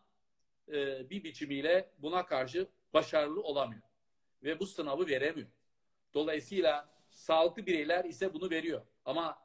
e, 0.73 1.11
bir 1.11 1.25
biçimiyle 1.25 1.91
buna 1.99 2.27
karşı 2.27 2.69
başarılı 2.95 3.43
olamıyor. 3.43 3.83
Ve 4.43 4.61
bu 4.61 4.67
sınavı 4.67 5.07
veremiyor. 5.07 5.49
Dolayısıyla 6.15 6.89
sağlıklı 7.11 7.67
bireyler 7.67 8.05
ise 8.05 8.35
bunu 8.35 8.51
veriyor. 8.51 8.83
Ama 9.05 9.39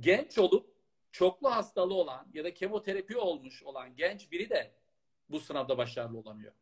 genç 0.00 0.38
olup 0.38 0.76
çoklu 1.12 1.50
hastalığı 1.50 1.94
olan 1.94 2.28
ya 2.34 2.44
da 2.44 2.54
kemoterapi 2.54 3.16
olmuş 3.16 3.62
olan 3.62 3.96
genç 3.96 4.32
biri 4.32 4.50
de 4.50 4.72
bu 5.28 5.40
sınavda 5.40 5.78
başarılı 5.78 6.18
olamıyor. 6.18 6.52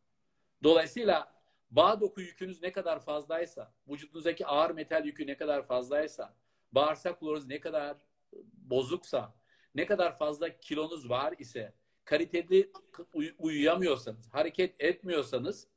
Dolayısıyla 0.63 1.35
bağ 1.71 2.01
doku 2.01 2.21
yükünüz 2.21 2.61
ne 2.61 2.71
kadar 2.71 2.99
fazlaysa, 3.05 3.73
vücudunuzdaki 3.87 4.45
ağır 4.45 4.71
metal 4.71 5.05
yükü 5.05 5.27
ne 5.27 5.37
kadar 5.37 5.67
fazlaysa, 5.67 6.35
bağırsak 6.71 7.19
florunuz 7.19 7.47
ne 7.47 7.59
kadar 7.59 7.97
bozuksa, 8.53 9.33
ne 9.75 9.85
kadar 9.85 10.17
fazla 10.17 10.57
kilonuz 10.57 11.09
var 11.09 11.33
ise, 11.39 11.73
kaliteli 12.05 12.71
uy- 13.13 13.35
uyuyamıyorsanız, 13.39 14.29
hareket 14.33 14.75
etmiyorsanız 14.79 15.67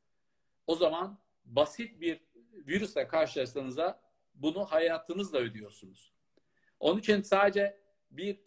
o 0.67 0.77
zaman 0.77 1.19
basit 1.45 2.01
bir 2.01 2.21
virüsle 2.55 3.09
karşılaştığınızda 3.09 4.01
bunu 4.35 4.65
hayatınızla 4.65 5.39
ödüyorsunuz. 5.39 6.13
Onun 6.81 6.99
için 6.99 7.21
sadece 7.21 7.81
bir 8.11 8.39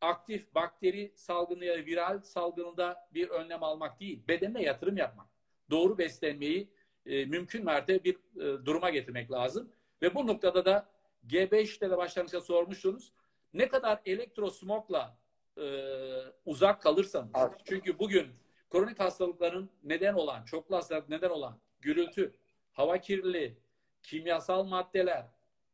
aktif 0.00 0.54
bakteri 0.54 1.12
salgını 1.16 1.64
ya 1.64 1.86
viral 1.86 2.20
salgınında 2.22 3.08
bir 3.14 3.28
önlem 3.28 3.62
almak 3.62 4.00
değil, 4.00 4.22
bedenine 4.28 4.62
yatırım 4.62 4.96
yapmak. 4.96 5.26
Doğru 5.70 5.98
beslenmeyi 5.98 6.70
e, 7.06 7.24
mümkün 7.24 7.64
mertebe 7.64 8.04
bir 8.04 8.14
e, 8.14 8.64
duruma 8.64 8.90
getirmek 8.90 9.30
lazım. 9.30 9.72
Ve 10.02 10.14
bu 10.14 10.26
noktada 10.26 10.64
da 10.64 10.90
G5'te 11.26 11.90
de 11.90 11.96
başlangıçta 11.96 12.40
sormuştunuz. 12.40 13.12
Ne 13.54 13.68
kadar 13.68 14.00
elektrosmogla 14.06 15.19
e, 15.60 15.66
uzak 16.46 16.82
kalırsanız. 16.82 17.30
Evet. 17.38 17.52
Çünkü 17.64 17.98
bugün 17.98 18.26
kronik 18.70 19.00
hastalıkların 19.00 19.70
neden 19.82 20.14
olan, 20.14 20.44
çoklu 20.44 20.76
hastalık 20.76 21.08
neden 21.08 21.30
olan 21.30 21.58
gürültü, 21.80 22.34
hava 22.72 22.98
kirliliği, 22.98 23.58
kimyasal 24.02 24.64
maddeler, 24.64 25.26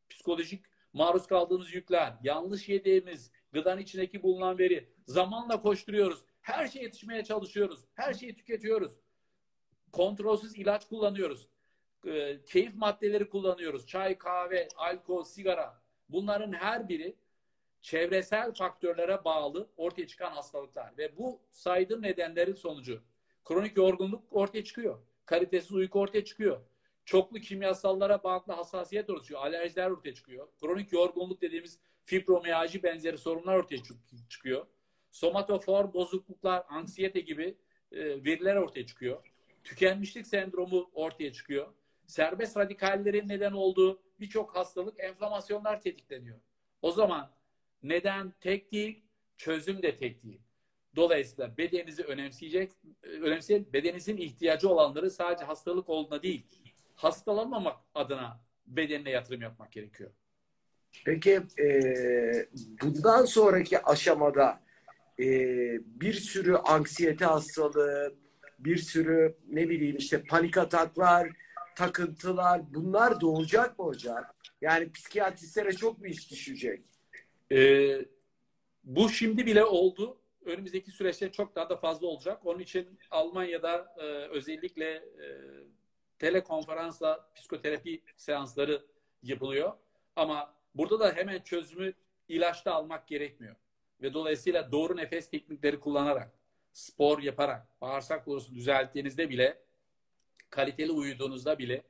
psikolojik 0.09 0.65
maruz 0.93 1.27
kaldığımız 1.27 1.73
yükler, 1.73 2.13
yanlış 2.23 2.69
yediğimiz 2.69 3.31
gıdanın 3.51 3.81
içindeki 3.81 4.23
bulunan 4.23 4.57
veri, 4.57 4.89
zamanla 5.05 5.61
koşturuyoruz. 5.61 6.25
Her 6.41 6.67
şeye 6.67 6.83
yetişmeye 6.83 7.23
çalışıyoruz. 7.23 7.79
Her 7.93 8.13
şeyi 8.13 8.35
tüketiyoruz. 8.35 8.93
Kontrolsüz 9.91 10.55
ilaç 10.55 10.87
kullanıyoruz. 10.87 11.47
Ee, 12.07 12.39
keyif 12.45 12.75
maddeleri 12.75 13.29
kullanıyoruz. 13.29 13.87
Çay, 13.87 14.17
kahve, 14.17 14.67
alkol, 14.77 15.23
sigara. 15.23 15.81
Bunların 16.09 16.53
her 16.53 16.89
biri 16.89 17.15
çevresel 17.87 18.53
faktörlere 18.53 19.23
bağlı 19.25 19.69
ortaya 19.77 20.07
çıkan 20.07 20.31
hastalıklar. 20.31 20.97
Ve 20.97 21.17
bu 21.17 21.41
saydığım 21.51 22.01
nedenlerin 22.01 22.53
sonucu 22.53 23.01
kronik 23.45 23.77
yorgunluk 23.77 24.23
ortaya 24.31 24.63
çıkıyor. 24.63 24.99
Kalitesiz 25.25 25.71
uyku 25.71 25.99
ortaya 25.99 26.25
çıkıyor. 26.25 26.61
Çoklu 27.05 27.39
kimyasallara 27.39 28.23
bağlı 28.23 28.53
hassasiyet 28.53 29.07
çıkıyor. 29.07 29.41
Alerjiler 29.41 29.89
ortaya 29.89 30.13
çıkıyor. 30.13 30.47
Kronik 30.61 30.93
yorgunluk 30.93 31.41
dediğimiz 31.41 31.79
fibromiyalji 32.05 32.83
benzeri 32.83 33.17
sorunlar 33.17 33.55
ortaya 33.57 33.77
çık- 33.77 34.29
çıkıyor. 34.29 34.65
Somatofor 35.11 35.93
bozukluklar, 35.93 36.63
anksiyete 36.69 37.19
gibi 37.19 37.57
e, 37.91 37.99
veriler 38.23 38.55
ortaya 38.55 38.85
çıkıyor. 38.85 39.27
Tükenmişlik 39.63 40.27
sendromu 40.27 40.89
ortaya 40.93 41.33
çıkıyor. 41.33 41.73
Serbest 42.07 42.57
radikallerin 42.57 43.27
neden 43.27 43.51
olduğu 43.51 44.01
birçok 44.19 44.55
hastalık, 44.55 44.99
enflamasyonlar 44.99 45.81
tetikleniyor. 45.81 46.39
O 46.81 46.91
zaman 46.91 47.36
neden 47.83 48.33
tek 48.39 48.71
değil, 48.71 49.03
çözüm 49.37 49.83
de 49.83 49.97
tek 49.97 50.23
değil. 50.23 50.41
Dolayısıyla 50.95 51.57
bedeninizi 51.57 52.03
önemseyecek, 52.03 52.71
önemseyecek 53.03 53.73
bedeninizin 53.73 54.17
ihtiyacı 54.17 54.69
olanları 54.69 55.11
sadece 55.11 55.45
hastalık 55.45 55.89
olduğuna 55.89 56.23
değil, 56.23 56.45
hastalanmamak 56.95 57.77
adına 57.93 58.41
bedenine 58.67 59.09
yatırım 59.09 59.41
yapmak 59.41 59.71
gerekiyor. 59.71 60.11
Peki 61.05 61.41
e, 61.59 61.67
bundan 62.81 63.25
sonraki 63.25 63.83
aşamada 63.83 64.61
e, 65.19 65.25
bir 66.01 66.13
sürü 66.13 66.55
anksiyete 66.55 67.25
hastalığı, 67.25 68.15
bir 68.59 68.77
sürü 68.77 69.37
ne 69.47 69.69
bileyim 69.69 69.97
işte 69.97 70.23
panik 70.23 70.57
ataklar, 70.57 71.29
takıntılar 71.75 72.61
bunlar 72.73 73.21
doğacak 73.21 73.79
mı 73.79 73.85
hocam? 73.85 74.23
Yani 74.61 74.91
psikiyatristlere 74.91 75.73
çok 75.73 75.99
mu 75.99 76.07
iş 76.07 76.31
düşecek? 76.31 76.85
Ee, 77.51 78.05
bu 78.83 79.09
şimdi 79.09 79.45
bile 79.45 79.65
oldu. 79.65 80.17
Önümüzdeki 80.45 80.91
süreçte 80.91 81.31
çok 81.31 81.55
daha 81.55 81.69
da 81.69 81.77
fazla 81.77 82.07
olacak. 82.07 82.45
Onun 82.45 82.59
için 82.59 82.99
Almanya'da 83.11 83.95
e, 83.97 84.03
özellikle 84.05 84.85
e, 84.93 85.27
telekonferansla 86.19 87.29
psikoterapi 87.35 88.03
seansları 88.17 88.85
yapılıyor. 89.23 89.73
Ama 90.15 90.53
burada 90.75 90.99
da 90.99 91.11
hemen 91.15 91.41
çözümü 91.41 91.93
ilaçta 92.27 92.73
almak 92.73 93.07
gerekmiyor. 93.07 93.55
Ve 94.01 94.13
dolayısıyla 94.13 94.71
doğru 94.71 94.97
nefes 94.97 95.29
teknikleri 95.29 95.79
kullanarak, 95.79 96.31
spor 96.73 97.21
yaparak, 97.21 97.81
bağırsak 97.81 98.25
florasını 98.25 98.55
düzelttiğinizde 98.55 99.29
bile, 99.29 99.61
kaliteli 100.49 100.91
uyuduğunuzda 100.91 101.57
bile 101.57 101.83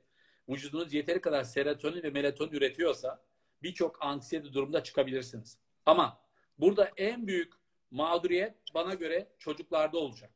vücudunuz 0.49 0.93
yeteri 0.93 1.21
kadar 1.21 1.43
serotonin 1.43 2.03
ve 2.03 2.09
melatonin 2.09 2.51
üretiyorsa 2.51 3.26
birçok 3.63 4.05
anksiyete 4.05 4.53
durumda 4.53 4.83
çıkabilirsiniz. 4.83 5.57
Ama 5.85 6.21
burada 6.59 6.91
en 6.97 7.27
büyük 7.27 7.53
mağduriyet 7.91 8.53
bana 8.73 8.93
göre 8.93 9.27
çocuklarda 9.39 9.97
olacak. 9.97 10.31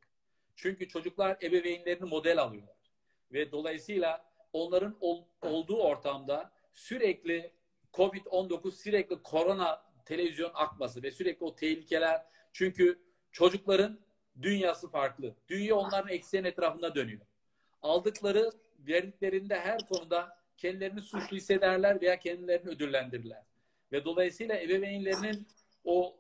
Çünkü 0.56 0.88
çocuklar 0.88 1.38
ebeveynlerini 1.42 2.06
model 2.06 2.42
alıyorlar. 2.42 2.76
Ve 3.32 3.52
dolayısıyla 3.52 4.32
onların 4.54 4.98
ol, 5.00 5.24
olduğu 5.42 5.78
ortamda 5.78 6.52
sürekli 6.74 7.54
Covid-19 7.94 8.72
sürekli 8.72 9.24
korona 9.24 9.92
televizyon 10.06 10.52
akması 10.54 11.04
ve 11.04 11.12
sürekli 11.12 11.46
o 11.46 11.56
tehlikeler 11.56 12.26
çünkü 12.54 13.02
çocukların 13.32 14.00
dünyası 14.42 14.90
farklı. 14.90 15.36
Dünya 15.48 15.76
onların 15.76 16.14
eksen 16.14 16.44
etrafında 16.44 16.96
dönüyor. 16.96 17.22
Aldıkları 17.82 18.52
verdiklerinde 18.80 19.60
her 19.60 19.88
konuda 19.88 20.41
kendilerini 20.62 21.02
suçlu 21.02 21.38
hissederler 21.38 22.02
veya 22.02 22.20
kendilerini 22.20 22.70
ödüllendirirler. 22.70 23.44
Ve 23.92 24.06
dolayısıyla 24.06 24.62
ebeveynlerinin 24.62 25.48
o 25.84 26.18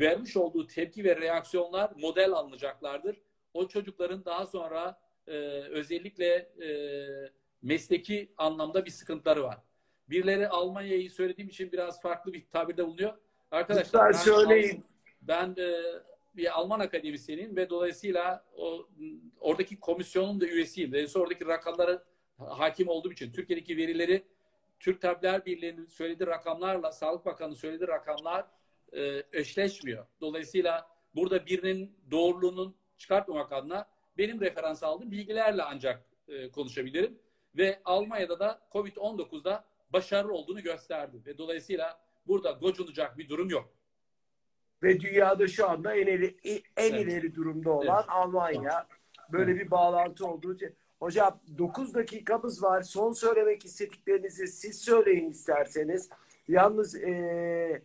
vermiş 0.00 0.36
olduğu 0.36 0.66
tepki 0.66 1.04
ve 1.04 1.16
reaksiyonlar 1.16 1.92
model 1.96 2.32
alınacaklardır. 2.32 3.16
O 3.54 3.68
çocukların 3.68 4.24
daha 4.24 4.46
sonra 4.46 5.00
e, 5.26 5.32
özellikle 5.70 6.34
e, 6.34 6.70
mesleki 7.62 8.32
anlamda 8.36 8.84
bir 8.84 8.90
sıkıntıları 8.90 9.42
var. 9.42 9.58
Birileri 10.10 10.48
Almanya'yı 10.48 11.10
söylediğim 11.10 11.48
için 11.48 11.72
biraz 11.72 12.02
farklı 12.02 12.32
bir 12.32 12.46
tabirde 12.50 12.86
bulunuyor. 12.86 13.14
Arkadaşlar 13.50 14.08
Lütfen 14.08 14.24
söyleyin. 14.24 14.84
ben 15.22 15.56
e, 15.58 15.82
bir 16.36 16.58
Alman 16.58 16.80
akademisyeniyim 16.80 17.56
ve 17.56 17.70
dolayısıyla 17.70 18.44
o 18.56 18.88
oradaki 19.40 19.80
komisyonun 19.80 20.40
da 20.40 20.46
üyesiyim. 20.46 20.92
Dolayısıyla 20.92 21.22
oradaki 21.24 21.46
rakamları 21.46 22.02
hakim 22.38 22.88
olduğum 22.88 23.12
için 23.12 23.32
Türkiye'deki 23.32 23.76
verileri 23.76 24.24
Türk 24.80 25.00
Tabipler 25.00 25.46
Birliği'nin 25.46 25.86
söylediği 25.86 26.26
rakamlarla 26.26 26.92
Sağlık 26.92 27.26
Bakanı 27.26 27.54
söylediği 27.54 27.88
rakamlar 27.88 28.46
e, 28.92 29.22
eşleşmiyor. 29.32 30.06
Dolayısıyla 30.20 30.88
burada 31.14 31.46
birinin 31.46 31.96
doğruluğunun 32.10 32.76
çıkartmamak 32.98 33.52
adına 33.52 33.88
benim 34.18 34.40
referans 34.40 34.82
aldığım 34.82 35.10
bilgilerle 35.10 35.62
ancak 35.62 36.04
e, 36.28 36.50
konuşabilirim. 36.50 37.18
Ve 37.56 37.80
Almanya'da 37.84 38.38
da 38.38 38.60
Covid-19'da 38.72 39.64
başarılı 39.90 40.32
olduğunu 40.32 40.62
gösterdi. 40.62 41.22
Ve 41.26 41.38
dolayısıyla 41.38 42.00
burada 42.26 42.50
gocunacak 42.50 43.18
bir 43.18 43.28
durum 43.28 43.50
yok. 43.50 43.72
Ve 44.82 45.00
dünyada 45.00 45.48
şu 45.48 45.70
anda 45.70 45.96
en 45.96 46.06
ileri, 46.06 46.36
en 46.44 46.60
Evet. 46.76 47.06
ileri 47.06 47.34
durumda 47.34 47.70
olan 47.70 47.96
Evet. 47.98 48.10
Almanya. 48.10 48.86
Böyle 49.32 49.54
bir 49.54 49.70
bağlantı 49.70 50.26
olduğu 50.26 50.54
için. 50.54 50.76
Hocam 51.00 51.40
9 51.58 51.94
dakikamız 51.94 52.62
var. 52.62 52.82
Son 52.82 53.12
söylemek 53.12 53.64
istediklerinizi 53.64 54.46
siz 54.46 54.80
söyleyin 54.80 55.30
isterseniz. 55.30 56.08
Yalnız 56.48 56.94
eee, 56.94 57.82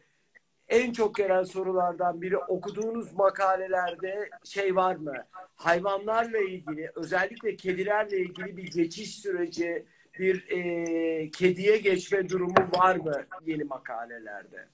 en 0.68 0.94
çok 0.94 1.16
gelen 1.16 1.44
sorulardan 1.44 2.22
biri 2.22 2.38
okuduğunuz 2.38 3.14
makalelerde 3.14 4.30
şey 4.44 4.76
var 4.76 4.96
mı? 4.96 5.14
Hayvanlarla 5.56 6.38
ilgili 6.38 6.92
özellikle 6.96 7.56
kedilerle 7.56 8.18
ilgili 8.18 8.58
bir 8.58 8.72
geçiş 8.72 9.16
süreci, 9.22 9.86
bir 10.20 10.48
eee, 10.48 11.32
kediye 11.32 11.78
geçme 11.78 12.30
durumu 12.30 12.56
var 12.78 12.96
mı 12.96 13.24
yeni 13.46 13.64
makalelerde? 13.64 14.68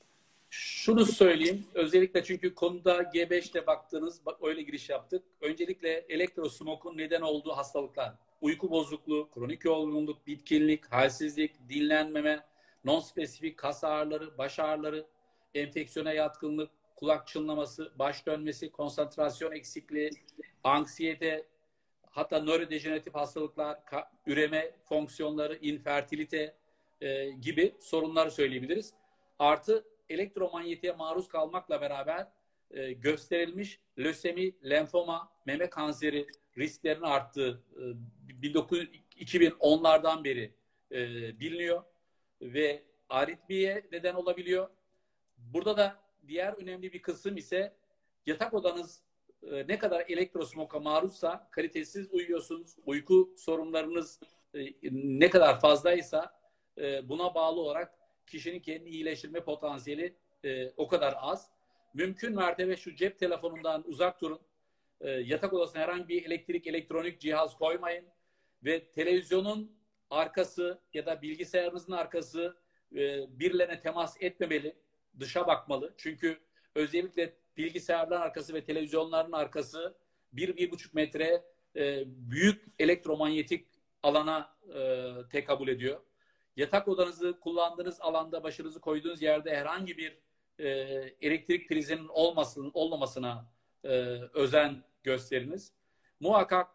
Şunu 0.50 1.06
söyleyeyim. 1.06 1.68
Özellikle 1.74 2.24
çünkü 2.24 2.56
konuda 2.56 3.02
G5'te 3.02 3.68
baktınız, 3.68 4.26
bak 4.26 4.38
öyle 4.43 4.62
giriş 4.62 4.89
yaptık. 4.89 5.24
Öncelikle 5.41 6.06
elektrosmokun 6.10 6.98
neden 6.98 7.22
olduğu 7.22 7.52
hastalıklar. 7.52 8.14
Uyku 8.41 8.72
bozukluğu, 8.72 9.30
kronik 9.34 9.66
yorgunluk, 9.66 10.28
bitkinlik, 10.28 10.86
halsizlik, 10.86 11.70
dinlenmeme, 11.70 12.45
non-spesifik 12.86 13.58
kas 13.58 13.84
ağrıları, 13.84 14.38
baş 14.38 14.60
ağrıları, 14.60 15.06
enfeksiyona 15.56 16.14
yatkınlık, 16.14 16.72
kulak 16.95 17.28
çınlaması, 17.28 17.91
baş 18.00 18.26
dönmesi, 18.26 18.72
konsantrasyon 18.72 19.52
eksikliği, 19.52 20.10
anksiyete, 20.64 21.45
hatta 22.10 22.39
nörodejeneratif 22.39 23.16
hastalıklar, 23.16 23.80
üreme 24.26 24.72
fonksiyonları, 24.84 25.56
infertilite 25.62 26.56
e, 27.02 27.30
gibi 27.30 27.76
sorunları 27.80 28.32
söyleyebiliriz. 28.32 28.93
Artı 29.39 29.84
elektromanyetiğe 30.10 30.93
maruz 30.93 31.28
kalmakla 31.28 31.82
beraber 31.82 32.28
e, 32.72 32.93
gösterilmiş 32.93 33.80
lösemi, 33.97 34.70
lenfoma, 34.70 35.32
meme 35.45 35.70
kanseri 35.70 36.28
risklerinin 36.58 37.05
arttığı 37.05 37.64
e, 38.43 38.47
19 38.49 38.80
2010'lardan 39.18 40.24
beri 40.24 40.53
e, 40.91 40.99
biliniyor 41.39 41.84
ve 42.41 42.84
aritmiye 43.10 43.88
neden 43.91 44.14
olabiliyor. 44.14 44.70
Burada 45.38 45.78
da 45.78 45.99
diğer 46.28 46.53
önemli 46.53 46.93
bir 46.93 47.01
kısım 47.01 47.38
ise 47.38 47.74
yatak 48.26 48.53
odanız 48.53 49.01
e, 49.51 49.68
ne 49.68 49.80
kadar 49.80 50.05
elektrosmoka 50.08 50.80
maruzsa 50.80 51.49
kalitesiz 51.51 52.12
uyuyorsunuz. 52.12 52.76
Uyku 52.86 53.34
sorunlarınız 53.38 54.20
e, 54.53 54.60
ne 54.91 55.30
kadar 55.30 55.60
fazlaysa 55.60 56.39
e, 56.78 57.10
buna 57.10 57.36
bağlı 57.36 57.62
olarak 57.62 57.97
kişinin 58.28 58.59
kendini 58.59 58.89
iyileştirme 58.89 59.43
potansiyeli 59.43 60.15
e, 60.43 60.71
o 60.78 60.88
kadar 60.88 61.15
az. 61.19 61.49
Mümkün 61.93 62.36
mertebe 62.36 62.78
şu 62.78 62.95
cep 62.95 63.19
telefonundan 63.19 63.84
uzak 63.88 64.21
durun. 64.21 64.39
E, 65.01 65.09
yatak 65.09 65.53
odasına 65.53 65.82
herhangi 65.82 66.07
bir 66.07 66.25
elektrik, 66.25 66.67
elektronik 66.67 67.19
cihaz 67.19 67.57
koymayın. 67.57 68.05
Ve 68.63 68.91
televizyonun 68.91 69.78
arkası 70.09 70.82
ya 70.93 71.05
da 71.05 71.21
bilgisayarınızın 71.21 71.93
arkası 71.93 72.57
e, 72.95 73.25
birilerine 73.39 73.80
temas 73.80 74.17
etmemeli. 74.19 74.75
Dışa 75.19 75.47
bakmalı. 75.47 75.93
Çünkü 75.97 76.39
özellikle 76.75 77.34
bilgisayarların 77.57 78.21
arkası 78.21 78.53
ve 78.53 78.63
televizyonların 78.63 79.32
arkası 79.32 79.97
1-1,5 80.36 80.89
metre 80.93 81.43
e, 81.75 82.03
büyük 82.07 82.65
elektromanyetik 82.80 83.67
alana 84.03 84.57
e, 84.75 85.11
tekabül 85.32 85.67
ediyor 85.67 86.01
yatak 86.58 86.88
odanızı 86.88 87.39
kullandığınız 87.39 88.01
alanda 88.01 88.43
başınızı 88.43 88.82
koyduğunuz 88.82 89.22
yerde 89.22 89.55
herhangi 89.55 89.97
bir 89.97 90.18
e, 90.60 90.68
elektrik 91.22 91.70
prizinin 91.70 92.08
olmasın, 92.08 92.72
olmamasına 92.74 93.51
e, 93.84 93.89
özen 94.34 94.84
gösteriniz. 95.03 95.74
Muhakkak 96.20 96.68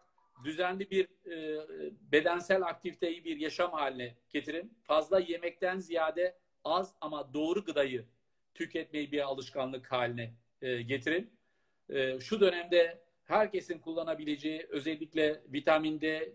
düzenli 0.43 0.91
bir 0.91 1.07
e, 1.31 1.67
bedensel 2.11 2.61
aktiviteyi 2.61 3.25
bir 3.25 3.37
yaşam 3.37 3.71
haline 3.71 4.15
getirin. 4.29 4.77
Fazla 4.83 5.19
yemekten 5.19 5.79
ziyade 5.79 6.37
az 6.63 6.93
ama 7.01 7.33
doğru 7.33 7.65
gıdayı 7.65 8.05
tüketmeyi 8.53 9.11
bir 9.11 9.21
alışkanlık 9.21 9.91
haline 9.91 10.33
e, 10.61 10.81
getirin. 10.81 11.33
E, 11.89 12.19
şu 12.19 12.39
dönemde 12.39 13.03
herkesin 13.25 13.79
kullanabileceği 13.79 14.67
özellikle 14.69 15.41
vitamin 15.47 16.01
D, 16.01 16.33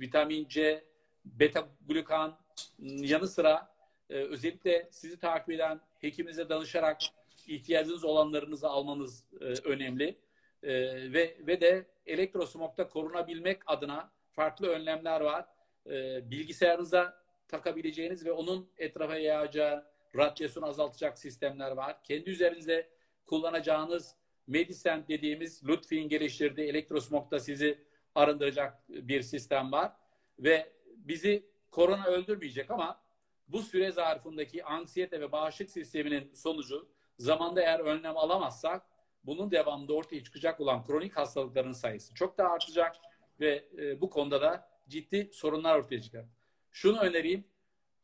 vitamin 0.00 0.48
C, 0.48 0.84
beta 1.24 1.68
glukan, 1.88 2.45
yanı 2.78 3.28
sıra 3.28 3.76
e, 4.10 4.14
özellikle 4.14 4.88
sizi 4.90 5.18
takip 5.18 5.50
eden 5.50 5.80
hekiminize 6.00 6.48
danışarak 6.48 7.00
ihtiyacınız 7.46 8.04
olanlarınızı 8.04 8.68
almanız 8.68 9.24
e, 9.40 9.44
önemli. 9.44 10.18
E, 10.62 10.72
ve 11.12 11.36
ve 11.40 11.60
de 11.60 11.86
elektrosmokta 12.06 12.88
korunabilmek 12.88 13.62
adına 13.66 14.10
farklı 14.32 14.68
önlemler 14.68 15.20
var. 15.20 15.44
E, 15.86 16.30
bilgisayarınıza 16.30 17.22
takabileceğiniz 17.48 18.26
ve 18.26 18.32
onun 18.32 18.68
etrafa 18.78 19.16
yayacağı 19.16 19.84
radyasyonu 20.16 20.66
azaltacak 20.66 21.18
sistemler 21.18 21.70
var. 21.70 22.02
Kendi 22.02 22.30
üzerinizde 22.30 22.88
kullanacağınız 23.26 24.14
Medicent 24.46 25.08
dediğimiz 25.08 25.68
Lutfi'nin 25.68 26.08
geliştirdiği 26.08 26.68
elektrosmokta 26.68 27.40
sizi 27.40 27.78
arındıracak 28.14 28.88
bir 28.88 29.22
sistem 29.22 29.72
var. 29.72 29.92
Ve 30.38 30.72
bizi 30.86 31.46
korona 31.76 32.06
öldürmeyecek 32.06 32.70
ama 32.70 33.00
bu 33.48 33.62
süre 33.62 33.92
zarfındaki 33.92 34.64
anksiyete 34.64 35.20
ve 35.20 35.32
bağışıklık 35.32 35.70
sisteminin 35.70 36.34
sonucu 36.34 36.88
zamanda 37.18 37.60
eğer 37.62 37.80
önlem 37.80 38.16
alamazsak 38.16 38.82
bunun 39.24 39.50
devamında 39.50 39.92
ortaya 39.92 40.24
çıkacak 40.24 40.60
olan 40.60 40.84
kronik 40.84 41.16
hastalıkların 41.16 41.72
sayısı 41.72 42.14
çok 42.14 42.38
daha 42.38 42.48
artacak 42.48 42.96
ve 43.40 43.68
e, 43.78 44.00
bu 44.00 44.10
konuda 44.10 44.40
da 44.40 44.68
ciddi 44.88 45.30
sorunlar 45.32 45.78
ortaya 45.78 46.02
çıkar. 46.02 46.24
Şunu 46.72 47.00
önereyim. 47.00 47.44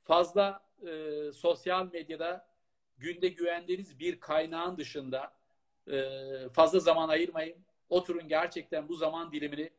Fazla 0.04 0.60
e, 0.86 1.32
sosyal 1.32 1.92
medyada 1.92 2.48
günde 2.98 3.28
güvendiğiniz 3.28 3.98
bir 3.98 4.20
kaynağın 4.20 4.76
dışında 4.76 5.32
e, 5.90 6.08
fazla 6.48 6.80
zaman 6.80 7.08
ayırmayın. 7.08 7.56
Oturun 7.88 8.28
gerçekten 8.28 8.88
bu 8.88 8.94
zaman 8.94 9.32
dilimini 9.32 9.70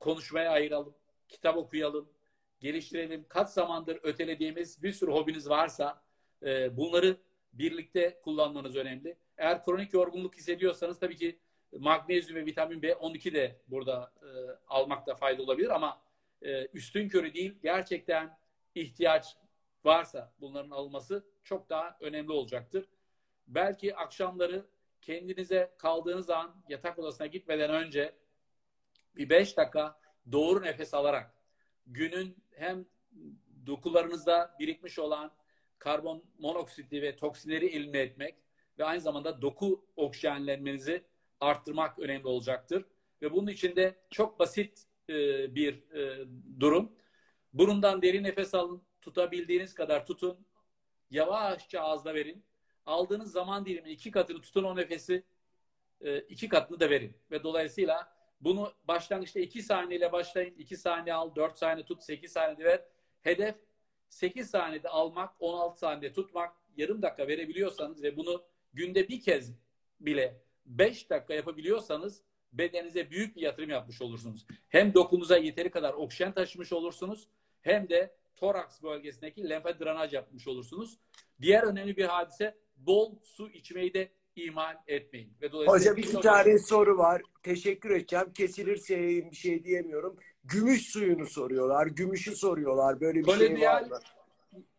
konuşmaya 0.00 0.50
ayıralım. 0.50 0.94
Kitap 1.28 1.56
okuyalım 1.56 2.14
geliştirelim. 2.60 3.24
Kaç 3.28 3.48
zamandır 3.48 4.00
ötelediğimiz 4.02 4.82
bir 4.82 4.92
sürü 4.92 5.10
hobiniz 5.10 5.48
varsa 5.48 6.02
e, 6.42 6.76
bunları 6.76 7.16
birlikte 7.52 8.20
kullanmanız 8.22 8.76
önemli. 8.76 9.16
Eğer 9.38 9.64
kronik 9.64 9.92
yorgunluk 9.92 10.36
hissediyorsanız 10.36 10.98
tabii 10.98 11.16
ki 11.16 11.38
magnezyum 11.78 12.36
ve 12.40 12.46
vitamin 12.46 12.80
B12 12.82 13.34
de 13.34 13.60
burada 13.68 14.12
e, 14.22 14.28
almakta 14.68 15.14
fayda 15.14 15.42
olabilir 15.42 15.68
ama 15.68 16.02
e, 16.42 16.66
üstün 16.66 17.08
körü 17.08 17.34
değil 17.34 17.58
gerçekten 17.62 18.38
ihtiyaç 18.74 19.36
varsa 19.84 20.32
bunların 20.40 20.70
alınması 20.70 21.24
çok 21.44 21.70
daha 21.70 21.96
önemli 22.00 22.32
olacaktır. 22.32 22.88
Belki 23.46 23.96
akşamları 23.96 24.66
kendinize 25.02 25.74
kaldığınız 25.78 26.30
an 26.30 26.56
yatak 26.68 26.98
odasına 26.98 27.26
gitmeden 27.26 27.70
önce 27.70 28.14
bir 29.16 29.28
beş 29.28 29.56
dakika 29.56 30.00
doğru 30.32 30.62
nefes 30.62 30.94
alarak 30.94 31.33
günün 31.86 32.36
hem 32.50 32.86
dokularınızda 33.66 34.56
birikmiş 34.58 34.98
olan 34.98 35.32
karbon 35.78 36.24
monoksiti 36.38 37.02
ve 37.02 37.16
toksinleri 37.16 37.66
elimine 37.66 37.98
etmek 37.98 38.34
ve 38.78 38.84
aynı 38.84 39.00
zamanda 39.00 39.42
doku 39.42 39.86
oksijenlenmenizi 39.96 41.04
arttırmak 41.40 41.98
önemli 41.98 42.26
olacaktır. 42.26 42.84
Ve 43.22 43.32
bunun 43.32 43.46
için 43.46 43.76
de 43.76 43.96
çok 44.10 44.38
basit 44.38 44.86
e, 45.08 45.14
bir 45.54 45.92
e, 45.92 46.26
durum. 46.60 46.92
Burundan 47.52 48.02
derin 48.02 48.24
nefes 48.24 48.54
alın, 48.54 48.82
tutabildiğiniz 49.00 49.74
kadar 49.74 50.06
tutun. 50.06 50.46
Yavaşça 51.10 51.80
ağızda 51.80 52.14
verin. 52.14 52.44
Aldığınız 52.86 53.32
zaman 53.32 53.66
diliminin 53.66 53.94
iki 53.94 54.10
katını 54.10 54.40
tutun 54.40 54.64
o 54.64 54.76
nefesi, 54.76 55.22
e, 56.00 56.18
iki 56.18 56.48
katını 56.48 56.80
da 56.80 56.90
verin. 56.90 57.16
Ve 57.30 57.42
dolayısıyla 57.42 58.16
bunu 58.44 58.72
başlangıçta 58.88 59.40
2 59.40 59.62
saniyeyle 59.62 60.12
başlayın. 60.12 60.54
2 60.58 60.76
saniye 60.76 61.14
al, 61.14 61.34
4 61.34 61.58
saniye 61.58 61.86
tut, 61.86 62.02
8 62.02 62.32
saniyede 62.32 62.64
ver. 62.64 62.84
Hedef 63.22 63.54
8 64.08 64.50
saniyede 64.50 64.88
almak, 64.88 65.34
16 65.40 65.78
saniyede 65.78 66.12
tutmak. 66.12 66.56
Yarım 66.76 67.02
dakika 67.02 67.28
verebiliyorsanız 67.28 68.02
ve 68.02 68.16
bunu 68.16 68.44
günde 68.72 69.08
bir 69.08 69.20
kez 69.20 69.52
bile 70.00 70.40
5 70.66 71.10
dakika 71.10 71.34
yapabiliyorsanız 71.34 72.22
bedeninize 72.52 73.10
büyük 73.10 73.36
bir 73.36 73.42
yatırım 73.42 73.70
yapmış 73.70 74.02
olursunuz. 74.02 74.46
Hem 74.68 74.94
dokunuza 74.94 75.36
yeteri 75.36 75.70
kadar 75.70 75.92
oksijen 75.92 76.32
taşımış 76.32 76.72
olursunuz 76.72 77.28
hem 77.62 77.88
de 77.88 78.14
toraks 78.36 78.82
bölgesindeki 78.82 79.48
lenfe 79.48 79.78
drenaj 79.78 80.12
yapmış 80.12 80.48
olursunuz. 80.48 80.98
Diğer 81.40 81.62
önemli 81.62 81.96
bir 81.96 82.04
hadise 82.04 82.58
bol 82.76 83.18
su 83.22 83.50
içmeyi 83.50 83.94
de 83.94 84.08
ihmal 84.36 84.76
etmeyin. 84.86 85.32
Ve 85.42 85.52
dolayısıyla 85.52 85.92
Hocam 85.92 85.98
iki 85.98 86.20
tane 86.20 86.58
soru 86.58 86.98
var. 86.98 87.22
Teşekkür 87.42 87.90
edeceğim. 87.90 88.32
Kesilirse 88.32 88.98
bir 89.30 89.36
şey 89.36 89.64
diyemiyorum. 89.64 90.16
Gümüş 90.44 90.82
suyunu 90.82 91.26
soruyorlar. 91.26 91.86
Gümüşü 91.86 92.36
soruyorlar. 92.36 93.00
Böyle 93.00 93.24
bir 93.24 93.32
şey 93.32 93.60
var 93.60 93.82
mı? 93.82 93.98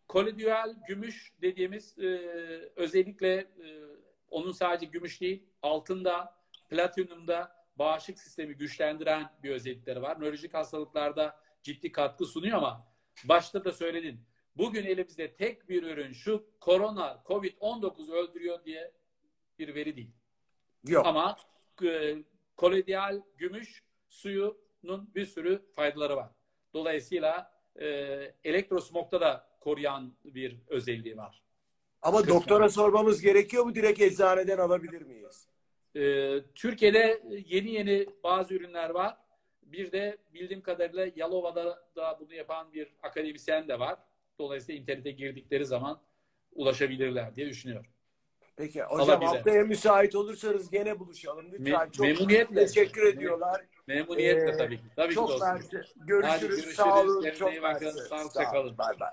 Kolidüel 0.08 0.76
gümüş 0.88 1.32
dediğimiz 1.42 1.98
e, 1.98 2.06
özellikle 2.76 3.34
e, 3.34 3.66
onun 4.28 4.52
sadece 4.52 4.86
gümüş 4.86 5.20
değil, 5.20 5.42
altında, 5.62 6.34
platinumda 6.70 7.56
bağışıklık 7.76 8.18
sistemi 8.18 8.54
güçlendiren 8.54 9.30
bir 9.42 9.50
özellikleri 9.50 10.02
var. 10.02 10.20
Nörolojik 10.20 10.54
hastalıklarda 10.54 11.40
ciddi 11.62 11.92
katkı 11.92 12.26
sunuyor 12.26 12.58
ama 12.58 12.86
başta 13.24 13.64
da 13.64 13.72
söyledin. 13.72 14.20
Bugün 14.56 14.84
elimizde 14.84 15.34
tek 15.34 15.68
bir 15.68 15.82
ürün 15.82 16.12
şu 16.12 16.46
korona, 16.60 17.22
covid-19 17.26 18.12
öldürüyor 18.12 18.64
diye 18.64 18.92
bir 19.58 19.74
veri 19.74 19.96
değil. 19.96 20.12
Yok. 20.88 21.06
Ama 21.06 21.36
e, 21.84 22.16
koloidal 22.56 23.20
gümüş 23.38 23.82
suyunun 24.08 25.14
bir 25.14 25.26
sürü 25.26 25.62
faydaları 25.76 26.16
var. 26.16 26.30
Dolayısıyla 26.74 27.52
e, 27.76 27.86
elektrosmokta 28.44 29.20
da 29.20 29.48
koruyan 29.60 30.12
bir 30.24 30.56
özelliği 30.68 31.16
var. 31.16 31.42
Ama 32.02 32.18
kısmen. 32.18 32.36
doktora 32.36 32.68
sormamız 32.68 33.20
gerekiyor 33.20 33.64
mu? 33.64 33.74
Direkt 33.74 34.00
eczaneden 34.00 34.58
alabilir 34.58 35.02
miyiz? 35.02 35.48
E, 35.96 36.42
Türkiye'de 36.54 37.22
yeni 37.46 37.70
yeni 37.70 38.06
bazı 38.24 38.54
ürünler 38.54 38.90
var. 38.90 39.16
Bir 39.62 39.92
de 39.92 40.16
bildiğim 40.34 40.62
kadarıyla 40.62 41.10
Yalova'da 41.16 41.82
da 41.96 42.18
bunu 42.20 42.34
yapan 42.34 42.72
bir 42.72 42.88
akademisyen 43.02 43.68
de 43.68 43.78
var. 43.78 43.98
Dolayısıyla 44.38 44.80
internete 44.80 45.10
girdikleri 45.10 45.66
zaman 45.66 46.00
ulaşabilirler 46.52 47.36
diye 47.36 47.48
düşünüyorum. 47.48 47.90
Peki 48.56 48.82
hocam 48.82 49.08
Alabilir. 49.10 49.26
haftaya 49.26 49.64
müsait 49.64 50.14
olursanız 50.14 50.70
gene 50.70 50.98
buluşalım. 50.98 51.46
Lütfen. 51.52 51.72
Me- 51.74 51.92
çok 51.92 52.06
memnuniyetle. 52.06 52.66
teşekkür 52.66 53.06
ediyorlar. 53.06 53.64
Memnuniyetle 53.86 54.50
Ee, 54.50 54.56
tabii 54.56 54.76
ki. 54.76 54.82
Tabii 54.96 55.08
ki 55.08 55.14
Çok 55.14 55.28
dostum. 55.28 55.48
mersi. 55.48 55.76
Hadi 55.76 56.06
Görüşürüz. 56.06 56.40
görüşürüz. 56.40 56.76
Sağ 56.76 57.02
olun. 57.02 57.30
Çok 57.38 57.52
iyi 57.52 57.62
bakın. 57.62 57.90
Sağ 58.30 58.60
olun. 58.60 58.78
Bay 58.78 59.00
bay. 59.00 59.10